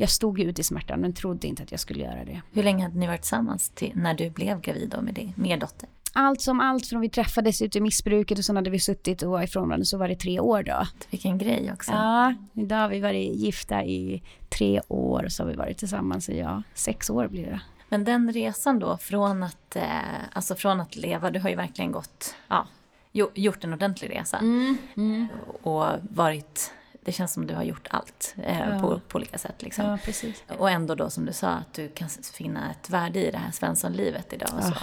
jag 0.00 0.10
stod 0.10 0.40
ut 0.40 0.58
i 0.58 0.62
smärtan 0.62 1.00
men 1.00 1.12
trodde 1.12 1.46
inte 1.46 1.62
att 1.62 1.70
jag 1.70 1.80
skulle 1.80 2.04
göra 2.04 2.24
det. 2.24 2.42
Hur 2.52 2.62
länge 2.62 2.82
hade 2.82 2.98
ni 2.98 3.06
varit 3.06 3.22
tillsammans 3.22 3.70
till 3.70 3.92
när 3.94 4.14
du 4.14 4.30
blev 4.30 4.60
gravid 4.60 4.94
med, 5.02 5.14
det, 5.14 5.32
med 5.36 5.50
er 5.50 5.56
dotter? 5.56 5.88
Allt 6.12 6.40
som 6.40 6.60
allt 6.60 6.86
från 6.86 7.00
vi 7.00 7.08
träffades 7.08 7.62
ute 7.62 7.78
i 7.78 7.80
missbruket 7.80 8.38
och 8.38 8.44
sen 8.44 8.56
hade 8.56 8.70
vi 8.70 8.80
suttit 8.80 9.22
och 9.22 9.30
var 9.30 9.42
ifrån 9.42 9.68
varandra 9.68 9.84
så 9.84 9.98
var 9.98 10.08
det 10.08 10.16
tre 10.16 10.40
år 10.40 10.62
då. 10.62 10.86
Vilken 11.10 11.38
grej 11.38 11.72
också. 11.72 11.92
Ja, 11.92 12.34
idag 12.54 12.76
har 12.76 12.88
vi 12.88 13.00
varit 13.00 13.34
gifta 13.34 13.84
i 13.84 14.22
tre 14.48 14.80
år 14.88 15.24
och 15.24 15.32
så 15.32 15.42
har 15.42 15.50
vi 15.50 15.56
varit 15.56 15.78
tillsammans 15.78 16.28
i 16.28 16.38
ja, 16.38 16.62
sex 16.74 17.10
år 17.10 17.28
blir 17.28 17.46
det. 17.46 17.60
Men 17.88 18.04
den 18.04 18.32
resan 18.32 18.78
då 18.78 18.96
från 18.96 19.42
att, 19.42 19.76
eh, 19.76 19.84
alltså 20.32 20.54
från 20.54 20.80
att 20.80 20.96
leva, 20.96 21.30
du 21.30 21.40
har 21.40 21.50
ju 21.50 21.56
verkligen 21.56 21.92
gått, 21.92 22.34
ja, 22.48 22.66
gjort 23.12 23.64
en 23.64 23.72
ordentlig 23.72 24.10
resa. 24.10 24.38
Mm, 24.38 24.76
mm. 24.96 25.26
Och 25.62 25.86
varit 26.02 26.72
det 27.04 27.12
känns 27.12 27.32
som 27.32 27.46
du 27.46 27.54
har 27.54 27.62
gjort 27.62 27.86
allt 27.90 28.34
eh, 28.42 28.70
ja. 28.70 28.78
på, 28.80 29.00
på 29.08 29.16
olika 29.16 29.38
sätt. 29.38 29.62
Liksom. 29.62 29.84
Ja, 29.84 29.98
precis. 30.04 30.44
Och 30.58 30.70
ändå 30.70 30.94
då 30.94 31.10
som 31.10 31.26
du 31.26 31.32
sa, 31.32 31.48
att 31.48 31.74
du 31.74 31.88
kan 31.88 32.08
finna 32.08 32.70
ett 32.70 32.90
värde 32.90 33.26
i 33.26 33.30
det 33.30 33.38
här 33.38 33.50
Svenssonlivet 33.50 34.32
idag. 34.32 34.50
Och 34.56 34.64
så. 34.64 34.74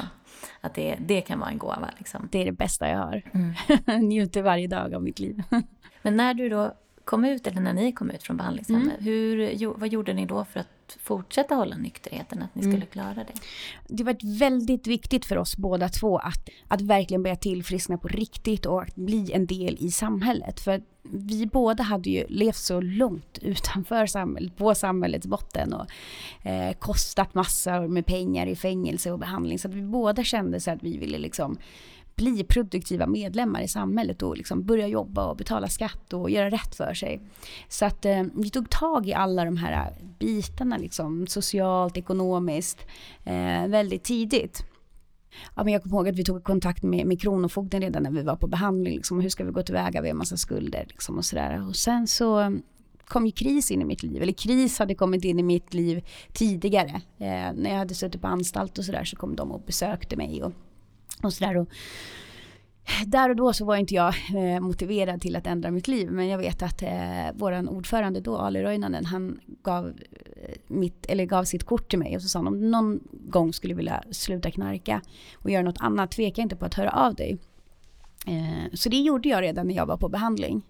Att 0.61 0.73
det, 0.73 0.97
det 0.99 1.21
kan 1.21 1.39
vara 1.39 1.49
en 1.49 1.57
gåva. 1.57 1.89
Liksom. 1.97 2.29
Det 2.31 2.41
är 2.41 2.45
det 2.45 2.51
bästa 2.51 2.89
jag 2.89 2.99
har. 2.99 3.23
Mm. 3.33 4.07
Njuter 4.09 4.41
varje 4.41 4.67
dag 4.67 4.93
av 4.93 5.03
mitt 5.03 5.19
liv. 5.19 5.43
Men 6.01 6.17
när 6.17 6.33
du 6.33 6.49
då 6.49 6.73
kom 7.07 7.25
ut, 7.25 7.47
eller 7.47 7.61
när 7.61 7.73
ni 7.73 7.91
kom 7.91 8.11
ut 8.11 8.23
från 8.23 8.37
behandlingshemmet, 8.37 8.99
mm. 8.99 9.73
vad 9.77 9.89
gjorde 9.89 10.13
ni 10.13 10.25
då 10.25 10.45
för 10.45 10.59
att 10.59 10.97
fortsätta 10.99 11.55
hålla 11.55 11.77
nykterheten, 11.77 12.43
att 12.43 12.55
ni 12.55 12.61
skulle 12.61 12.75
mm. 12.75 12.87
klara 12.87 13.13
det? 13.13 13.33
Det 13.87 14.03
var 14.03 14.39
väldigt 14.39 14.87
viktigt 14.87 15.25
för 15.25 15.37
oss 15.37 15.57
båda 15.57 15.89
två 15.89 16.17
att, 16.17 16.49
att 16.67 16.81
verkligen 16.81 17.23
börja 17.23 17.35
tillfriskna 17.35 17.97
på 17.97 18.07
riktigt 18.07 18.65
och 18.65 18.81
att 18.81 18.95
bli 18.95 19.31
en 19.31 19.45
del 19.45 19.77
i 19.79 19.91
samhället. 19.91 20.59
För 20.59 20.81
vi 21.11 21.45
båda 21.45 21.83
hade 21.83 22.09
ju 22.09 22.25
levt 22.29 22.55
så 22.55 22.81
långt 22.81 23.37
utanför 23.41 24.05
samhället, 24.05 24.57
på 24.57 24.75
samhällets 24.75 25.27
botten 25.27 25.73
och 25.73 25.85
eh, 26.47 26.73
kostat 26.73 27.33
massor 27.33 27.87
med 27.87 28.05
pengar 28.05 28.47
i 28.47 28.55
fängelse 28.55 29.11
och 29.11 29.19
behandling. 29.19 29.59
Så 29.59 29.67
att 29.67 29.73
vi 29.73 29.81
båda 29.81 30.23
kände 30.23 30.59
så 30.59 30.71
att 30.71 30.83
vi 30.83 30.97
ville 30.97 31.17
liksom 31.17 31.57
bli 32.17 32.43
produktiva 32.43 33.07
medlemmar 33.07 33.61
i 33.61 33.67
samhället 33.67 34.23
och 34.23 34.37
liksom 34.37 34.63
börja 34.63 34.87
jobba 34.87 35.25
och 35.25 35.37
betala 35.37 35.67
skatt 35.67 36.13
och 36.13 36.29
göra 36.29 36.49
rätt 36.49 36.75
för 36.75 36.93
sig. 36.93 37.21
Så 37.69 37.85
att 37.85 38.05
eh, 38.05 38.23
vi 38.33 38.49
tog 38.49 38.69
tag 38.69 39.07
i 39.07 39.13
alla 39.13 39.45
de 39.45 39.57
här 39.57 39.93
bitarna, 40.19 40.77
liksom, 40.77 41.27
socialt, 41.27 41.97
ekonomiskt, 41.97 42.79
eh, 43.23 43.67
väldigt 43.67 44.03
tidigt. 44.03 44.63
Ja, 45.55 45.63
men 45.63 45.73
jag 45.73 45.83
kommer 45.83 45.95
ihåg 45.95 46.09
att 46.09 46.15
vi 46.15 46.23
tog 46.23 46.43
kontakt 46.43 46.83
med, 46.83 47.07
med 47.07 47.21
Kronofogden 47.21 47.81
redan 47.81 48.03
när 48.03 48.11
vi 48.11 48.23
var 48.23 48.35
på 48.35 48.47
behandling. 48.47 48.95
Liksom, 48.95 49.21
hur 49.21 49.29
ska 49.29 49.43
vi 49.43 49.51
gå 49.51 49.63
tillväga? 49.63 50.01
Vi 50.01 50.07
har 50.07 50.15
massa 50.15 50.37
skulder 50.37 50.85
liksom, 50.87 51.17
och 51.17 51.25
sådär. 51.25 51.67
Och 51.67 51.75
sen 51.75 52.07
så 52.07 52.57
kom 53.05 53.25
ju 53.25 53.31
kris 53.31 53.71
in 53.71 53.81
i 53.81 53.85
mitt 53.85 54.03
liv. 54.03 54.21
Eller 54.21 54.33
kris 54.33 54.79
hade 54.79 54.95
kommit 54.95 55.23
in 55.23 55.39
i 55.39 55.43
mitt 55.43 55.73
liv 55.73 56.05
tidigare. 56.33 57.01
Eh, 57.17 57.53
när 57.53 57.69
jag 57.69 57.77
hade 57.77 57.95
suttit 57.95 58.21
på 58.21 58.27
anstalt 58.27 58.77
och 58.77 58.85
sådär 58.85 59.03
så 59.03 59.15
kom 59.15 59.35
de 59.35 59.51
och 59.51 59.61
besökte 59.61 60.15
mig. 60.15 60.43
Och 60.43 60.53
och 61.23 61.33
sådär. 61.33 61.57
Och 61.57 61.69
där 63.05 63.29
och 63.29 63.35
då 63.35 63.53
så 63.53 63.65
var 63.65 63.75
inte 63.75 63.95
jag 63.95 64.13
eh, 64.35 64.59
motiverad 64.59 65.21
till 65.21 65.35
att 65.35 65.47
ändra 65.47 65.71
mitt 65.71 65.87
liv. 65.87 66.11
Men 66.11 66.27
jag 66.27 66.37
vet 66.37 66.63
att 66.63 66.81
eh, 66.81 66.89
vår 67.33 67.69
ordförande 67.69 68.19
då, 68.19 68.37
Ali 68.37 68.63
Roinanen, 68.63 69.05
han 69.05 69.39
gav, 69.63 69.87
eh, 69.87 70.55
mitt, 70.67 71.05
eller 71.05 71.25
gav 71.25 71.43
sitt 71.43 71.63
kort 71.63 71.89
till 71.89 71.99
mig 71.99 72.15
och 72.15 72.21
så 72.21 72.27
sa 72.27 72.39
han 72.39 72.47
om 72.47 72.59
du 72.59 72.67
någon 72.67 72.99
gång 73.11 73.53
skulle 73.53 73.73
vilja 73.73 74.03
sluta 74.11 74.51
knarka 74.51 75.01
och 75.35 75.49
göra 75.49 75.63
något 75.63 75.79
annat, 75.79 76.11
tveka 76.11 76.41
inte 76.41 76.55
på 76.55 76.65
att 76.65 76.73
höra 76.73 76.91
av 76.91 77.15
dig. 77.15 77.37
Eh, 78.27 78.73
så 78.73 78.89
det 78.89 78.97
gjorde 78.97 79.29
jag 79.29 79.41
redan 79.41 79.67
när 79.67 79.75
jag 79.75 79.85
var 79.85 79.97
på 79.97 80.09
behandling. 80.09 80.61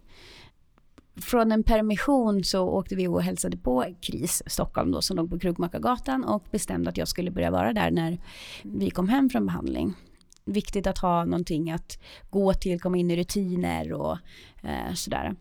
Från 1.16 1.52
en 1.52 1.64
permission 1.64 2.44
så 2.44 2.68
åkte 2.68 2.96
vi 2.96 3.08
och 3.08 3.24
hälsade 3.24 3.58
på 3.58 3.86
KRIS 4.02 4.44
Stockholm 4.46 4.92
då 4.92 5.02
som 5.02 5.18
låg 5.18 5.30
på 5.30 5.40
Krukmakargatan 5.40 6.24
och 6.24 6.44
bestämde 6.52 6.90
att 6.90 6.98
jag 6.98 7.08
skulle 7.08 7.32
börja 7.32 7.52
vara 7.52 7.74
där 7.74 7.92
när 7.92 8.18
vi 8.64 8.90
kom 8.90 9.10
hem 9.10 9.30
från 9.30 9.46
behandling 9.46 9.96
viktigt 10.48 10.88
att 10.88 10.98
ha 10.98 11.26
någonting 11.26 11.72
att 11.72 12.00
gå 12.30 12.54
till, 12.54 12.80
komma 12.80 12.98
in 12.98 13.12
i 13.12 13.16
rutiner 13.16 13.94
och 13.94 14.18
eh, 14.64 14.94
sådär. 14.94 15.36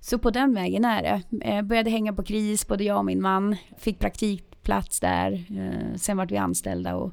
Så 0.00 0.18
på 0.18 0.30
den 0.30 0.54
vägen 0.54 0.84
är 0.84 1.02
det. 1.02 1.46
Eh, 1.48 1.62
började 1.62 1.90
hänga 1.90 2.12
på 2.12 2.22
KRIS, 2.22 2.68
både 2.68 2.84
jag 2.84 2.98
och 2.98 3.04
min 3.04 3.22
man. 3.22 3.56
Fick 3.78 3.98
praktikplats 3.98 5.00
där. 5.00 5.44
Eh, 5.58 5.96
sen 5.96 6.16
vart 6.16 6.30
vi 6.30 6.36
anställda 6.36 6.96
och 6.96 7.12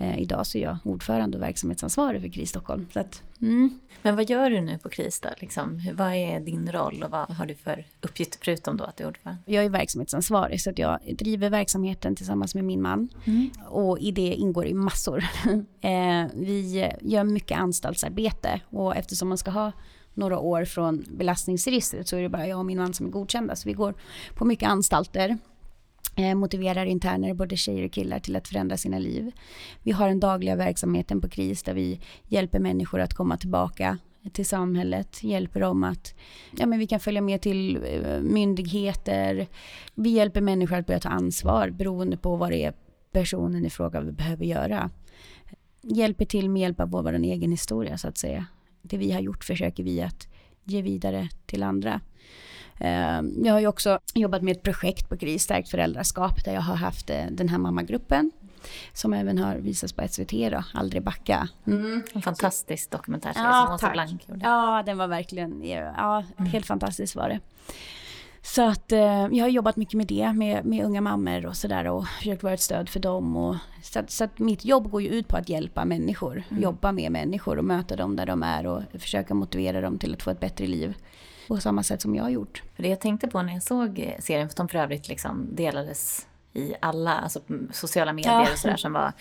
Eh, 0.00 0.18
idag 0.18 0.46
så 0.46 0.58
är 0.58 0.62
jag 0.62 0.76
ordförande 0.84 1.36
och 1.36 1.42
verksamhetsansvarig 1.42 2.20
för 2.20 2.28
KRIS 2.28 2.50
Stockholm. 2.50 2.86
Så 2.92 3.00
att, 3.00 3.22
mm. 3.40 3.80
Men 4.02 4.16
vad 4.16 4.30
gör 4.30 4.50
du 4.50 4.60
nu 4.60 4.78
på 4.78 4.88
KRIS 4.88 5.20
då? 5.20 5.28
Liksom, 5.38 5.80
vad 5.94 6.14
är 6.14 6.40
din 6.40 6.72
roll 6.72 7.02
och 7.02 7.10
vad 7.10 7.30
har 7.30 7.46
du 7.46 7.54
för 7.54 7.86
uppgift 8.00 8.38
förutom 8.44 8.76
då 8.76 8.84
att 8.84 8.96
du 8.96 9.04
är 9.04 9.08
ordförande? 9.08 9.42
Jag 9.46 9.64
är 9.64 9.68
verksamhetsansvarig 9.68 10.60
så 10.60 10.70
att 10.70 10.78
jag 10.78 10.98
driver 11.18 11.50
verksamheten 11.50 12.16
tillsammans 12.16 12.54
med 12.54 12.64
min 12.64 12.82
man. 12.82 13.08
Mm. 13.24 13.50
Och 13.68 13.98
i 13.98 14.10
det 14.10 14.34
ingår 14.34 14.66
i 14.66 14.74
massor. 14.74 15.24
eh, 15.80 16.26
vi 16.34 16.90
gör 17.00 17.24
mycket 17.24 17.58
anstaltsarbete 17.58 18.60
och 18.70 18.96
eftersom 18.96 19.28
man 19.28 19.38
ska 19.38 19.50
ha 19.50 19.72
några 20.14 20.38
år 20.38 20.64
från 20.64 21.04
belastningsregistret 21.10 22.08
så 22.08 22.16
är 22.16 22.22
det 22.22 22.28
bara 22.28 22.46
jag 22.46 22.58
och 22.58 22.66
min 22.66 22.78
man 22.78 22.94
som 22.94 23.06
är 23.06 23.10
godkända. 23.10 23.56
Så 23.56 23.68
vi 23.68 23.72
går 23.72 23.94
på 24.34 24.44
mycket 24.44 24.68
anstalter 24.68 25.38
Eh, 26.16 26.34
motiverar 26.34 26.86
interner, 26.86 27.34
både 27.34 27.56
tjejer 27.56 27.84
och 27.84 27.92
killar, 27.92 28.18
till 28.18 28.36
att 28.36 28.48
förändra 28.48 28.76
sina 28.76 28.98
liv. 28.98 29.32
Vi 29.82 29.92
har 29.92 30.08
den 30.08 30.20
dagliga 30.20 30.56
verksamheten 30.56 31.20
på 31.20 31.28
KRIS 31.28 31.62
där 31.62 31.74
vi 31.74 32.00
hjälper 32.26 32.58
människor 32.58 33.00
att 33.00 33.14
komma 33.14 33.36
tillbaka 33.36 33.98
till 34.32 34.46
samhället, 34.46 35.22
hjälper 35.22 35.60
dem 35.60 35.84
att, 35.84 36.14
ja 36.58 36.66
men 36.66 36.78
vi 36.78 36.86
kan 36.86 37.00
följa 37.00 37.20
med 37.20 37.40
till 37.40 37.76
eh, 37.76 38.20
myndigheter. 38.20 39.46
Vi 39.94 40.10
hjälper 40.10 40.40
människor 40.40 40.76
att 40.76 40.86
börja 40.86 41.00
ta 41.00 41.08
ansvar 41.08 41.70
beroende 41.70 42.16
på 42.16 42.36
vad 42.36 42.50
det 42.50 42.64
är 42.64 42.74
personen 43.12 43.66
i 43.66 43.70
fråga 43.70 44.00
behöver 44.00 44.44
göra. 44.44 44.90
Hjälper 45.82 46.24
till 46.24 46.50
med 46.50 46.62
hjälp 46.62 46.80
av 46.80 46.90
vår 46.90 47.12
egen 47.12 47.50
historia 47.50 47.98
så 47.98 48.08
att 48.08 48.18
säga. 48.18 48.46
Det 48.82 48.96
vi 48.96 49.12
har 49.12 49.20
gjort 49.20 49.44
försöker 49.44 49.82
vi 49.82 50.02
att 50.02 50.28
ge 50.64 50.82
vidare 50.82 51.28
till 51.46 51.62
andra. 51.62 52.00
Ehm, 52.80 53.44
jag 53.44 53.52
har 53.52 53.60
ju 53.60 53.66
också 53.66 53.98
jobbat 54.14 54.42
med 54.42 54.52
ett 54.52 54.62
projekt 54.62 55.08
på 55.08 55.16
KRIS, 55.16 55.42
Stärkt 55.42 55.68
föräldraskap, 55.68 56.44
där 56.44 56.54
jag 56.54 56.60
har 56.60 56.74
haft 56.74 57.10
eh, 57.10 57.24
den 57.30 57.48
här 57.48 57.58
mammagruppen 57.58 58.30
som 58.92 59.12
även 59.12 59.38
har 59.38 59.56
visats 59.56 59.92
på 59.92 60.08
SVT 60.08 60.30
då, 60.30 60.64
Aldrig 60.74 61.02
backa. 61.02 61.48
Mm. 61.66 62.02
En 62.12 62.22
fantastisk 62.22 62.90
dokumentärserie 62.90 63.46
ja, 63.46 63.64
som 63.66 63.74
Åsa 63.74 63.90
Blank 63.90 64.28
gjorde. 64.28 64.40
Ja, 64.44 64.82
den 64.86 64.98
var 64.98 65.08
verkligen, 65.08 65.64
ja, 65.68 66.24
mm. 66.38 66.50
helt 66.50 66.66
fantastisk 66.66 67.16
var 67.16 67.28
det. 67.28 67.40
Så 68.42 68.68
att 68.68 68.92
eh, 68.92 69.26
jag 69.32 69.44
har 69.44 69.48
jobbat 69.48 69.76
mycket 69.76 69.94
med 69.94 70.06
det, 70.06 70.32
med, 70.32 70.64
med 70.64 70.84
unga 70.84 71.00
mammor 71.00 71.46
och 71.46 71.56
sådär 71.56 71.86
och 71.86 72.06
försökt 72.08 72.42
vara 72.42 72.54
ett 72.54 72.60
stöd 72.60 72.88
för 72.88 73.00
dem. 73.00 73.36
Och, 73.36 73.56
så, 73.82 73.98
att, 73.98 74.10
så 74.10 74.24
att 74.24 74.38
mitt 74.38 74.64
jobb 74.64 74.90
går 74.90 75.02
ju 75.02 75.08
ut 75.08 75.28
på 75.28 75.36
att 75.36 75.48
hjälpa 75.48 75.84
människor, 75.84 76.42
mm. 76.50 76.62
jobba 76.62 76.92
med 76.92 77.12
människor 77.12 77.58
och 77.58 77.64
möta 77.64 77.96
dem 77.96 78.16
där 78.16 78.26
de 78.26 78.42
är 78.42 78.66
och 78.66 78.82
försöka 78.98 79.34
motivera 79.34 79.80
dem 79.80 79.98
till 79.98 80.14
att 80.14 80.22
få 80.22 80.30
ett 80.30 80.40
bättre 80.40 80.66
liv. 80.66 80.94
På 81.54 81.60
samma 81.60 81.82
sätt 81.82 82.02
som 82.02 82.14
jag 82.14 82.22
har 82.22 82.30
gjort. 82.30 82.62
För 82.76 82.82
det 82.82 82.88
jag 82.88 83.00
tänkte 83.00 83.28
på 83.28 83.42
när 83.42 83.52
jag 83.52 83.62
såg 83.62 84.14
serien, 84.18 84.48
för 84.48 84.56
de 84.56 84.68
för 84.68 84.78
övrigt 84.78 85.08
liksom 85.08 85.48
delades 85.56 86.26
i 86.52 86.74
alla 86.80 87.18
alltså 87.18 87.40
sociala 87.72 88.12
medier 88.12 88.32
ja. 88.32 88.52
och 88.52 88.58
sådär 88.58 88.76
som 88.76 88.92
var 88.92 89.12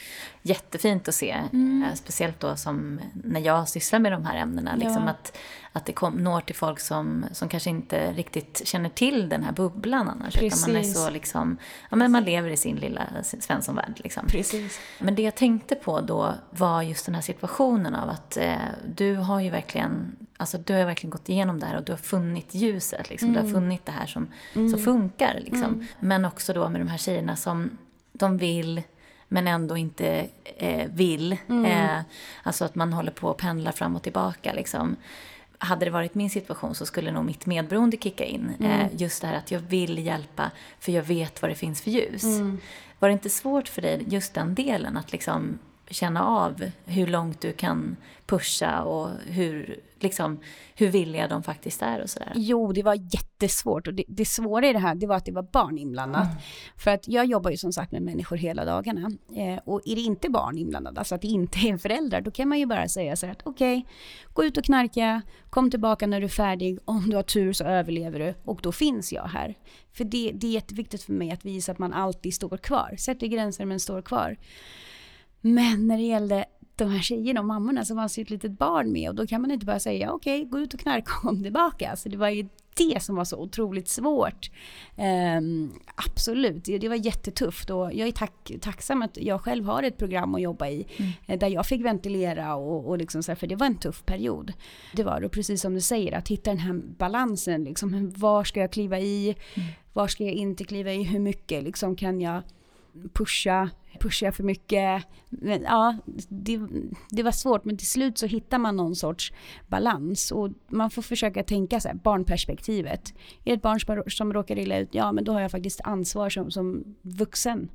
jättefint 0.41 1.07
att 1.07 1.15
se. 1.15 1.31
Mm. 1.53 1.83
Eh, 1.83 1.95
speciellt 1.95 2.39
då 2.39 2.55
som 2.55 2.99
när 3.13 3.39
jag 3.39 3.69
sysslar 3.69 3.99
med 3.99 4.11
de 4.11 4.25
här 4.25 4.37
ämnena. 4.37 4.75
Liksom 4.75 5.03
ja. 5.03 5.09
att, 5.09 5.37
att 5.73 5.85
det 5.85 5.93
kom, 5.93 6.13
når 6.13 6.41
till 6.41 6.55
folk 6.55 6.79
som, 6.79 7.25
som 7.31 7.49
kanske 7.49 7.69
inte 7.69 8.13
riktigt 8.13 8.61
känner 8.67 8.89
till 8.89 9.29
den 9.29 9.43
här 9.43 9.51
bubblan 9.51 10.09
annars. 10.09 10.33
Precis. 10.33 10.63
Utan 10.63 10.73
man 10.73 10.81
är 10.81 10.93
så 10.93 11.09
liksom, 11.09 11.57
ja 11.89 11.95
men 11.95 12.11
man 12.11 12.23
lever 12.23 12.49
i 12.49 12.57
sin 12.57 12.75
lilla 12.75 13.07
Svenssonvärld 13.23 13.93
liksom. 13.95 14.27
Precis. 14.27 14.79
Men 14.99 15.15
det 15.15 15.21
jag 15.21 15.35
tänkte 15.35 15.75
på 15.75 16.01
då 16.01 16.33
var 16.49 16.81
just 16.81 17.05
den 17.05 17.15
här 17.15 17.21
situationen 17.21 17.95
av 17.95 18.09
att 18.09 18.37
eh, 18.37 18.55
du 18.95 19.15
har 19.15 19.39
ju 19.39 19.49
verkligen 19.49 20.15
Alltså 20.39 20.57
du 20.57 20.73
har 20.73 20.85
verkligen 20.85 21.11
gått 21.11 21.29
igenom 21.29 21.59
det 21.59 21.65
här 21.65 21.77
och 21.77 21.83
du 21.83 21.91
har 21.91 21.97
funnit 21.97 22.55
ljuset. 22.55 23.09
Liksom. 23.09 23.29
Mm. 23.29 23.33
Du 23.33 23.39
har 23.39 23.49
mm. 23.49 23.61
funnit 23.61 23.85
det 23.85 23.91
här 23.91 24.05
som, 24.05 24.27
mm. 24.55 24.69
som 24.69 24.79
funkar. 24.79 25.39
Liksom. 25.39 25.63
Mm. 25.63 25.85
Men 25.99 26.25
också 26.25 26.53
då 26.53 26.69
med 26.69 26.81
de 26.81 26.87
här 26.87 26.97
tjejerna 26.97 27.35
som 27.35 27.77
de 28.13 28.37
vill 28.37 28.81
men 29.27 29.47
ändå 29.47 29.77
inte 29.77 30.27
eh, 30.57 30.87
vill. 30.91 31.37
Mm. 31.49 31.65
Eh, 31.65 32.01
alltså 32.43 32.65
att 32.65 32.75
man 32.75 32.93
håller 32.93 33.11
på 33.11 33.29
att 33.29 33.37
pendla 33.37 33.71
fram 33.71 33.95
och 33.95 34.03
tillbaka. 34.03 34.53
Liksom. 34.53 34.95
Hade 35.57 35.85
det 35.85 35.91
varit 35.91 36.15
min 36.15 36.29
situation 36.29 36.75
så 36.75 36.85
skulle 36.85 37.11
nog 37.11 37.25
mitt 37.25 37.45
medberoende 37.45 37.97
kicka 37.97 38.25
in. 38.25 38.53
Eh, 38.59 38.79
mm. 38.79 38.97
just 38.97 39.21
det 39.21 39.27
här 39.27 39.35
att 39.35 39.51
jag 39.51 39.59
vill 39.59 40.05
hjälpa 40.05 40.51
för 40.79 40.91
jag 40.91 41.03
vet 41.03 41.41
vad 41.41 41.51
det 41.51 41.55
finns 41.55 41.81
för 41.81 41.91
ljus. 41.91 42.23
Var 42.99 43.09
det 43.09 43.13
inte 43.13 43.29
svårt 43.29 43.67
för 43.67 43.81
dig, 43.81 44.05
just 44.07 44.33
den 44.33 44.55
delen, 44.55 44.97
att 44.97 45.11
liksom 45.11 45.59
känna 45.89 46.25
av 46.25 46.71
hur 46.85 47.07
långt 47.07 47.41
du 47.41 47.53
kan 47.53 47.95
pusha 48.25 48.83
och 48.83 49.09
hur, 49.25 49.79
liksom, 49.99 50.39
hur 50.75 50.87
villiga 50.87 51.27
de 51.27 51.43
faktiskt 51.43 51.81
är 51.81 52.01
och 52.01 52.09
sådär? 52.09 52.31
Jo, 52.35 52.71
det 52.71 52.83
var 52.83 52.93
jättesvårt 52.95 53.87
och 53.87 53.93
det, 53.93 54.03
det 54.07 54.25
svåra 54.25 54.67
i 54.67 54.73
det 54.73 54.79
här 54.79 54.95
det 54.95 55.07
var 55.07 55.15
att 55.15 55.25
det 55.25 55.31
var 55.31 55.47
barn 55.51 55.77
inblandat. 55.77 56.25
Mm. 56.25 56.37
För 56.77 56.91
att 56.91 57.07
jag 57.07 57.25
jobbar 57.25 57.51
ju 57.51 57.57
som 57.57 57.73
sagt 57.73 57.91
med 57.91 58.01
människor 58.01 58.37
hela 58.37 58.65
dagarna 58.65 59.11
eh, 59.35 59.59
och 59.65 59.81
är 59.85 59.95
det 59.95 60.01
inte 60.01 60.29
barn 60.29 60.57
inblandade, 60.57 60.99
alltså 60.99 61.15
att 61.15 61.21
det 61.21 61.27
inte 61.27 61.59
är 61.59 61.77
föräldrar, 61.77 62.21
då 62.21 62.31
kan 62.31 62.49
man 62.49 62.59
ju 62.59 62.65
bara 62.65 62.87
säga 62.87 63.15
så 63.15 63.25
här 63.25 63.33
att 63.33 63.41
okej, 63.43 63.77
okay, 63.77 63.91
gå 64.33 64.43
ut 64.43 64.57
och 64.57 64.63
knarka, 64.63 65.21
kom 65.49 65.71
tillbaka 65.71 66.07
när 66.07 66.19
du 66.19 66.25
är 66.25 66.29
färdig, 66.29 66.79
om 66.85 67.09
du 67.09 67.15
har 67.15 67.23
tur 67.23 67.53
så 67.53 67.63
överlever 67.63 68.19
du 68.19 68.33
och 68.43 68.59
då 68.63 68.71
finns 68.71 69.13
jag 69.13 69.23
här. 69.23 69.55
För 69.93 70.03
det, 70.03 70.31
det 70.33 70.47
är 70.47 70.51
jätteviktigt 70.51 71.03
för 71.03 71.13
mig 71.13 71.31
att 71.31 71.45
visa 71.45 71.71
att 71.71 71.79
man 71.79 71.93
alltid 71.93 72.33
står 72.33 72.57
kvar, 72.57 72.95
sätter 72.97 73.27
gränser 73.27 73.65
men 73.65 73.79
står 73.79 74.01
kvar. 74.01 74.37
Men 75.41 75.87
när 75.87 75.97
det 75.97 76.03
gällde 76.03 76.45
de 76.75 76.89
här 76.89 77.01
tjejerna 77.01 77.39
och 77.39 77.45
mammorna 77.45 77.85
så 77.85 77.95
fanns 77.95 78.19
ju 78.19 78.21
ett 78.21 78.29
litet 78.29 78.51
barn 78.51 78.91
med 78.91 79.09
och 79.09 79.15
då 79.15 79.27
kan 79.27 79.41
man 79.41 79.51
inte 79.51 79.65
bara 79.65 79.79
säga 79.79 80.11
okej, 80.11 80.39
okay, 80.41 80.49
gå 80.49 80.59
ut 80.59 80.73
och 80.73 80.79
knarka 80.79 81.11
och 81.15 81.21
kom 81.21 81.43
tillbaka. 81.43 81.95
Så 81.95 82.09
det 82.09 82.17
var 82.17 82.29
ju 82.29 82.47
det 82.77 83.03
som 83.03 83.15
var 83.15 83.25
så 83.25 83.37
otroligt 83.37 83.87
svårt. 83.87 84.51
Um, 85.37 85.73
absolut, 85.95 86.63
det, 86.63 86.89
var 86.89 86.95
jättetufft 86.95 87.69
och 87.69 87.93
jag 87.93 88.07
är 88.07 88.11
tack, 88.11 88.51
tacksam 88.61 89.01
att 89.01 89.17
jag 89.17 89.41
själv 89.41 89.65
har 89.65 89.83
ett 89.83 89.97
program 89.97 90.35
att 90.35 90.41
jobba 90.41 90.67
i 90.67 90.85
mm. 90.97 91.11
Eh, 91.27 91.39
där 91.39 91.47
jag 91.47 91.65
fick 91.65 91.85
ventilera 91.85 92.55
och, 92.55 92.87
och 92.87 92.97
liksom 92.97 93.23
så 93.23 93.31
här, 93.31 93.35
för 93.35 93.47
det 93.47 93.55
var 93.55 93.67
en 93.67 93.77
tuff 93.77 94.05
period. 94.05 94.53
Det 94.93 95.03
var 95.03 95.21
det, 95.21 95.29
precis 95.29 95.61
som 95.61 95.73
du 95.73 95.81
säger, 95.81 96.17
att 96.17 96.27
hitta 96.27 96.49
den 96.49 96.59
här 96.59 96.73
balansen, 96.97 97.63
liksom, 97.63 98.13
var 98.15 98.43
ska 98.43 98.59
jag 98.59 98.71
kliva 98.71 98.99
i, 98.99 99.35
mm. 99.55 99.69
var 99.93 100.07
ska 100.07 100.23
jag 100.23 100.33
inte 100.33 100.63
kliva 100.63 100.93
i, 100.93 101.03
hur 101.03 101.19
mycket 101.19 101.63
liksom, 101.63 101.95
kan 101.95 102.21
jag 102.21 102.41
pusha, 103.13 103.69
pusha 103.99 104.25
jag 104.25 104.35
för 104.35 104.43
mycket? 104.43 105.03
Men, 105.29 105.61
ja, 105.61 105.97
det, 106.29 106.59
det, 107.09 107.23
var 107.23 107.31
svårt 107.31 107.65
men 107.65 107.77
till 107.77 107.87
slut 107.87 108.17
så 108.17 108.25
hittar 108.25 108.57
man 108.57 108.75
någon 108.75 108.95
sorts 108.95 109.33
balans 109.67 110.31
och 110.31 110.49
man 110.67 110.89
får 110.89 111.01
försöka 111.01 111.43
tänka 111.43 111.79
så 111.79 111.87
här, 111.87 111.95
barnperspektivet. 111.95 113.13
Är 113.45 113.51
det 113.51 113.51
ett 113.51 113.61
barn 113.61 113.79
som, 113.79 114.03
som 114.07 114.33
råkar 114.33 114.57
illa 114.59 114.77
ut, 114.77 114.89
ja 114.91 115.11
men 115.11 115.23
då 115.23 115.33
har 115.33 115.41
jag 115.41 115.51
faktiskt 115.51 115.81
ansvar 115.81 116.29
som, 116.29 116.51
som 116.51 116.95
vuxen 117.01 117.69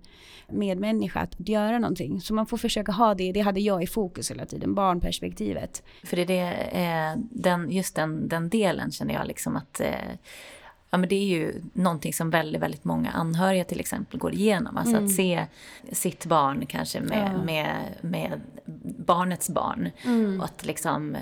medmänniska 0.49 1.21
att 1.21 1.49
göra 1.49 1.79
någonting. 1.79 2.21
Så 2.21 2.35
man 2.35 2.47
får 2.47 2.57
försöka 2.57 2.93
ha 2.93 3.15
det, 3.15 3.33
det 3.33 3.41
hade 3.41 3.61
jag 3.61 3.83
i 3.83 3.87
fokus 3.87 4.31
hela 4.31 4.47
tiden, 4.47 4.75
barnperspektivet. 4.75 5.83
För 6.05 6.17
det 6.17 6.23
är 6.23 6.27
det, 6.27 6.53
eh, 6.53 7.23
den, 7.31 7.71
just 7.71 7.97
den, 7.97 8.29
den 8.29 8.49
delen 8.49 8.91
känner 8.91 9.15
jag 9.15 9.27
liksom 9.27 9.57
att 9.57 9.81
eh, 9.81 9.89
ja, 10.95 10.99
men 10.99 11.09
det 11.09 11.15
är 11.15 11.27
ju 11.27 11.63
någonting 11.73 12.13
som 12.13 12.31
väldigt, 12.31 12.63
väldigt 12.63 12.85
många 12.85 13.11
anhöriga 13.11 13.65
till 13.65 13.81
exempel 13.81 14.19
går 14.19 14.35
igenom. 14.35 14.77
Alltså 14.77 14.97
mm. 14.97 15.05
att 15.05 15.13
se 15.13 15.47
sitt 15.93 16.27
barn 16.27 16.67
kanske 16.67 17.01
med, 17.01 17.33
ja. 17.35 17.45
med, 17.45 17.77
med 18.01 18.41
barnets 18.99 19.51
barn. 19.51 19.91
Mm. 20.05 20.41
Och 20.41 20.45
att 20.45 20.67
liksom 20.67 21.17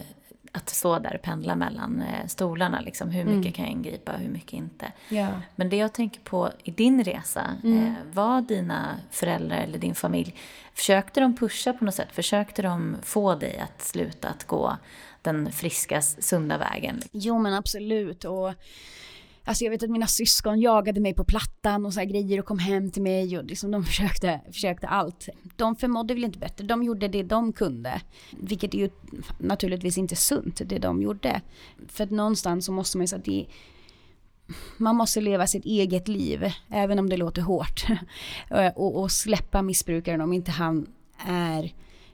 att 0.52 0.68
stå 0.68 0.98
där 0.98 1.14
och 1.14 1.22
pendla 1.22 1.56
mellan 1.56 2.02
eh, 2.02 2.26
stolarna. 2.26 2.80
Liksom, 2.80 3.10
hur 3.10 3.24
mycket 3.24 3.40
mm. 3.40 3.52
kan 3.52 3.64
jag 3.64 3.72
ingripa 3.72 4.12
och 4.12 4.18
hur 4.18 4.28
mycket 4.28 4.52
inte. 4.52 4.92
Ja. 5.08 5.28
Men 5.56 5.68
det 5.68 5.76
jag 5.76 5.92
tänker 5.92 6.20
på 6.20 6.50
i 6.64 6.70
din 6.70 7.04
resa, 7.04 7.56
mm. 7.64 7.86
eh, 7.86 7.92
var 8.12 8.40
dina 8.40 8.96
föräldrar 9.10 9.56
eller 9.56 9.78
din 9.78 9.94
familj, 9.94 10.34
försökte 10.74 11.20
de 11.20 11.36
pusha 11.36 11.72
på 11.72 11.84
något 11.84 11.94
sätt? 11.94 12.08
Försökte 12.12 12.62
de 12.62 12.96
få 13.02 13.34
dig 13.34 13.58
att 13.58 13.82
sluta 13.82 14.28
att 14.28 14.44
gå 14.44 14.76
den 15.22 15.52
friska, 15.52 16.02
sunda 16.02 16.58
vägen? 16.58 17.02
Jo 17.12 17.38
men 17.38 17.54
absolut. 17.54 18.24
Och 18.24 18.54
Alltså 19.44 19.64
jag 19.64 19.70
vet 19.70 19.82
att 19.82 19.90
mina 19.90 20.06
syskon 20.06 20.60
jagade 20.60 21.00
mig 21.00 21.14
på 21.14 21.24
plattan 21.24 21.86
och 21.86 21.94
så 21.94 22.00
grejer 22.00 22.38
och 22.38 22.46
kom 22.46 22.58
hem 22.58 22.90
till 22.90 23.02
mig 23.02 23.38
och 23.38 23.44
liksom 23.44 23.70
de 23.70 23.84
försökte, 23.92 24.40
försökte 24.52 24.88
allt. 24.88 25.28
De 25.56 25.76
förmådde 25.76 26.14
väl 26.14 26.24
inte 26.24 26.38
bättre, 26.38 26.64
de 26.64 26.82
gjorde 26.82 27.08
det 27.08 27.22
de 27.22 27.52
kunde. 27.52 28.00
Vilket 28.30 28.74
är 28.74 28.78
ju 28.78 28.90
naturligtvis 29.38 29.98
inte 29.98 30.16
sunt, 30.16 30.60
det 30.64 30.78
de 30.78 31.02
gjorde. 31.02 31.40
För 31.88 32.04
att 32.04 32.10
någonstans 32.10 32.66
så 32.66 32.72
måste 32.72 32.98
man 32.98 33.02
ju 33.02 33.08
säga 33.08 33.18
att 33.18 33.24
det, 33.24 33.46
man 34.76 34.96
måste 34.96 35.20
leva 35.20 35.46
sitt 35.46 35.64
eget 35.64 36.08
liv, 36.08 36.52
även 36.68 36.98
om 36.98 37.08
det 37.08 37.16
låter 37.16 37.42
hårt. 37.42 37.86
och, 38.74 39.00
och 39.00 39.10
släppa 39.10 39.62
missbrukaren 39.62 40.20
om 40.20 40.32
inte 40.32 40.50
han 40.50 40.86
är 41.26 41.72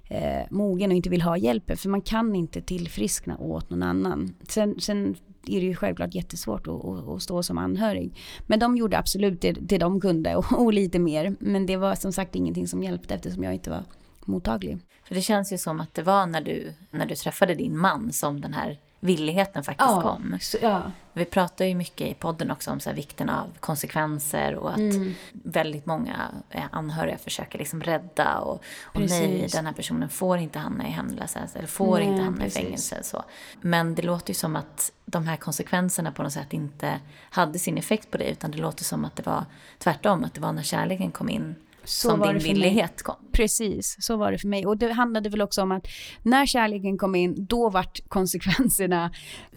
eh, 0.09 0.47
mogen 0.51 0.91
och 0.91 0.97
inte 0.97 1.11
vill 1.11 1.23
ha 1.23 1.37
hjälp. 1.37 1.79
För 1.81 1.89
man 1.89 2.03
kan 2.03 2.35
inte 2.35 2.61
tillfriskna 2.61 3.39
åt 3.39 3.71
någon 3.71 3.83
annan. 3.83 4.35
Sen, 4.49 4.81
sen 4.81 5.17
är 5.47 5.61
det 5.61 5.67
ju 5.67 5.75
självklart 5.75 6.15
jättesvårt 6.15 6.67
att, 6.67 6.85
att, 6.85 7.09
att 7.09 7.23
stå 7.23 7.43
som 7.43 7.59
anhörig. 7.59 8.15
Men 8.47 8.59
de 8.59 8.77
gjorde 8.77 8.99
absolut 8.99 9.41
det, 9.41 9.53
det 9.53 9.79
de 9.79 10.01
kunde 10.01 10.37
och, 10.37 10.53
och, 10.53 10.73
lite 10.73 10.99
mer. 10.99 11.37
Men 11.41 11.67
det 11.67 11.77
var 11.77 11.95
som 11.95 12.13
sagt 12.13 12.37
ingenting 12.37 12.69
som 12.69 12.83
hjälpte 12.83 13.15
eftersom 13.15 13.45
jag 13.45 13.55
inte 13.55 13.71
var 13.71 13.83
mottaglig. 14.25 14.79
För 15.05 15.15
det 15.15 15.23
känns 15.23 15.53
ju 15.53 15.59
som 15.59 15.81
att 15.81 15.95
det 15.95 16.03
var 16.03 16.27
när 16.27 16.41
du, 16.41 16.73
när 16.91 17.07
du 17.07 17.15
träffade 17.15 17.55
din 17.55 17.79
man 17.79 18.13
som 18.13 18.41
den 18.41 18.55
här 18.55 18.79
villigheten 19.01 19.65
faktiskt 19.65 19.91
ja, 19.91 20.03
kom. 20.03 20.39
Så, 20.41 20.59
ja. 20.63 20.83
Vi 21.13 21.25
pratar 21.25 21.65
ju 21.65 21.75
mycket 21.75 22.07
i 22.07 22.15
podden 22.15 22.51
också 22.51 22.71
om 22.71 22.81
så 22.81 22.93
vikten 22.93 23.29
av 23.29 23.47
konsekvenser 23.61 24.55
och 24.55 24.71
att 24.71 24.79
mm. 24.79 25.15
väldigt 25.33 25.87
många 25.87 26.31
eh, 26.51 26.63
anhöriga 26.71 27.19
försöker 27.19 27.59
liksom 27.59 27.83
rädda 27.83 28.39
och, 28.39 28.63
och 28.83 29.01
nej, 29.01 29.49
den 29.53 29.67
här 29.67 29.73
personen 29.73 30.09
får 30.09 30.39
inte 30.39 30.59
hamna 30.59 30.87
i 30.87 30.91
hemlöshet 30.91 31.57
eller 31.57 31.69
får 31.69 31.99
nej, 31.99 32.07
inte 32.07 32.23
hamna 32.23 32.45
precis. 32.45 32.59
i 32.59 32.63
fängelse. 32.63 33.03
Så. 33.03 33.25
Men 33.61 33.95
det 33.95 34.03
låter 34.03 34.31
ju 34.31 34.35
som 34.35 34.57
att 34.57 34.93
de 35.05 35.27
här 35.27 35.37
konsekvenserna 35.37 36.13
på 36.13 36.23
något 36.23 36.33
sätt 36.33 36.53
inte 36.53 37.01
hade 37.31 37.59
sin 37.59 37.79
effekt 37.79 38.11
på 38.11 38.19
dig 38.19 38.31
utan 38.31 38.51
det 38.51 38.59
låter 38.59 38.85
som 38.85 39.05
att 39.05 39.17
det 39.17 39.27
var 39.27 39.45
tvärtom, 39.79 40.25
att 40.25 40.35
det 40.35 40.41
var 40.41 40.53
när 40.53 40.63
kärleken 40.63 41.11
kom 41.11 41.29
in 41.29 41.55
så 41.89 42.09
som 42.11 42.21
din 42.21 42.39
villighet 42.39 43.03
kom. 43.03 43.17
Precis, 43.33 43.97
så 44.01 44.17
var 44.17 44.33
det 44.33 44.39
för 44.39 44.49
mig. 44.49 44.67
Och 44.67 44.77
det 44.77 44.93
handlade 44.93 45.29
väl 45.29 45.43
också 45.43 45.63
om 45.63 45.73
att 45.73 45.87
när 46.23 46.47
kärleken 46.47 46.99
kom 46.99 47.15
in, 47.15 47.47
då 47.47 47.71
vart 47.71 48.09
konsekvenserna 48.09 49.11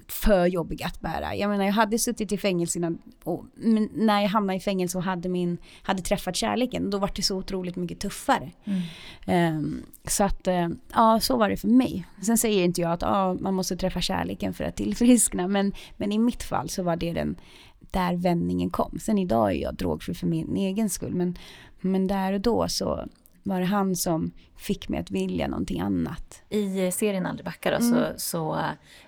för 0.08 0.46
jobbiga 0.46 0.86
att 0.86 1.02
bära. 1.02 1.36
Jag 1.36 1.50
menar, 1.50 1.66
jag 1.66 1.74
hade 1.74 2.00
suttit 2.00 2.32
i 2.32 2.38
fängelse 2.38 2.80
innan, 2.80 2.98
och 3.24 3.46
när 3.94 4.22
jag 4.22 4.30
hamnade 4.30 4.58
i 4.58 4.60
fängelse 4.60 4.98
och 4.98 5.04
hade, 5.04 5.30
min, 5.30 5.58
hade 5.84 6.02
träffat 6.02 6.36
kärleken, 6.36 6.90
då 6.90 6.98
var 6.98 7.12
det 7.16 7.22
så 7.22 7.38
otroligt 7.38 7.76
mycket 7.76 8.00
tuffare. 8.00 8.52
Mm. 8.64 9.56
Um, 9.58 9.84
så 10.08 10.24
att, 10.24 10.48
uh, 10.48 10.68
ja, 10.94 11.20
så 11.20 11.38
var 11.38 11.50
det 11.50 11.58
för 11.58 11.68
mig. 11.68 12.06
Sen 12.22 12.38
säger 12.38 12.64
inte 12.64 12.82
jag 12.82 12.92
att 12.92 13.04
uh, 13.04 13.42
man 13.42 13.54
måste 13.54 13.78
träffa 13.78 14.02
kärleken 14.02 14.54
för 14.54 14.64
att 14.64 14.76
tillfriskna, 14.76 15.48
men, 15.48 15.74
men 15.98 16.12
i 16.12 16.20
mitt 16.20 16.44
fall 16.44 16.70
så 16.70 16.84
var 16.84 16.96
det 16.96 17.14
den 17.14 17.36
där 17.92 18.16
vändningen 18.16 18.70
kom. 18.70 19.00
Sen 19.00 19.18
idag 19.18 19.52
är 19.52 19.56
jag 19.56 19.76
drogfri 19.76 20.14
för 20.14 20.28
min 20.28 20.58
egen 20.58 20.90
skull, 20.90 21.16
men, 21.16 21.38
men 21.82 22.08
där 22.08 22.34
och 22.34 22.42
då 22.42 22.68
så 22.68 23.06
var 23.44 23.60
det 23.60 23.66
han 23.66 23.96
som 23.96 24.32
fick 24.58 24.90
mig 24.90 25.00
att 25.00 25.12
vilja 25.12 25.48
någonting 25.48 25.82
annat. 25.82 26.42
I 26.50 26.92
serien 26.92 27.26
Aldrig 27.26 27.46
backa 27.46 27.72
då, 27.72 27.86
mm. 27.86 27.90
så, 27.94 28.14
så 28.18 28.58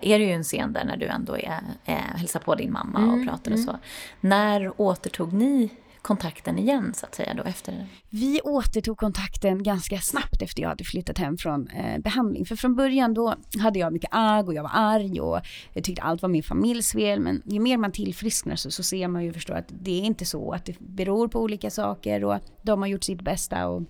är 0.00 0.18
det 0.18 0.24
ju 0.24 0.32
en 0.32 0.42
scen 0.42 0.72
där 0.72 0.84
när 0.84 0.96
du 0.96 1.06
ändå 1.06 1.36
är, 1.36 1.60
är, 1.84 2.16
hälsar 2.16 2.40
på 2.40 2.54
din 2.54 2.72
mamma 2.72 2.98
mm. 2.98 3.20
och 3.20 3.26
pratar 3.26 3.52
och 3.52 3.58
så. 3.58 3.70
Mm. 3.70 3.80
När 4.20 4.80
återtog 4.80 5.32
ni 5.32 5.70
kontakten 6.04 6.58
igen 6.58 6.94
så 6.94 7.06
att 7.06 7.14
säga 7.14 7.34
då 7.34 7.42
efter 7.42 7.72
det? 7.72 7.86
Vi 8.10 8.40
återtog 8.40 8.98
kontakten 8.98 9.62
ganska 9.62 9.98
snabbt 9.98 10.42
efter 10.42 10.62
jag 10.62 10.68
hade 10.68 10.84
flyttat 10.84 11.18
hem 11.18 11.36
från 11.36 11.68
eh, 11.68 11.98
behandling. 11.98 12.46
För 12.46 12.56
från 12.56 12.76
början 12.76 13.14
då 13.14 13.34
hade 13.58 13.78
jag 13.78 13.92
mycket 13.92 14.10
agg 14.12 14.48
och 14.48 14.54
jag 14.54 14.62
var 14.62 14.70
arg 14.74 15.20
och 15.20 15.40
jag 15.72 15.84
tyckte 15.84 16.02
allt 16.02 16.22
var 16.22 16.28
min 16.28 16.42
familjs 16.42 16.92
fel. 16.92 17.20
Men 17.20 17.42
ju 17.44 17.60
mer 17.60 17.76
man 17.76 17.92
tillfrisknar 17.92 18.56
så, 18.56 18.70
så 18.70 18.82
ser 18.82 19.08
man 19.08 19.22
ju 19.22 19.28
och 19.28 19.34
förstår 19.34 19.54
att 19.54 19.68
det 19.68 20.00
är 20.00 20.04
inte 20.04 20.24
så. 20.24 20.52
Att 20.52 20.64
det 20.64 20.78
beror 20.78 21.28
på 21.28 21.40
olika 21.40 21.70
saker 21.70 22.24
och 22.24 22.38
de 22.62 22.80
har 22.82 22.88
gjort 22.88 23.04
sitt 23.04 23.22
bästa. 23.22 23.68
Och, 23.68 23.82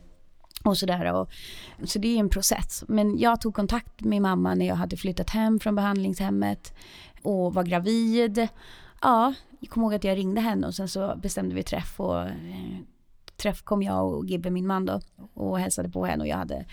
och 0.65 0.79
sådär. 0.79 1.27
så 1.85 1.99
det 1.99 2.09
är 2.09 2.21
en 2.21 2.29
process. 2.29 2.85
Men 2.89 3.19
jag 3.19 3.41
tog 3.41 3.55
kontakt 3.55 4.01
med 4.01 4.23
mamma 4.23 4.55
när 4.55 4.67
jag 4.67 4.77
hade 4.77 4.97
flyttat 4.97 5.31
hem 5.31 5.61
från 5.61 5.75
behandlingshemmet 5.75 6.75
och 7.23 7.55
var 7.55 7.63
gravid. 7.63 8.49
Ja, 9.05 9.35
jag 9.61 9.71
kommer 9.71 9.87
ihåg 9.87 9.95
att 9.95 10.05
jag 10.05 10.19
ringde 10.19 10.41
henne 10.41 10.67
och 10.67 10.75
sen 10.75 10.89
så 10.89 11.17
bestämde 11.17 11.55
vi 11.55 11.63
träff 11.63 12.01
och 12.01 12.21
eh, 12.23 12.79
träff 13.37 13.63
kom 13.63 13.83
jag 13.83 14.09
och 14.09 14.27
Gibbe, 14.27 14.51
min 14.51 14.67
man 14.67 14.87
då, 14.87 15.01
och 15.35 15.59
hälsade 15.59 15.89
på 15.89 16.05
henne 16.07 16.23
och 16.23 16.29
jag 16.29 16.37
hade, 16.37 16.65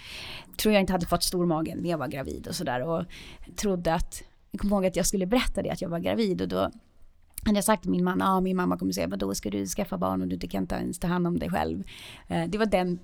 tror 0.57 0.73
jag 0.73 0.82
inte 0.82 0.93
hade 0.93 1.05
fått 1.05 1.23
stor 1.23 1.45
magen 1.45 1.77
när 1.77 1.89
jag 1.89 1.97
var 1.97 2.07
gravid 2.07 2.47
och 2.47 2.55
sådär 2.55 2.82
och 2.82 3.05
trodde 3.55 3.93
att, 3.93 4.23
jag 4.51 4.61
kommer 4.61 4.75
ihåg 4.75 4.86
att 4.86 4.95
jag 4.95 5.05
skulle 5.05 5.25
berätta 5.25 5.61
det 5.61 5.69
att 5.69 5.82
jag 5.82 5.89
var 5.89 5.99
gravid 5.99 6.41
och 6.41 6.47
då 6.47 6.71
hade 7.45 7.57
jag 7.57 7.63
sagt 7.63 7.82
till 7.82 7.91
min 7.91 8.03
man, 8.03 8.19
ja 8.19 8.29
ah, 8.29 8.41
min 8.41 8.57
mamma 8.57 8.77
kommer 8.77 8.91
säga, 8.91 9.07
vadå 9.07 9.36
ska 9.36 9.49
du 9.49 9.65
skaffa 9.65 9.97
barn 9.97 10.21
och 10.21 10.27
du 10.27 10.47
kan 10.47 10.63
inte 10.63 10.75
ens 10.75 10.99
ta 10.99 11.07
hand 11.07 11.27
om 11.27 11.39
dig 11.39 11.49
själv. 11.49 11.84
Eh, 12.27 12.47
det 12.47 12.57
var 12.57 12.65
den 12.65 12.99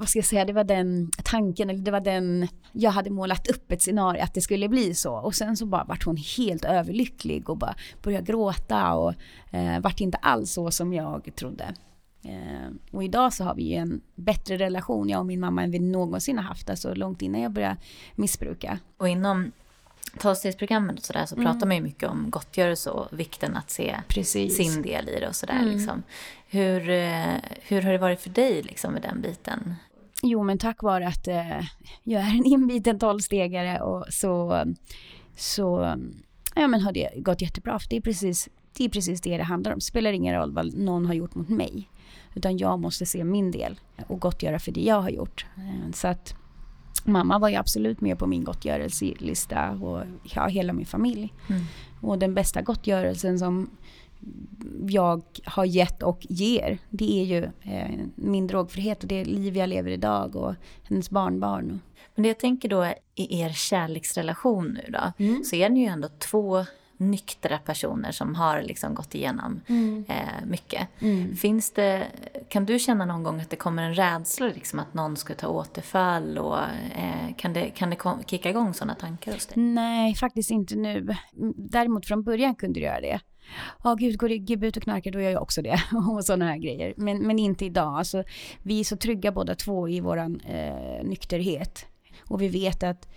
vad 0.00 0.08
ska 0.08 0.18
jag 0.18 0.26
säga, 0.26 0.44
det 0.44 0.52
var 0.52 0.64
den 0.64 1.10
tanken, 1.24 1.70
eller 1.70 1.80
det 1.80 1.90
var 1.90 2.00
den, 2.00 2.48
jag 2.72 2.90
hade 2.90 3.10
målat 3.10 3.48
upp 3.48 3.72
ett 3.72 3.82
scenario 3.82 4.22
att 4.22 4.34
det 4.34 4.40
skulle 4.40 4.68
bli 4.68 4.94
så. 4.94 5.14
Och 5.14 5.34
sen 5.34 5.56
så 5.56 5.66
bara 5.66 5.84
vart 5.84 6.04
hon 6.04 6.16
helt 6.36 6.64
överlycklig 6.64 7.50
och 7.50 7.56
bara 7.56 7.74
började 8.02 8.26
gråta 8.26 8.94
och 8.94 9.14
eh, 9.50 9.80
vart 9.80 10.00
inte 10.00 10.18
alls 10.18 10.52
så 10.52 10.70
som 10.70 10.92
jag 10.92 11.30
trodde. 11.36 11.74
Eh, 12.24 12.70
och 12.90 13.04
idag 13.04 13.32
så 13.32 13.44
har 13.44 13.54
vi 13.54 13.62
ju 13.62 13.74
en 13.74 14.00
bättre 14.14 14.56
relation, 14.56 15.08
jag 15.08 15.20
och 15.20 15.26
min 15.26 15.40
mamma, 15.40 15.62
än 15.62 15.70
vi 15.70 15.78
någonsin 15.78 16.38
har 16.38 16.44
haft, 16.44 16.70
alltså 16.70 16.94
långt 16.94 17.22
innan 17.22 17.40
jag 17.40 17.52
började 17.52 17.76
missbruka. 18.14 18.78
Och 18.96 19.08
inom 19.08 19.52
tolvstegsprogrammet 20.18 20.98
och 20.98 21.04
sådär 21.04 21.26
så 21.26 21.34
mm. 21.34 21.46
pratar 21.46 21.66
man 21.66 21.76
ju 21.76 21.82
mycket 21.82 22.08
om 22.08 22.30
gottgörelse 22.30 22.90
och 22.90 23.18
vikten 23.18 23.56
att 23.56 23.70
se 23.70 23.96
Precis. 24.08 24.56
sin 24.56 24.82
del 24.82 25.08
i 25.08 25.20
det 25.20 25.28
och 25.28 25.36
sådär. 25.36 25.60
Mm. 25.62 25.68
Liksom. 25.68 26.02
Hur, 26.48 26.90
eh, 26.90 27.34
hur 27.62 27.82
har 27.82 27.92
det 27.92 27.98
varit 27.98 28.20
för 28.20 28.30
dig 28.30 28.62
liksom 28.62 28.92
med 28.92 29.02
den 29.02 29.20
biten? 29.20 29.74
Jo, 30.22 30.42
men 30.42 30.58
tack 30.58 30.82
vare 30.82 31.08
att 31.08 31.28
eh, 31.28 31.60
jag 32.04 32.22
är 32.22 32.30
en 32.30 32.44
inbiten 32.44 32.98
tolvstegare 32.98 33.80
och 33.80 34.06
så, 34.10 34.64
så 35.36 35.94
ja, 36.54 36.68
men 36.68 36.80
har 36.80 36.92
det 36.92 37.10
gått 37.16 37.42
jättebra. 37.42 37.78
För 37.78 37.88
det 37.88 37.96
är, 37.96 38.00
precis, 38.00 38.48
det 38.76 38.84
är 38.84 38.88
precis 38.88 39.20
det 39.20 39.36
det 39.36 39.42
handlar 39.42 39.72
om. 39.72 39.78
Det 39.78 39.84
spelar 39.84 40.12
ingen 40.12 40.34
roll 40.34 40.52
vad 40.52 40.74
någon 40.74 41.06
har 41.06 41.14
gjort 41.14 41.34
mot 41.34 41.48
mig. 41.48 41.88
Utan 42.34 42.58
jag 42.58 42.80
måste 42.80 43.06
se 43.06 43.24
min 43.24 43.50
del 43.50 43.80
och 44.06 44.20
gottgöra 44.20 44.58
för 44.58 44.72
det 44.72 44.80
jag 44.80 45.00
har 45.00 45.10
gjort. 45.10 45.46
Eh, 45.56 45.92
så 45.92 46.08
att 46.08 46.34
mamma 47.04 47.38
var 47.38 47.48
ju 47.48 47.56
absolut 47.56 48.00
med 48.00 48.18
på 48.18 48.26
min 48.26 48.44
gottgörelselista 48.44 49.70
och 49.70 50.02
ja, 50.22 50.46
hela 50.46 50.72
min 50.72 50.86
familj. 50.86 51.34
Mm. 51.48 51.62
Och 52.00 52.18
den 52.18 52.34
bästa 52.34 52.62
gottgörelsen 52.62 53.38
som 53.38 53.70
jag 54.88 55.22
har 55.44 55.64
gett 55.64 56.02
och 56.02 56.26
ger, 56.28 56.78
det 56.90 57.20
är 57.20 57.24
ju 57.24 57.44
eh, 57.62 58.00
min 58.14 58.46
drogfrihet 58.46 59.02
och 59.02 59.08
det 59.08 59.24
liv 59.24 59.56
jag 59.56 59.68
lever 59.68 59.90
idag 59.90 60.36
och 60.36 60.54
hennes 60.82 61.10
barnbarn. 61.10 61.80
Men 62.14 62.22
det 62.22 62.28
jag 62.28 62.38
tänker 62.38 62.68
då 62.68 62.84
i 63.14 63.40
er 63.40 63.50
kärleksrelation 63.50 64.78
nu 64.84 64.90
då, 64.92 65.24
mm. 65.24 65.44
så 65.44 65.56
är 65.56 65.68
ni 65.68 65.80
ju 65.80 65.86
ändå 65.86 66.08
två 66.08 66.64
nyktra 67.00 67.58
personer 67.58 68.12
som 68.12 68.34
har 68.34 68.62
liksom 68.62 68.94
gått 68.94 69.14
igenom 69.14 69.60
mm. 69.66 70.04
eh, 70.08 70.46
mycket. 70.46 70.88
Mm. 70.98 71.36
Finns 71.36 71.70
det, 71.70 72.06
kan 72.48 72.66
du 72.66 72.78
känna 72.78 73.04
någon 73.04 73.22
gång 73.22 73.40
att 73.40 73.50
det 73.50 73.56
kommer 73.56 73.82
en 73.82 73.94
rädsla 73.94 74.46
liksom 74.46 74.78
att 74.78 74.94
någon 74.94 75.16
ska 75.16 75.34
ta 75.34 75.48
återfall? 75.48 76.38
Och, 76.38 76.58
eh, 76.96 77.34
kan 77.36 77.52
det, 77.52 77.70
kan 77.70 77.90
det 77.90 77.96
kicka 78.26 78.50
igång 78.50 78.74
sådana 78.74 78.94
tankar 78.94 79.32
hos 79.32 79.46
dig? 79.46 79.62
Nej, 79.62 80.14
faktiskt 80.14 80.50
inte 80.50 80.76
nu. 80.76 81.16
Däremot 81.56 82.06
från 82.06 82.22
början 82.22 82.54
kunde 82.54 82.80
det 82.80 82.84
göra 82.84 83.00
det 83.00 83.20
ja 83.84 83.92
oh, 83.92 83.96
gud, 83.96 84.18
går 84.18 84.30
Gibbe 84.30 84.66
ut 84.66 84.76
och 84.76 84.82
knarkar 84.82 85.10
då 85.10 85.20
gör 85.20 85.30
jag 85.30 85.42
också 85.42 85.62
det. 85.62 85.82
och 86.12 86.24
sådana 86.24 86.44
här 86.44 86.58
grejer. 86.58 86.94
Men, 86.96 87.26
men 87.26 87.38
inte 87.38 87.64
idag. 87.64 87.98
Alltså, 87.98 88.24
vi 88.62 88.80
är 88.80 88.84
så 88.84 88.96
trygga 88.96 89.32
båda 89.32 89.54
två 89.54 89.88
i 89.88 90.00
våran 90.00 90.40
eh, 90.40 91.04
nykterhet. 91.04 91.86
Och 92.28 92.42
vi 92.42 92.48
vet 92.48 92.82
att 92.82 93.08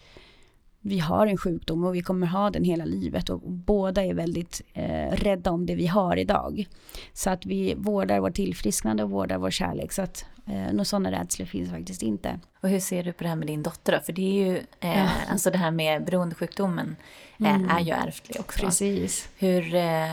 vi 0.86 1.00
har 1.00 1.28
en 1.28 1.38
sjukdom 1.38 1.84
och 1.84 1.96
vi 1.96 2.02
kommer 2.02 2.28
ha 2.28 2.50
den 2.50 2.64
hela 2.64 2.86
livet 2.86 3.30
och 3.30 3.40
båda 3.52 4.04
är 4.04 4.14
väldigt 4.14 4.62
eh, 4.74 5.12
rädda 5.12 5.52
om 5.52 5.66
det 5.66 5.76
vi 5.76 5.88
har 5.88 6.18
idag. 6.18 6.68
Så 7.14 7.30
att 7.30 7.46
vi 7.46 7.74
vårdar 7.78 8.20
vår 8.20 8.32
tillfrisknande 8.32 9.04
och 9.04 9.10
vårdar 9.10 9.38
vår 9.38 9.52
kärlek. 9.52 9.92
Så 9.92 10.02
att 10.02 10.26
eh, 10.48 10.72
några 10.72 10.86
sådana 10.86 11.12
rädslor 11.12 11.46
finns 11.46 11.70
faktiskt 11.70 12.04
inte. 12.04 12.40
Och 12.62 12.70
hur 12.70 12.80
ser 12.80 13.04
du 13.04 13.14
på 13.14 13.24
det 13.24 13.30
här 13.30 13.36
med 13.36 13.48
din 13.48 13.64
dotter 13.64 13.94
då? 13.94 14.00
För 14.00 14.14
det 14.14 14.22
är 14.22 14.46
ju, 14.46 14.58
eh, 14.80 15.32
alltså 15.32 15.52
det 15.52 15.58
här 15.58 15.72
med 15.72 16.06
beroendesjukdomen 16.06 16.96
mm. 17.46 17.70
är 17.70 17.80
ju 17.80 17.92
ärftlig 17.92 18.40
också. 18.40 18.60
Precis. 18.60 19.30
Hur, 19.38 19.76
eh, 19.76 20.12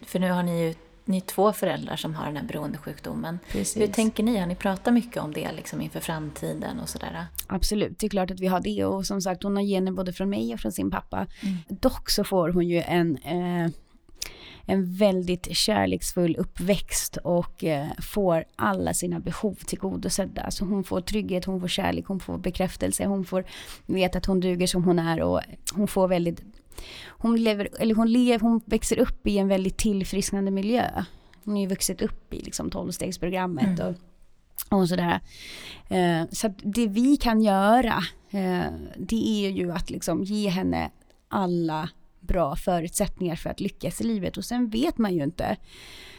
för 0.00 0.18
nu 0.18 0.30
har 0.30 0.42
ni 0.42 0.62
ju 0.62 0.74
ni 1.04 1.16
är 1.16 1.20
två 1.20 1.52
föräldrar 1.52 1.96
som 1.96 2.14
har 2.14 2.26
den 2.26 2.36
här 2.36 2.44
beroendesjukdomen. 2.44 3.38
Precis. 3.48 3.82
Hur 3.82 3.86
tänker 3.86 4.22
ni? 4.22 4.38
Har 4.38 4.46
ni 4.46 4.54
pratat 4.54 4.94
mycket 4.94 5.22
om 5.22 5.32
det 5.32 5.52
liksom 5.52 5.80
inför 5.80 6.00
framtiden 6.00 6.80
och 6.80 6.88
sådär? 6.88 7.26
Absolut, 7.46 7.98
det 7.98 8.06
är 8.06 8.10
klart 8.10 8.30
att 8.30 8.40
vi 8.40 8.46
har 8.46 8.60
det 8.60 8.84
och 8.84 9.06
som 9.06 9.20
sagt 9.20 9.42
hon 9.42 9.56
har 9.56 9.62
gener 9.62 9.92
både 9.92 10.12
från 10.12 10.30
mig 10.30 10.54
och 10.54 10.60
från 10.60 10.72
sin 10.72 10.90
pappa. 10.90 11.26
Mm. 11.40 11.56
Dock 11.68 12.10
så 12.10 12.24
får 12.24 12.48
hon 12.48 12.68
ju 12.68 12.82
en 12.82 13.16
eh, 13.16 13.70
en 14.70 14.94
väldigt 14.94 15.56
kärleksfull 15.56 16.36
uppväxt 16.36 17.16
och 17.16 17.64
eh, 17.64 17.86
får 17.98 18.44
alla 18.56 18.94
sina 18.94 19.20
behov 19.20 19.54
tillgodosedda. 19.54 20.42
Alltså 20.42 20.64
hon 20.64 20.84
får 20.84 21.00
trygghet, 21.00 21.44
hon 21.44 21.60
får 21.60 21.68
kärlek, 21.68 22.06
hon 22.06 22.20
får 22.20 22.38
bekräftelse, 22.38 23.06
hon 23.06 23.24
får 23.24 23.44
veta 23.86 24.18
att 24.18 24.26
hon 24.26 24.40
duger 24.40 24.66
som 24.66 24.84
hon 24.84 24.98
är 24.98 25.20
och 25.22 25.40
hon 25.74 25.88
får 25.88 26.08
väldigt 26.08 26.42
hon, 27.08 27.42
lever, 27.42 27.68
eller 27.78 27.94
hon, 27.94 28.12
lever, 28.12 28.38
hon 28.38 28.60
växer 28.64 28.98
upp 28.98 29.26
i 29.26 29.38
en 29.38 29.48
väldigt 29.48 29.76
tillfrisknande 29.76 30.50
miljö. 30.50 31.04
Hon 31.44 31.54
har 31.54 31.60
ju 31.60 31.66
vuxit 31.66 32.02
upp 32.02 32.34
i 32.34 32.40
liksom 32.40 32.70
tolvstegsprogrammet 32.70 33.80
mm. 33.80 33.94
och, 34.68 34.78
och 34.78 34.88
sådär. 34.88 35.20
Eh, 35.88 36.22
så 36.30 36.54
det 36.62 36.86
vi 36.86 37.16
kan 37.16 37.42
göra, 37.42 37.98
eh, 38.30 38.72
det 38.96 39.46
är 39.46 39.50
ju 39.50 39.72
att 39.72 39.90
liksom 39.90 40.24
ge 40.24 40.48
henne 40.48 40.90
alla 41.28 41.88
bra 42.20 42.56
förutsättningar 42.56 43.36
för 43.36 43.50
att 43.50 43.60
lyckas 43.60 44.00
i 44.00 44.04
livet. 44.04 44.36
Och 44.36 44.44
sen 44.44 44.68
vet 44.68 44.98
man 44.98 45.14
ju 45.14 45.24
inte. 45.24 45.56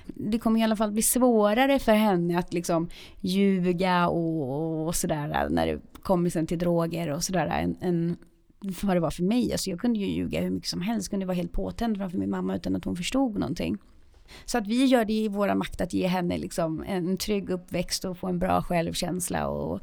Det 0.06 0.39
kommer 0.39 0.60
i 0.60 0.64
alla 0.64 0.76
fall 0.76 0.91
bli 0.91 1.02
svårare 1.02 1.80
för 1.80 1.93
henne 1.93 2.39
att 2.39 2.54
liksom 2.54 2.89
ljuga 3.20 4.08
och, 4.08 4.88
och 4.88 4.95
sådär 4.95 5.47
när 5.49 5.68
det 5.68 5.80
kommer 6.02 6.30
sen 6.30 6.47
till 6.47 6.60
droger 6.60 7.10
och 7.10 7.24
sådär 7.24 7.45
än, 7.47 7.78
än 7.82 8.18
vad 8.62 8.95
det 8.95 8.99
var 8.99 9.12
för 9.12 9.24
mig. 9.24 9.51
Alltså 9.51 9.70
jag 9.70 9.80
kunde 9.80 9.99
ju 9.99 10.05
ljuga 10.05 10.41
hur 10.41 10.49
mycket 10.49 10.70
som 10.70 10.82
helst, 10.82 11.09
kunde 11.09 11.26
vara 11.26 11.36
helt 11.36 11.51
påtänd 11.51 11.97
framför 11.97 12.18
min 12.18 12.30
mamma 12.30 12.55
utan 12.55 12.76
att 12.76 12.86
hon 12.86 12.95
förstod 12.95 13.39
någonting. 13.39 13.78
Så 14.45 14.57
att 14.57 14.68
vi 14.68 14.86
gör 14.86 15.05
det 15.05 15.14
i 15.14 15.28
våra 15.28 15.55
makt 15.55 15.82
att 15.82 15.93
ge 15.93 16.07
henne 16.07 16.38
liksom 16.38 16.84
en 16.88 17.18
trygg 17.18 17.49
uppväxt 17.49 18.05
och 18.05 18.18
få 18.18 18.28
en 18.28 18.39
bra 18.39 18.62
självkänsla 18.62 19.47
och, 19.47 19.82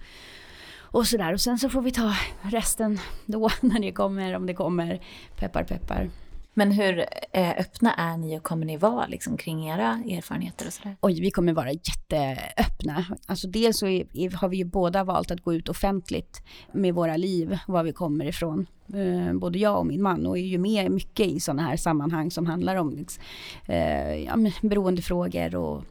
och 0.76 1.06
sådär. 1.06 1.32
Och 1.32 1.40
sen 1.40 1.58
så 1.58 1.68
får 1.68 1.82
vi 1.82 1.90
ta 1.90 2.14
resten 2.42 2.98
då 3.26 3.50
när 3.60 3.80
det 3.80 3.92
kommer, 3.92 4.36
om 4.36 4.46
det 4.46 4.54
kommer. 4.54 5.02
Peppar 5.36 5.64
peppar. 5.64 6.10
Men 6.59 6.72
hur 6.72 7.04
eh, 7.32 7.50
öppna 7.50 7.94
är 7.94 8.16
ni 8.16 8.38
och 8.38 8.42
kommer 8.42 8.66
ni 8.66 8.76
vara 8.76 9.06
liksom, 9.06 9.36
kring 9.36 9.68
era 9.68 9.88
erfarenheter 9.88 10.66
och 10.66 10.72
sådär? 10.72 10.96
Oj, 11.00 11.20
vi 11.20 11.30
kommer 11.30 11.52
vara 11.52 11.72
jätteöppna. 11.72 13.04
Alltså 13.26 13.48
dels 13.48 13.78
så 13.78 13.86
är, 13.86 14.36
har 14.36 14.48
vi 14.48 14.56
ju 14.56 14.64
båda 14.64 15.04
valt 15.04 15.30
att 15.30 15.40
gå 15.40 15.54
ut 15.54 15.68
offentligt 15.68 16.42
med 16.72 16.94
våra 16.94 17.16
liv, 17.16 17.59
var 17.66 17.82
vi 17.82 17.92
kommer 17.92 18.24
ifrån. 18.24 18.66
Eh, 18.94 19.34
både 19.34 19.59
jag 19.59 19.78
och 19.78 19.86
min 19.86 20.02
man 20.02 20.26
och 20.26 20.38
är 20.38 20.42
ju 20.42 20.59
med 20.59 20.90
mycket 20.90 21.26
i 21.26 21.40
sådana 21.40 21.62
här 21.62 21.76
sammanhang 21.76 22.30
som 22.30 22.46
handlar 22.46 22.76
om 22.76 22.96
liksom, 22.96 23.22
eh, 23.66 24.14
ja, 24.14 24.36
beroendefrågor 24.62 25.54
och 25.54 25.84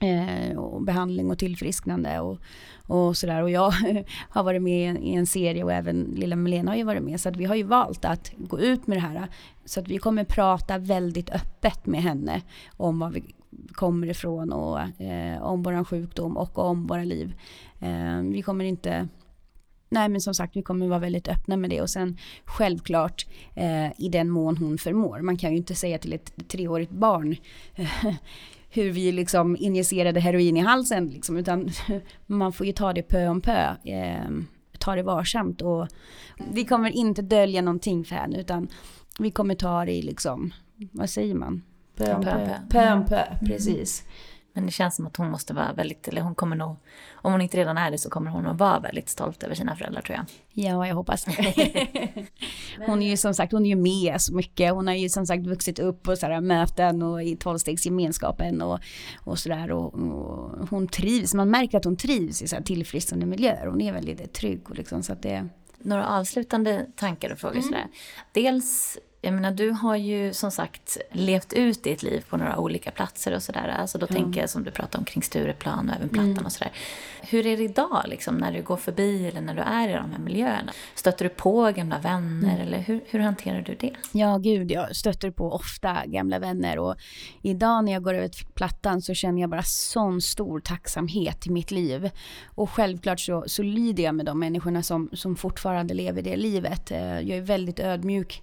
Eh, 0.00 0.58
och 0.58 0.82
behandling 0.82 1.30
och 1.30 1.38
tillfrisknande 1.38 2.20
och, 2.20 2.38
och 2.86 3.16
sådär. 3.16 3.42
Och 3.42 3.50
jag 3.50 3.70
har 4.30 4.42
varit 4.42 4.62
med 4.62 4.96
i 5.02 5.14
en 5.14 5.26
serie 5.26 5.64
och 5.64 5.72
även 5.72 6.02
lilla 6.16 6.36
Melena 6.36 6.70
har 6.70 6.76
ju 6.76 6.84
varit 6.84 7.02
med. 7.02 7.20
Så 7.20 7.28
att 7.28 7.36
vi 7.36 7.44
har 7.44 7.54
ju 7.54 7.62
valt 7.62 8.04
att 8.04 8.32
gå 8.36 8.60
ut 8.60 8.86
med 8.86 8.96
det 8.96 9.00
här. 9.00 9.28
Så 9.64 9.80
att 9.80 9.88
vi 9.88 9.98
kommer 9.98 10.24
prata 10.24 10.78
väldigt 10.78 11.30
öppet 11.30 11.86
med 11.86 12.02
henne 12.02 12.42
om 12.76 12.98
var 12.98 13.10
vi 13.10 13.24
kommer 13.72 14.06
ifrån 14.06 14.52
och 14.52 15.02
eh, 15.02 15.42
om 15.42 15.62
våran 15.62 15.84
sjukdom 15.84 16.36
och 16.36 16.58
om 16.58 16.86
våra 16.86 17.04
liv. 17.04 17.34
Eh, 17.80 18.20
vi 18.22 18.42
kommer 18.42 18.64
inte 18.64 19.08
Nej 19.90 20.08
men 20.08 20.20
som 20.20 20.34
sagt 20.34 20.56
vi 20.56 20.62
kommer 20.62 20.86
vara 20.86 20.98
väldigt 20.98 21.28
öppna 21.28 21.56
med 21.56 21.70
det 21.70 21.82
och 21.82 21.90
sen 21.90 22.18
självklart 22.44 23.26
eh, 23.54 23.86
i 23.98 24.08
den 24.08 24.30
mån 24.30 24.56
hon 24.56 24.78
förmår. 24.78 25.20
Man 25.20 25.36
kan 25.36 25.50
ju 25.50 25.56
inte 25.56 25.74
säga 25.74 25.98
till 25.98 26.12
ett 26.12 26.48
treårigt 26.48 26.90
barn 26.90 27.36
hur 28.70 28.90
vi 28.90 29.12
liksom 29.12 29.56
injicerade 29.56 30.20
heroin 30.20 30.56
i 30.56 30.60
halsen 30.60 31.06
liksom, 31.06 31.36
utan 31.36 31.70
man 32.26 32.52
får 32.52 32.66
ju 32.66 32.72
ta 32.72 32.92
det 32.92 33.02
pö 33.02 33.28
om 33.28 33.40
pö. 33.40 33.74
Eh, 33.84 34.30
ta 34.78 34.94
det 34.94 35.02
varsamt 35.02 35.62
och 35.62 35.88
vi 36.52 36.64
kommer 36.64 36.90
inte 36.90 37.22
dölja 37.22 37.62
någonting 37.62 38.04
för 38.04 38.14
henne 38.14 38.40
utan 38.40 38.68
vi 39.18 39.30
kommer 39.30 39.54
ta 39.54 39.84
det 39.84 39.92
i 39.92 40.02
liksom, 40.02 40.52
vad 40.92 41.10
säger 41.10 41.34
man? 41.34 41.62
Pö 41.96 42.14
om 42.14 42.22
Pö 42.22 42.48
pö. 42.70 42.92
om 42.92 43.06
pö, 43.06 43.22
precis. 43.46 44.04
Men 44.58 44.66
det 44.66 44.72
känns 44.72 44.96
som 44.96 45.06
att 45.06 45.16
hon 45.16 45.30
måste 45.30 45.54
vara 45.54 45.72
väldigt, 45.72 46.08
eller 46.08 46.20
hon 46.20 46.34
kommer 46.34 46.56
nog, 46.56 46.76
om 47.12 47.32
hon 47.32 47.40
inte 47.40 47.56
redan 47.56 47.78
är 47.78 47.90
det 47.90 47.98
så 47.98 48.10
kommer 48.10 48.30
hon 48.30 48.46
att 48.46 48.58
vara 48.58 48.80
väldigt 48.80 49.08
stolt 49.08 49.42
över 49.42 49.54
sina 49.54 49.76
föräldrar 49.76 50.02
tror 50.02 50.16
jag. 50.16 50.26
Ja, 50.64 50.86
jag 50.86 50.94
hoppas 50.94 51.26
Hon 52.86 53.02
är 53.02 53.10
ju 53.10 53.16
som 53.16 53.34
sagt, 53.34 53.52
hon 53.52 53.64
är 53.64 53.68
ju 53.68 53.76
med 53.76 54.20
så 54.20 54.34
mycket. 54.34 54.72
Hon 54.72 54.86
har 54.86 54.94
ju 54.94 55.08
som 55.08 55.26
sagt 55.26 55.46
vuxit 55.46 55.78
upp 55.78 56.02
på 56.02 56.16
sådana 56.16 56.40
möten 56.40 57.02
och 57.02 57.22
i 57.22 57.36
tolvstegsgemenskapen 57.36 58.62
och, 58.62 58.80
och 59.24 59.38
sådär. 59.38 59.70
Och, 59.70 59.94
och 59.94 60.68
hon 60.68 60.88
trivs, 60.88 61.34
man 61.34 61.50
märker 61.50 61.78
att 61.78 61.84
hon 61.84 61.96
trivs 61.96 62.42
i 62.42 62.48
så 62.48 62.56
här 62.56 62.62
tillfrisknande 62.62 63.26
miljöer. 63.26 63.66
Hon 63.66 63.80
är 63.80 63.92
väldigt 63.92 64.32
trygg 64.32 64.70
och 64.70 64.76
liksom 64.76 65.02
så 65.02 65.12
att 65.12 65.22
det... 65.22 65.48
Några 65.78 66.06
avslutande 66.06 66.86
tankar 66.96 67.32
och 67.32 67.38
frågor 67.38 67.60
sådär. 67.60 67.86
Dels, 68.32 68.98
jag 69.20 69.34
menar 69.34 69.50
du 69.50 69.70
har 69.70 69.96
ju 69.96 70.32
som 70.32 70.50
sagt 70.50 70.98
levt 71.12 71.52
ut 71.52 71.82
ditt 71.84 72.02
liv 72.02 72.24
på 72.28 72.36
några 72.36 72.58
olika 72.58 72.90
platser 72.90 73.34
och 73.34 73.42
sådär. 73.42 73.68
Alltså 73.78 73.98
då 73.98 74.06
tänker 74.06 74.40
jag 74.40 74.50
som 74.50 74.64
du 74.64 74.70
pratade 74.70 74.98
om 74.98 75.04
kring 75.04 75.22
Stureplan 75.22 75.88
och 75.90 75.96
även 75.96 76.08
Plattan 76.08 76.44
och 76.46 76.52
sådär. 76.52 76.72
Hur 77.22 77.46
är 77.46 77.56
det 77.56 77.62
idag 77.62 78.04
liksom 78.06 78.34
när 78.36 78.52
du 78.52 78.62
går 78.62 78.76
förbi 78.76 79.26
eller 79.26 79.40
när 79.40 79.54
du 79.54 79.60
är 79.60 79.88
i 79.88 79.92
de 79.92 80.10
här 80.12 80.18
miljöerna? 80.18 80.72
Stöter 80.94 81.24
du 81.24 81.28
på 81.28 81.72
gamla 81.76 81.98
vänner 81.98 82.60
eller 82.60 82.78
hur, 82.78 83.00
hur 83.06 83.20
hanterar 83.20 83.60
du 83.60 83.74
det? 83.74 83.92
Ja, 84.12 84.36
gud, 84.38 84.70
jag 84.70 84.96
stöter 84.96 85.30
på 85.30 85.52
ofta 85.52 85.96
gamla 86.06 86.38
vänner 86.38 86.78
och 86.78 86.94
idag 87.42 87.84
när 87.84 87.92
jag 87.92 88.02
går 88.02 88.14
över 88.14 88.28
till 88.28 88.46
plattan 88.46 89.02
så 89.02 89.14
känner 89.14 89.40
jag 89.40 89.50
bara 89.50 89.62
sån 89.62 90.20
stor 90.22 90.60
tacksamhet 90.60 91.46
i 91.46 91.50
mitt 91.50 91.70
liv. 91.70 92.10
Och 92.54 92.70
självklart 92.70 93.20
så, 93.20 93.44
så 93.46 93.62
lider 93.62 94.02
jag 94.02 94.14
med 94.14 94.26
de 94.26 94.38
människorna 94.38 94.82
som, 94.82 95.08
som 95.12 95.36
fortfarande 95.36 95.94
lever 95.94 96.22
det 96.22 96.36
livet. 96.36 96.90
Eh, 96.90 97.20
Jag 97.20 97.38
är 97.38 97.42
väldigt 97.42 97.80
ödmjuk 97.80 98.42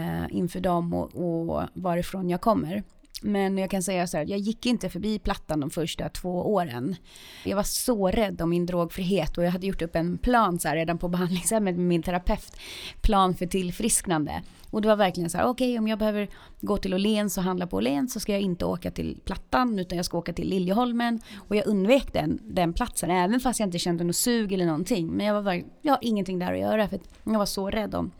eh, 0.00 0.36
inför 0.36 0.60
dem 0.60 0.94
och, 0.94 1.14
och 1.16 1.62
varifrån 1.74 2.30
jag 2.30 2.40
kommer. 2.40 2.82
Men 3.22 3.58
jag 3.58 3.70
kan 3.70 3.82
säga 3.82 4.06
så 4.06 4.16
här, 4.16 4.24
jag 4.28 4.38
gick 4.38 4.66
inte 4.66 4.88
förbi 4.88 5.18
Plattan 5.18 5.60
de 5.60 5.70
första 5.70 6.08
två 6.08 6.52
åren. 6.52 6.96
Jag 7.44 7.56
var 7.56 7.62
så 7.62 8.08
rädd 8.08 8.42
om 8.42 8.50
min 8.50 8.66
drogfrihet 8.66 9.38
och 9.38 9.44
jag 9.44 9.50
hade 9.50 9.66
gjort 9.66 9.82
upp 9.82 9.96
en 9.96 10.18
plan 10.18 10.58
så 10.58 10.68
här, 10.68 10.76
redan 10.76 10.98
på 10.98 11.08
behandlingshemmet 11.08 11.76
med 11.76 11.84
min 11.84 12.02
terapeut. 12.02 12.56
Plan 13.00 13.34
för 13.34 13.46
tillfrisknande. 13.46 14.42
Och 14.70 14.82
det 14.82 14.88
var 14.88 14.96
verkligen 14.96 15.30
så 15.30 15.38
här, 15.38 15.46
okej 15.46 15.78
om 15.78 15.88
jag 15.88 15.98
behöver 15.98 16.28
gå 16.60 16.76
till 16.76 16.94
Åhléns 16.94 17.38
och 17.38 17.44
handla 17.44 17.66
på 17.66 17.76
Åhléns 17.76 18.12
så 18.12 18.20
ska 18.20 18.32
jag 18.32 18.40
inte 18.40 18.64
åka 18.64 18.90
till 18.90 19.20
Plattan 19.24 19.78
utan 19.78 19.96
jag 19.96 20.04
ska 20.04 20.18
åka 20.18 20.32
till 20.32 20.48
Liljeholmen. 20.48 21.20
Och 21.48 21.56
jag 21.56 21.66
undvek 21.66 22.12
den, 22.12 22.38
den 22.42 22.72
platsen 22.72 23.10
även 23.10 23.40
fast 23.40 23.60
jag 23.60 23.66
inte 23.66 23.78
kände 23.78 24.04
något 24.04 24.16
sug 24.16 24.52
eller 24.52 24.66
någonting. 24.66 25.06
Men 25.06 25.26
jag, 25.26 25.42
var, 25.42 25.52
ver- 25.52 25.66
jag 25.82 25.92
har 25.92 25.98
ingenting 26.02 26.38
där 26.38 26.52
att 26.52 26.58
göra 26.58 26.88
för 26.88 26.96
att 26.96 27.08
jag 27.24 27.38
var 27.38 27.46
så 27.46 27.70
rädd 27.70 27.94
om, 27.94 28.10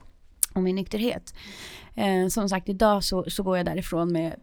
om 0.53 0.65
min 0.65 0.77
nykterhet. 0.77 1.35
Eh, 1.95 2.29
som 2.29 2.49
sagt 2.49 2.69
idag 2.69 3.05
så, 3.05 3.31
så 3.31 3.43
går 3.43 3.57
jag 3.57 3.67
därifrån 3.67 4.13
med 4.13 4.41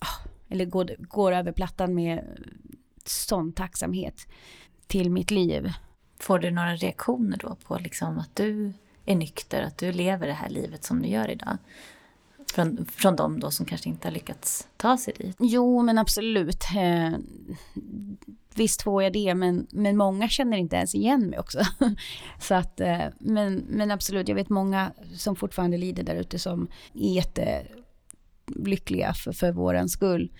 ah, 0.00 0.28
eller 0.48 0.64
går, 0.64 0.96
går 0.98 1.32
över 1.32 1.52
plattan 1.52 1.94
med 1.94 2.24
sån 3.04 3.52
tacksamhet 3.52 4.26
till 4.86 5.10
mitt 5.10 5.30
liv. 5.30 5.72
Får 6.18 6.38
du 6.38 6.50
några 6.50 6.76
reaktioner 6.76 7.38
då 7.42 7.54
på 7.54 7.78
liksom 7.78 8.18
att 8.18 8.36
du 8.36 8.72
är 9.06 9.16
nykter, 9.16 9.62
att 9.62 9.78
du 9.78 9.92
lever 9.92 10.26
det 10.26 10.32
här 10.32 10.48
livet 10.48 10.84
som 10.84 11.02
du 11.02 11.08
gör 11.08 11.30
idag? 11.30 11.56
Från, 12.52 12.86
från 12.86 13.16
de 13.16 13.40
då 13.40 13.50
som 13.50 13.66
kanske 13.66 13.88
inte 13.88 14.08
har 14.08 14.12
lyckats 14.12 14.68
ta 14.76 14.96
sig 14.96 15.14
dit. 15.18 15.36
Jo, 15.38 15.82
men 15.82 15.98
absolut. 15.98 16.64
Eh, 16.76 17.12
visst 18.54 18.82
får 18.82 19.02
jag 19.02 19.12
det, 19.12 19.34
men, 19.34 19.66
men 19.70 19.96
många 19.96 20.28
känner 20.28 20.56
inte 20.56 20.76
ens 20.76 20.94
igen 20.94 21.26
mig 21.26 21.38
också. 21.38 21.58
Så 22.38 22.54
att, 22.54 22.80
eh, 22.80 23.04
men, 23.18 23.64
men 23.68 23.90
absolut, 23.90 24.28
jag 24.28 24.34
vet 24.34 24.48
många 24.48 24.92
som 25.16 25.36
fortfarande 25.36 25.76
lider 25.76 26.02
där 26.02 26.16
ute 26.16 26.38
som 26.38 26.68
är 26.94 27.14
jättelyckliga 27.14 29.14
för, 29.14 29.32
för 29.32 29.52
våran 29.52 29.88
skull. 29.88 30.32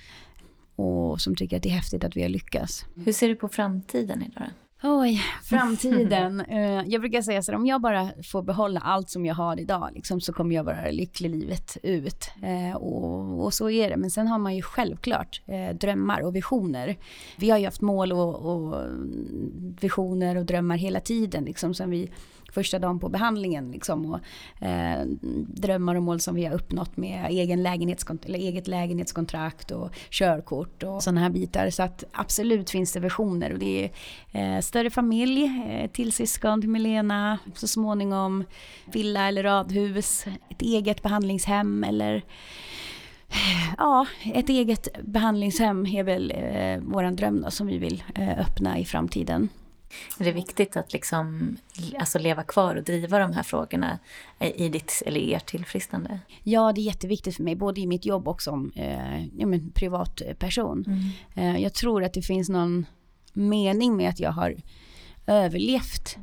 Och 0.77 1.21
som 1.21 1.37
tycker 1.37 1.57
att 1.57 1.63
det 1.63 1.69
är 1.69 1.75
häftigt 1.75 2.05
att 2.05 2.17
vi 2.17 2.23
har 2.23 2.29
lyckats. 2.29 2.87
Hur 2.95 3.13
ser 3.13 3.29
du 3.29 3.37
på 3.37 3.49
framtiden 3.49 4.23
idag? 4.23 4.51
Oj, 4.87 5.23
framtiden. 5.43 6.41
Eh, 6.55 6.83
jag 6.87 7.01
brukar 7.01 7.23
säga 7.23 7.43
så 7.43 7.53
här, 7.53 7.59
om 7.59 7.67
jag 7.67 7.81
bara 7.81 8.11
får 8.33 8.43
behålla 8.43 8.81
allt 8.81 9.11
som 9.11 9.27
jag 9.27 9.35
har 9.35 9.61
idag, 9.61 9.91
liksom, 9.95 10.21
så 10.21 10.33
kommer 10.33 10.55
jag 10.55 10.65
vara 10.65 10.91
lycklig 10.91 11.31
livet 11.31 11.77
ut. 11.83 12.31
Eh, 12.43 12.77
och, 12.77 13.45
och 13.45 13.55
så 13.55 13.71
är 13.71 13.91
det. 13.91 13.97
Men 13.97 14.11
sen 14.11 14.27
har 14.27 14.39
man 14.39 14.57
ju 14.57 14.63
självklart 14.63 15.43
eh, 15.47 15.77
drömmar 15.77 16.21
och 16.21 16.37
visioner. 16.37 16.97
Vi 17.37 17.51
har 17.51 17.59
ju 17.59 17.65
haft 17.65 17.81
mål 17.81 18.13
och, 18.13 18.35
och 18.35 18.81
visioner 19.81 20.37
och 20.37 20.45
drömmar 20.45 20.77
hela 20.77 21.01
tiden, 21.01 21.45
liksom, 21.45 21.75
sen 21.75 21.91
vi 21.91 22.11
första 22.55 22.79
dagen 22.79 22.99
på 22.99 23.09
behandlingen. 23.09 23.71
Liksom, 23.71 24.13
och, 24.15 24.21
eh, 24.67 25.07
drömmar 25.47 25.95
och 25.95 26.03
mål 26.03 26.21
som 26.21 26.35
vi 26.35 26.45
har 26.45 26.55
uppnått 26.55 26.97
med 26.97 27.27
egen 27.31 27.67
lägenhetskont- 27.67 28.27
eller 28.27 28.39
eget 28.39 28.69
lägenhetskontrakt 28.69 29.71
och 29.71 29.91
körkort 30.11 30.83
och 30.83 31.03
sådana 31.03 31.21
här 31.21 31.31
bitar. 31.31 31.71
Så 31.71 31.83
att 31.83 32.05
absolut 32.13 32.71
finns 32.71 32.93
det 32.93 33.01
visioner 33.01 33.53
och 33.53 33.59
det 33.59 33.85
är 33.85 34.57
eh, 34.57 34.61
större 34.75 34.91
familj, 34.91 35.45
eh, 35.69 35.91
till 35.91 36.13
syskon 36.13 36.61
till 36.61 36.71
Milena, 36.71 37.39
så 37.55 37.69
småningom 37.69 38.45
villa 38.85 39.29
eller 39.29 39.43
radhus, 39.43 40.27
ett 40.49 40.63
eget 40.63 41.03
behandlingshem 41.03 41.85
eller 41.85 42.23
Ja, 43.79 44.07
ett 44.35 44.49
eget 44.49 44.89
behandlingshem 45.03 45.87
är 45.87 46.03
väl 46.03 46.33
eh, 46.37 46.93
våran 46.93 47.17
dröm 47.17 47.43
då, 47.43 47.51
som 47.51 47.67
vi 47.67 47.79
vill 47.79 48.03
eh, 48.15 48.39
öppna 48.39 48.79
i 48.79 48.85
framtiden. 48.85 49.49
Är 50.19 50.25
det 50.25 50.33
viktigt 50.33 50.77
att 50.77 50.93
liksom, 50.93 51.57
alltså 51.99 52.19
leva 52.19 52.43
kvar 52.43 52.77
och 52.77 52.83
driva 52.85 53.19
de 53.19 53.33
här 53.33 53.43
frågorna 53.43 53.99
i 54.39 54.69
ditt 54.69 55.03
eller 55.07 55.35
ert 55.35 55.47
tillfrisknande? 55.47 56.19
Ja, 56.43 56.73
det 56.73 56.81
är 56.81 56.83
jätteviktigt 56.83 57.37
för 57.37 57.43
mig, 57.43 57.57
både 57.57 57.81
i 57.81 57.87
mitt 57.87 58.07
jobb 58.07 58.29
och 58.29 58.43
som 58.43 58.73
eh, 58.75 59.27
ja, 59.27 59.59
privatperson. 59.75 60.85
Eh, 61.35 61.57
jag 61.59 61.75
tror 61.75 62.05
att 62.05 62.15
det 62.15 62.23
finns 62.23 62.49
någon 62.49 62.87
mening 63.35 63.97
med 63.97 64.09
att 64.09 64.21
jag 64.21 64.33
har 64.33 64.57
överlevt 65.27 66.19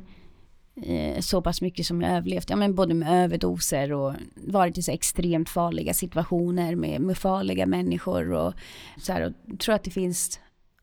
eh, 0.82 1.20
så 1.20 1.42
pass 1.42 1.60
mycket 1.60 1.86
som 1.86 2.02
jag 2.02 2.10
överlevt. 2.12 2.50
Ja, 2.50 2.56
men 2.56 2.74
både 2.74 2.94
med 2.94 3.24
överdoser 3.24 3.92
och 3.92 4.14
varit 4.36 4.78
i 4.78 4.82
så 4.82 4.92
extremt 4.92 5.48
farliga 5.48 5.94
situationer 5.94 6.74
med, 6.74 7.00
med 7.00 7.18
farliga 7.18 7.66
människor. 7.66 8.32
Och, 8.32 8.54
så 8.98 9.12
här, 9.12 9.26
och 9.26 9.32
jag 9.46 9.58
tror 9.58 9.74
att 9.74 9.84
det 9.84 9.90
finns 9.90 10.40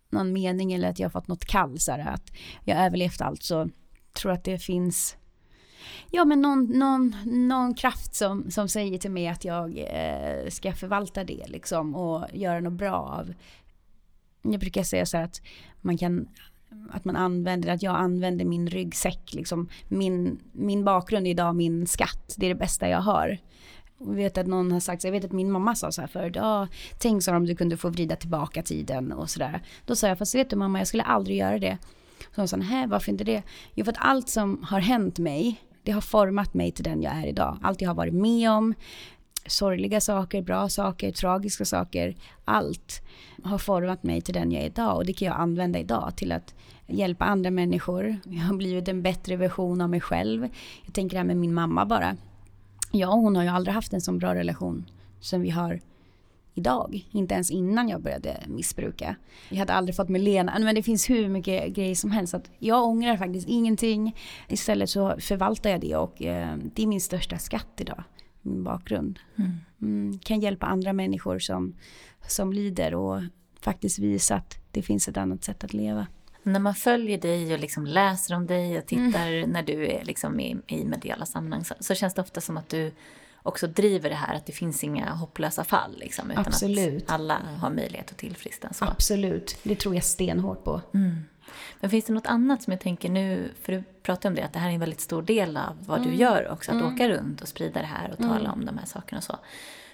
någon 0.10 0.34
mening 0.34 0.74
eller 0.74 0.90
att 0.90 1.00
jag 1.00 1.06
har 1.06 1.12
fått 1.12 1.28
något 1.28 1.46
kall. 1.46 1.80
Så 1.80 1.92
här, 1.92 2.14
att 2.14 2.32
jag 2.64 2.76
har 2.76 2.86
överlevt 2.86 3.22
allt 3.22 3.44
så 3.44 3.70
tror 4.14 4.32
att 4.32 4.44
det 4.44 4.60
finns 4.60 5.16
Ja 6.12 6.26
men 6.26 6.42
någon, 6.42 6.66
någon, 6.66 7.16
någon 7.26 7.74
kraft 7.74 8.16
som, 8.16 8.52
som 8.52 8.68
säger 8.68 8.98
till 8.98 9.12
mig 9.12 9.28
att 9.28 9.46
jag 9.46 9.78
eh, 9.78 10.50
ska 10.50 10.74
förvalta 10.74 11.24
det 11.24 11.48
liksom 11.48 11.96
och 11.96 12.26
göra 12.34 12.60
något 12.60 12.74
bra 12.74 12.96
av. 12.96 13.34
Jag 14.42 14.60
brukar 14.60 14.84
säga 14.84 15.06
så 15.06 15.18
här 15.18 15.24
att 15.24 15.42
man 15.82 15.98
kan 15.98 16.28
att 16.92 17.06
man 17.06 17.16
använder, 17.16 17.70
att 17.70 17.84
jag 17.84 17.96
använder 17.96 18.46
min 18.46 18.68
ryggsäck, 18.68 19.34
liksom 19.34 19.70
min, 19.88 20.40
min 20.52 20.84
bakgrund 20.84 21.28
är 21.28 21.32
idag 21.32 21.56
min 21.56 21.88
skatt, 21.88 22.36
det 22.38 22.46
är 22.46 22.50
det 22.50 22.60
bästa 22.60 22.90
jag 22.90 23.02
har. 23.02 23.38
Jag 24.00 24.14
vet 24.14 24.38
att 24.38 24.48
någon 24.48 24.72
har 24.72 24.80
sagt, 24.80 25.04
jag 25.04 25.12
vet 25.12 25.26
att 25.26 25.32
min 25.32 25.52
mamma 25.52 25.76
sa 25.76 25.92
så 25.92 26.02
här 26.02 26.08
förut, 26.08 26.36
ja, 26.36 26.68
tänk 27.00 27.24
så 27.24 27.36
om 27.36 27.46
du 27.46 27.56
kunde 27.56 27.78
få 27.78 27.90
vrida 27.90 28.16
tillbaka 28.16 28.64
tiden 28.64 29.12
och 29.12 29.30
sådär. 29.30 29.62
Då 29.86 29.96
sa 29.96 30.08
jag, 30.08 30.18
fast 30.18 30.36
vet 30.36 30.50
du 30.50 30.56
mamma, 30.56 30.78
jag 30.78 30.88
skulle 30.88 31.04
aldrig 31.04 31.38
göra 31.38 31.60
det. 31.60 31.78
Så 32.20 32.42
hon 32.42 32.48
sa, 32.48 32.58
nej 32.58 32.88
varför 32.88 33.12
inte 33.12 33.24
det? 33.24 33.44
Jo 33.74 33.86
för 33.86 33.92
att 33.92 33.98
allt 34.02 34.30
som 34.30 34.64
har 34.64 34.80
hänt 34.80 35.20
mig, 35.20 35.62
det 35.84 35.92
har 35.92 36.02
format 36.02 36.54
mig 36.54 36.72
till 36.72 36.84
den 36.84 37.02
jag 37.02 37.14
är 37.14 37.28
idag. 37.28 37.58
Allt 37.62 37.82
jag 37.82 37.90
har 37.90 37.96
varit 37.96 38.14
med 38.14 38.52
om, 38.52 38.74
sorgliga 39.50 40.02
saker, 40.02 40.42
bra 40.42 40.70
saker, 40.70 41.12
tragiska 41.12 41.66
saker, 41.66 42.16
allt 42.46 43.02
har 43.44 43.58
format 43.58 44.04
mig 44.04 44.22
till 44.22 44.34
den 44.34 44.52
jag 44.52 44.62
är 44.64 44.68
idag 44.68 44.96
och 44.98 45.06
det 45.06 45.14
kan 45.14 45.28
jag 45.28 45.38
använda 45.38 45.80
idag 45.80 46.14
till 46.16 46.32
att 46.32 46.56
hjälpa 46.88 47.26
andra 47.26 47.52
människor. 47.52 48.18
Jag 48.24 48.42
har 48.42 48.56
blivit 48.56 48.88
en 48.88 49.02
bättre 49.02 49.36
version 49.36 49.82
av 49.82 49.90
mig 49.90 50.02
själv. 50.02 50.48
Jag 50.86 50.94
tänker 50.94 51.16
det 51.16 51.20
här 51.20 51.28
med 51.28 51.38
min 51.38 51.54
mamma 51.54 51.86
bara. 51.86 52.18
Ja, 52.92 53.12
hon 53.12 53.36
har 53.36 53.44
ju 53.44 53.50
aldrig 53.50 53.74
haft 53.74 53.94
en 53.94 54.02
så 54.02 54.12
bra 54.12 54.36
relation 54.36 54.86
som 55.20 55.42
vi 55.42 55.50
har 55.50 55.80
idag. 56.54 57.08
Inte 57.12 57.34
ens 57.34 57.52
innan 57.52 57.90
jag 57.90 58.02
började 58.02 58.44
missbruka. 58.48 59.16
Jag 59.50 59.58
hade 59.58 59.74
aldrig 59.74 59.96
fått 59.96 60.10
med 60.10 60.22
Lena, 60.22 60.60
men 60.60 60.76
det 60.76 60.84
finns 60.84 61.10
hur 61.10 61.30
mycket 61.30 61.74
grejer 61.74 61.96
som 61.96 62.12
helst. 62.12 62.34
Att 62.34 62.52
jag 62.60 62.84
ångrar 62.84 63.18
faktiskt 63.18 63.48
ingenting. 63.48 64.16
Istället 64.48 64.90
så 64.90 65.16
förvaltar 65.20 65.70
jag 65.70 65.82
det 65.82 65.96
och 65.96 66.22
eh, 66.22 66.58
det 66.76 66.84
är 66.84 66.88
min 66.88 67.02
största 67.02 67.38
skatt 67.38 67.74
idag. 67.78 68.04
Min 68.42 68.64
bakgrund. 68.64 69.20
Mm, 69.82 70.20
kan 70.20 70.40
hjälpa 70.40 70.66
andra 70.66 70.94
människor 70.94 71.40
som, 71.40 71.76
som 72.28 72.54
lider 72.54 72.96
och 72.96 73.22
faktiskt 73.62 74.00
visa 74.00 74.36
att 74.36 74.58
det 74.72 74.82
finns 74.82 75.08
ett 75.08 75.18
annat 75.18 75.44
sätt 75.44 75.64
att 75.64 75.74
leva. 75.74 76.08
När 76.44 76.60
man 76.60 76.76
följer 76.76 77.18
dig 77.18 77.54
och 77.54 77.60
liksom 77.60 77.86
läser 77.86 78.36
om 78.36 78.48
dig 78.48 78.78
och 78.78 78.86
tittar 78.86 79.48
när 79.48 79.64
du 79.64 79.88
är 79.88 80.06
liksom 80.06 80.40
i, 80.40 80.58
i 80.68 80.86
mediala 80.86 81.26
sammanhang 81.26 81.66
så, 81.66 81.76
så 81.80 81.96
känns 81.96 82.14
det 82.14 82.22
ofta 82.22 82.42
som 82.42 82.58
att 82.58 82.70
du 82.70 82.92
också 83.44 83.68
driver 83.68 84.10
det 84.10 84.16
här 84.16 84.36
att 84.36 84.46
det 84.46 84.52
finns 84.52 84.84
inga 84.84 85.12
hopplösa 85.12 85.64
fall. 85.64 85.96
Liksom, 85.98 86.32
utan 86.32 86.46
Absolut. 86.48 87.04
att 87.04 87.12
alla 87.12 87.42
har 87.58 87.70
möjlighet 87.70 88.12
att 88.12 88.18
tillfriskna. 88.18 88.72
Absolut, 88.80 89.58
det 89.64 89.76
tror 89.76 89.96
jag 89.96 90.04
stenhårt 90.04 90.64
på. 90.64 90.82
Men 91.80 91.90
finns 91.90 92.06
det 92.06 92.14
något 92.14 92.28
annat 92.28 92.64
som 92.64 92.72
jag 92.72 92.80
tänker 92.80 93.10
nu, 93.10 93.52
för 93.62 93.72
du 93.72 93.84
pratar 94.04 94.30
om 94.30 94.36
det, 94.36 94.46
att 94.46 94.54
det 94.54 94.60
här 94.60 94.70
är 94.70 94.74
en 94.74 94.80
väldigt 94.80 95.02
stor 95.02 95.22
del 95.22 95.58
av 95.58 95.78
vad 95.86 96.04
du 96.04 96.16
gör 96.16 96.52
också, 96.52 96.72
att 96.72 96.84
åka 96.84 97.10
runt 97.10 97.42
och 97.42 97.48
sprida 97.48 97.80
det 97.80 97.88
här 97.88 98.12
och 98.12 98.18
tala 98.18 98.52
om 98.52 98.66
de 98.66 98.78
här 98.78 98.86
sakerna 98.86 99.18
och 99.18 99.24
så. 99.24 99.38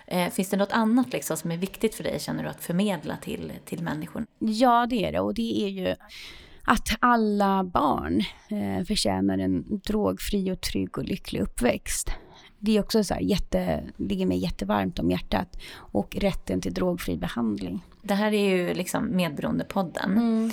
Eh, 0.08 0.30
finns 0.30 0.50
det 0.50 0.58
något 0.58 0.72
annat 0.72 1.14
liksom 1.14 1.38
som 1.38 1.52
är 1.52 1.58
viktigt 1.58 1.96
för 1.96 2.04
dig, 2.04 2.20
känner 2.20 2.44
du, 2.44 2.50
att 2.50 2.64
förmedla 2.64 3.18
till, 3.18 3.52
till 3.66 3.84
människor? 3.84 4.26
Ja, 4.40 4.86
det 4.90 5.06
är 5.06 5.12
det. 5.12 5.20
Och 5.20 5.34
det 5.34 5.64
är 5.64 5.70
ju 5.70 5.96
att 6.64 6.88
alla 7.00 7.64
barn 7.64 8.22
eh, 8.50 8.86
förtjänar 8.86 9.38
en 9.38 9.80
drogfri 9.80 10.52
och 10.52 10.62
trygg 10.62 10.98
och 10.98 11.04
lycklig 11.04 11.42
uppväxt. 11.42 12.12
Det 12.60 12.78
är 12.78 12.82
också 12.82 13.04
så 13.04 13.14
här 13.14 13.22
jätte, 13.22 13.84
ligger 13.98 14.26
mig 14.26 14.38
jättevarmt 14.38 15.00
om 15.00 15.12
hjärtat. 15.12 15.60
Och 15.76 16.16
rätten 16.16 16.62
till 16.62 16.74
drogfri 16.74 17.18
behandling. 17.18 17.84
Det 18.02 18.14
här 18.14 18.34
är 18.34 18.50
ju 18.50 18.74
liksom 18.74 19.16
Medberoendepodden. 19.16 20.12
Mm. 20.12 20.52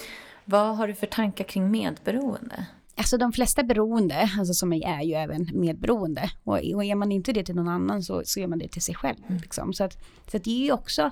Vad 0.52 0.76
har 0.76 0.88
du 0.88 0.94
för 0.94 1.06
tankar 1.06 1.44
kring 1.44 1.70
medberoende? 1.70 2.66
Alltså 2.94 3.18
de 3.18 3.32
flesta 3.32 3.62
beroende, 3.62 4.30
alltså 4.38 4.54
som 4.54 4.72
är, 4.72 4.86
är 4.86 5.02
ju 5.02 5.14
även 5.14 5.48
medberoende. 5.52 6.30
Och, 6.44 6.54
och 6.54 6.84
är 6.84 6.94
man 6.94 7.12
inte 7.12 7.32
det 7.32 7.44
till 7.44 7.54
någon 7.54 7.68
annan 7.68 8.02
så, 8.02 8.22
så 8.24 8.40
är 8.40 8.46
man 8.46 8.58
det 8.58 8.68
till 8.68 8.82
sig 8.82 8.94
själv. 8.94 9.18
Mm. 9.28 9.40
Liksom. 9.42 9.72
Så, 9.72 9.84
att, 9.84 9.92
så 10.30 10.36
att 10.36 10.44
det 10.44 10.50
är 10.50 10.64
ju 10.64 10.72
också 10.72 11.10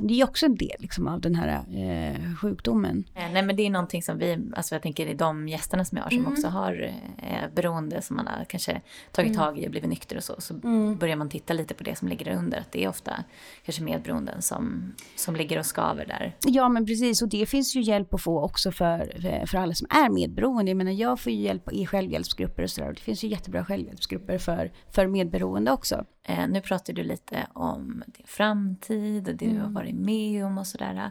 det 0.00 0.20
är 0.20 0.24
också 0.24 0.46
en 0.46 0.54
del 0.54 0.76
liksom, 0.78 1.08
av 1.08 1.20
den 1.20 1.34
här 1.34 1.64
eh, 1.74 2.34
sjukdomen. 2.36 3.04
Eh, 3.14 3.32
nej 3.32 3.42
men 3.42 3.56
det 3.56 3.66
är 3.66 3.70
någonting 3.70 4.02
som 4.02 4.18
vi, 4.18 4.38
alltså 4.56 4.74
jag 4.74 4.82
tänker 4.82 5.14
de 5.14 5.48
gästerna 5.48 5.84
som 5.84 5.98
jag 5.98 6.04
har 6.04 6.10
som 6.10 6.18
mm. 6.18 6.32
också 6.32 6.48
har 6.48 6.92
eh, 7.18 7.54
beroende 7.54 8.02
som 8.02 8.16
man 8.16 8.26
har 8.26 8.44
kanske 8.44 8.80
tagit 9.12 9.32
mm. 9.32 9.42
tag 9.42 9.58
i 9.58 9.66
och 9.66 9.70
blivit 9.70 9.90
nykter 9.90 10.16
och 10.16 10.24
så. 10.24 10.34
Så 10.38 10.54
mm. 10.54 10.96
börjar 10.96 11.16
man 11.16 11.28
titta 11.28 11.54
lite 11.54 11.74
på 11.74 11.84
det 11.84 11.98
som 11.98 12.08
ligger 12.08 12.36
under. 12.36 12.58
Att 12.58 12.72
det 12.72 12.84
är 12.84 12.88
ofta 12.88 13.24
kanske 13.64 13.82
medberoenden 13.82 14.42
som, 14.42 14.94
som 15.16 15.36
ligger 15.36 15.58
och 15.58 15.66
skaver 15.66 16.06
där. 16.06 16.36
Ja 16.46 16.68
men 16.68 16.86
precis 16.86 17.22
och 17.22 17.28
det 17.28 17.46
finns 17.46 17.76
ju 17.76 17.80
hjälp 17.80 18.14
att 18.14 18.22
få 18.22 18.42
också 18.42 18.72
för, 18.72 19.46
för 19.46 19.58
alla 19.58 19.74
som 19.74 19.86
är 19.90 20.10
medberoende. 20.10 20.70
Jag 20.70 20.76
menar 20.76 20.92
jag 20.92 21.20
får 21.20 21.32
ju 21.32 21.40
hjälp 21.40 21.72
i 21.72 21.86
självhjälpsgrupper 21.86 22.62
och 22.62 22.70
sådär. 22.70 22.92
Det 22.92 23.00
finns 23.00 23.24
ju 23.24 23.28
jättebra 23.28 23.64
självhjälpsgrupper 23.64 24.38
för, 24.38 24.72
för 24.90 25.06
medberoende 25.06 25.72
också. 25.72 26.04
Eh, 26.28 26.48
nu 26.48 26.60
pratar 26.60 26.92
du 26.92 27.02
lite 27.02 27.46
om 27.52 28.02
din 28.06 28.26
framtid 28.26 29.28
och 29.28 29.36
det 29.36 29.44
mm. 29.44 29.56
du 29.56 29.62
har 29.62 29.70
varit 29.86 30.04
med 30.04 30.46
om 30.46 30.58
och 30.58 30.66
sådär. 30.66 31.10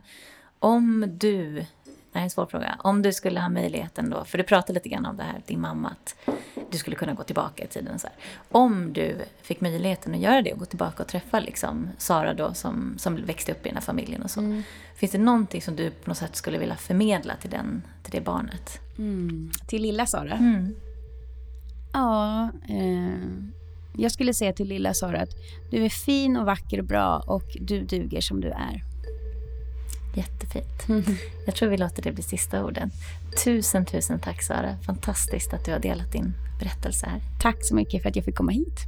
Om 0.60 1.06
du, 1.18 1.54
det 1.54 1.66
här 2.14 2.22
är 2.22 2.24
en 2.24 2.30
svår 2.30 2.46
fråga, 2.46 2.76
om 2.80 3.02
du 3.02 3.14
skulle 3.14 3.40
ha 3.40 3.50
möjligheten 3.50 4.10
då, 4.10 4.26
för 4.26 4.38
du 4.38 4.44
pratade 4.44 4.74
lite 4.74 4.90
grann 4.90 5.06
om 5.06 5.18
det 5.18 5.24
här, 5.24 5.42
din 5.46 5.62
mamma, 5.62 5.90
att 5.90 6.30
du 6.72 6.78
skulle 6.78 6.96
kunna 6.96 7.14
gå 7.14 7.24
tillbaka 7.24 7.64
i 7.64 7.68
tiden. 7.68 8.00
Så 8.00 8.08
här. 8.08 8.16
Om 8.52 8.94
du 8.94 9.18
fick 9.42 9.62
möjligheten 9.62 10.14
att 10.14 10.20
göra 10.20 10.42
det 10.42 10.54
och 10.54 10.60
gå 10.60 10.66
tillbaka 10.66 11.04
och 11.04 11.10
träffa 11.10 11.40
liksom 11.40 11.90
Sara 11.98 12.34
då 12.34 12.54
som, 12.54 12.96
som 12.98 13.26
växte 13.26 13.52
upp 13.52 13.66
i 13.66 13.70
den 13.70 13.76
här 13.76 13.82
familjen 13.82 14.22
och 14.22 14.32
så. 14.32 14.40
Mm. 14.40 14.64
Finns 14.96 15.12
det 15.12 15.18
någonting 15.18 15.62
som 15.62 15.76
du 15.76 15.90
på 15.90 16.10
något 16.10 16.18
sätt 16.18 16.36
skulle 16.36 16.58
vilja 16.58 16.76
förmedla 16.76 17.36
till, 17.36 17.50
den, 17.50 17.84
till 18.04 18.12
det 18.12 18.22
barnet? 18.22 18.80
Mm. 18.98 19.52
Till 19.68 19.82
lilla 19.82 20.06
Sara? 20.06 20.34
Mm. 20.34 20.76
Ja, 21.94 22.50
eh 22.70 23.56
jag 23.98 24.12
skulle 24.12 24.34
säga 24.34 24.54
till 24.54 24.68
lilla 24.68 24.94
Sara 24.94 25.22
att 25.22 25.36
du 25.72 25.86
är 25.86 25.90
fin 25.90 26.38
och 26.38 26.46
vacker 26.46 26.80
och 26.80 26.86
bra 26.86 27.24
och 27.28 27.58
du 27.62 27.82
duger 27.82 28.22
som 28.22 28.42
du 28.42 28.48
är. 28.48 28.84
Jättefint. 30.16 30.90
Mm. 30.90 31.04
Jag 31.46 31.56
tror 31.56 31.70
vi 31.70 31.78
låter 31.78 32.04
det 32.04 32.12
bli 32.12 32.24
sista 32.24 32.66
orden. 32.66 32.92
Tusen, 33.44 33.86
tusen 33.86 34.20
tack 34.20 34.44
Sara. 34.44 34.78
Fantastiskt 34.86 35.54
att 35.54 35.66
du 35.66 35.72
har 35.72 35.80
delat 35.80 36.12
din 36.12 36.34
berättelse 36.60 37.06
här. 37.06 37.22
Tack 37.40 37.58
så 37.66 37.76
mycket 37.76 38.02
för 38.02 38.10
att 38.10 38.16
jag 38.16 38.26
fick 38.26 38.36
komma 38.36 38.52
hit. 38.52 38.80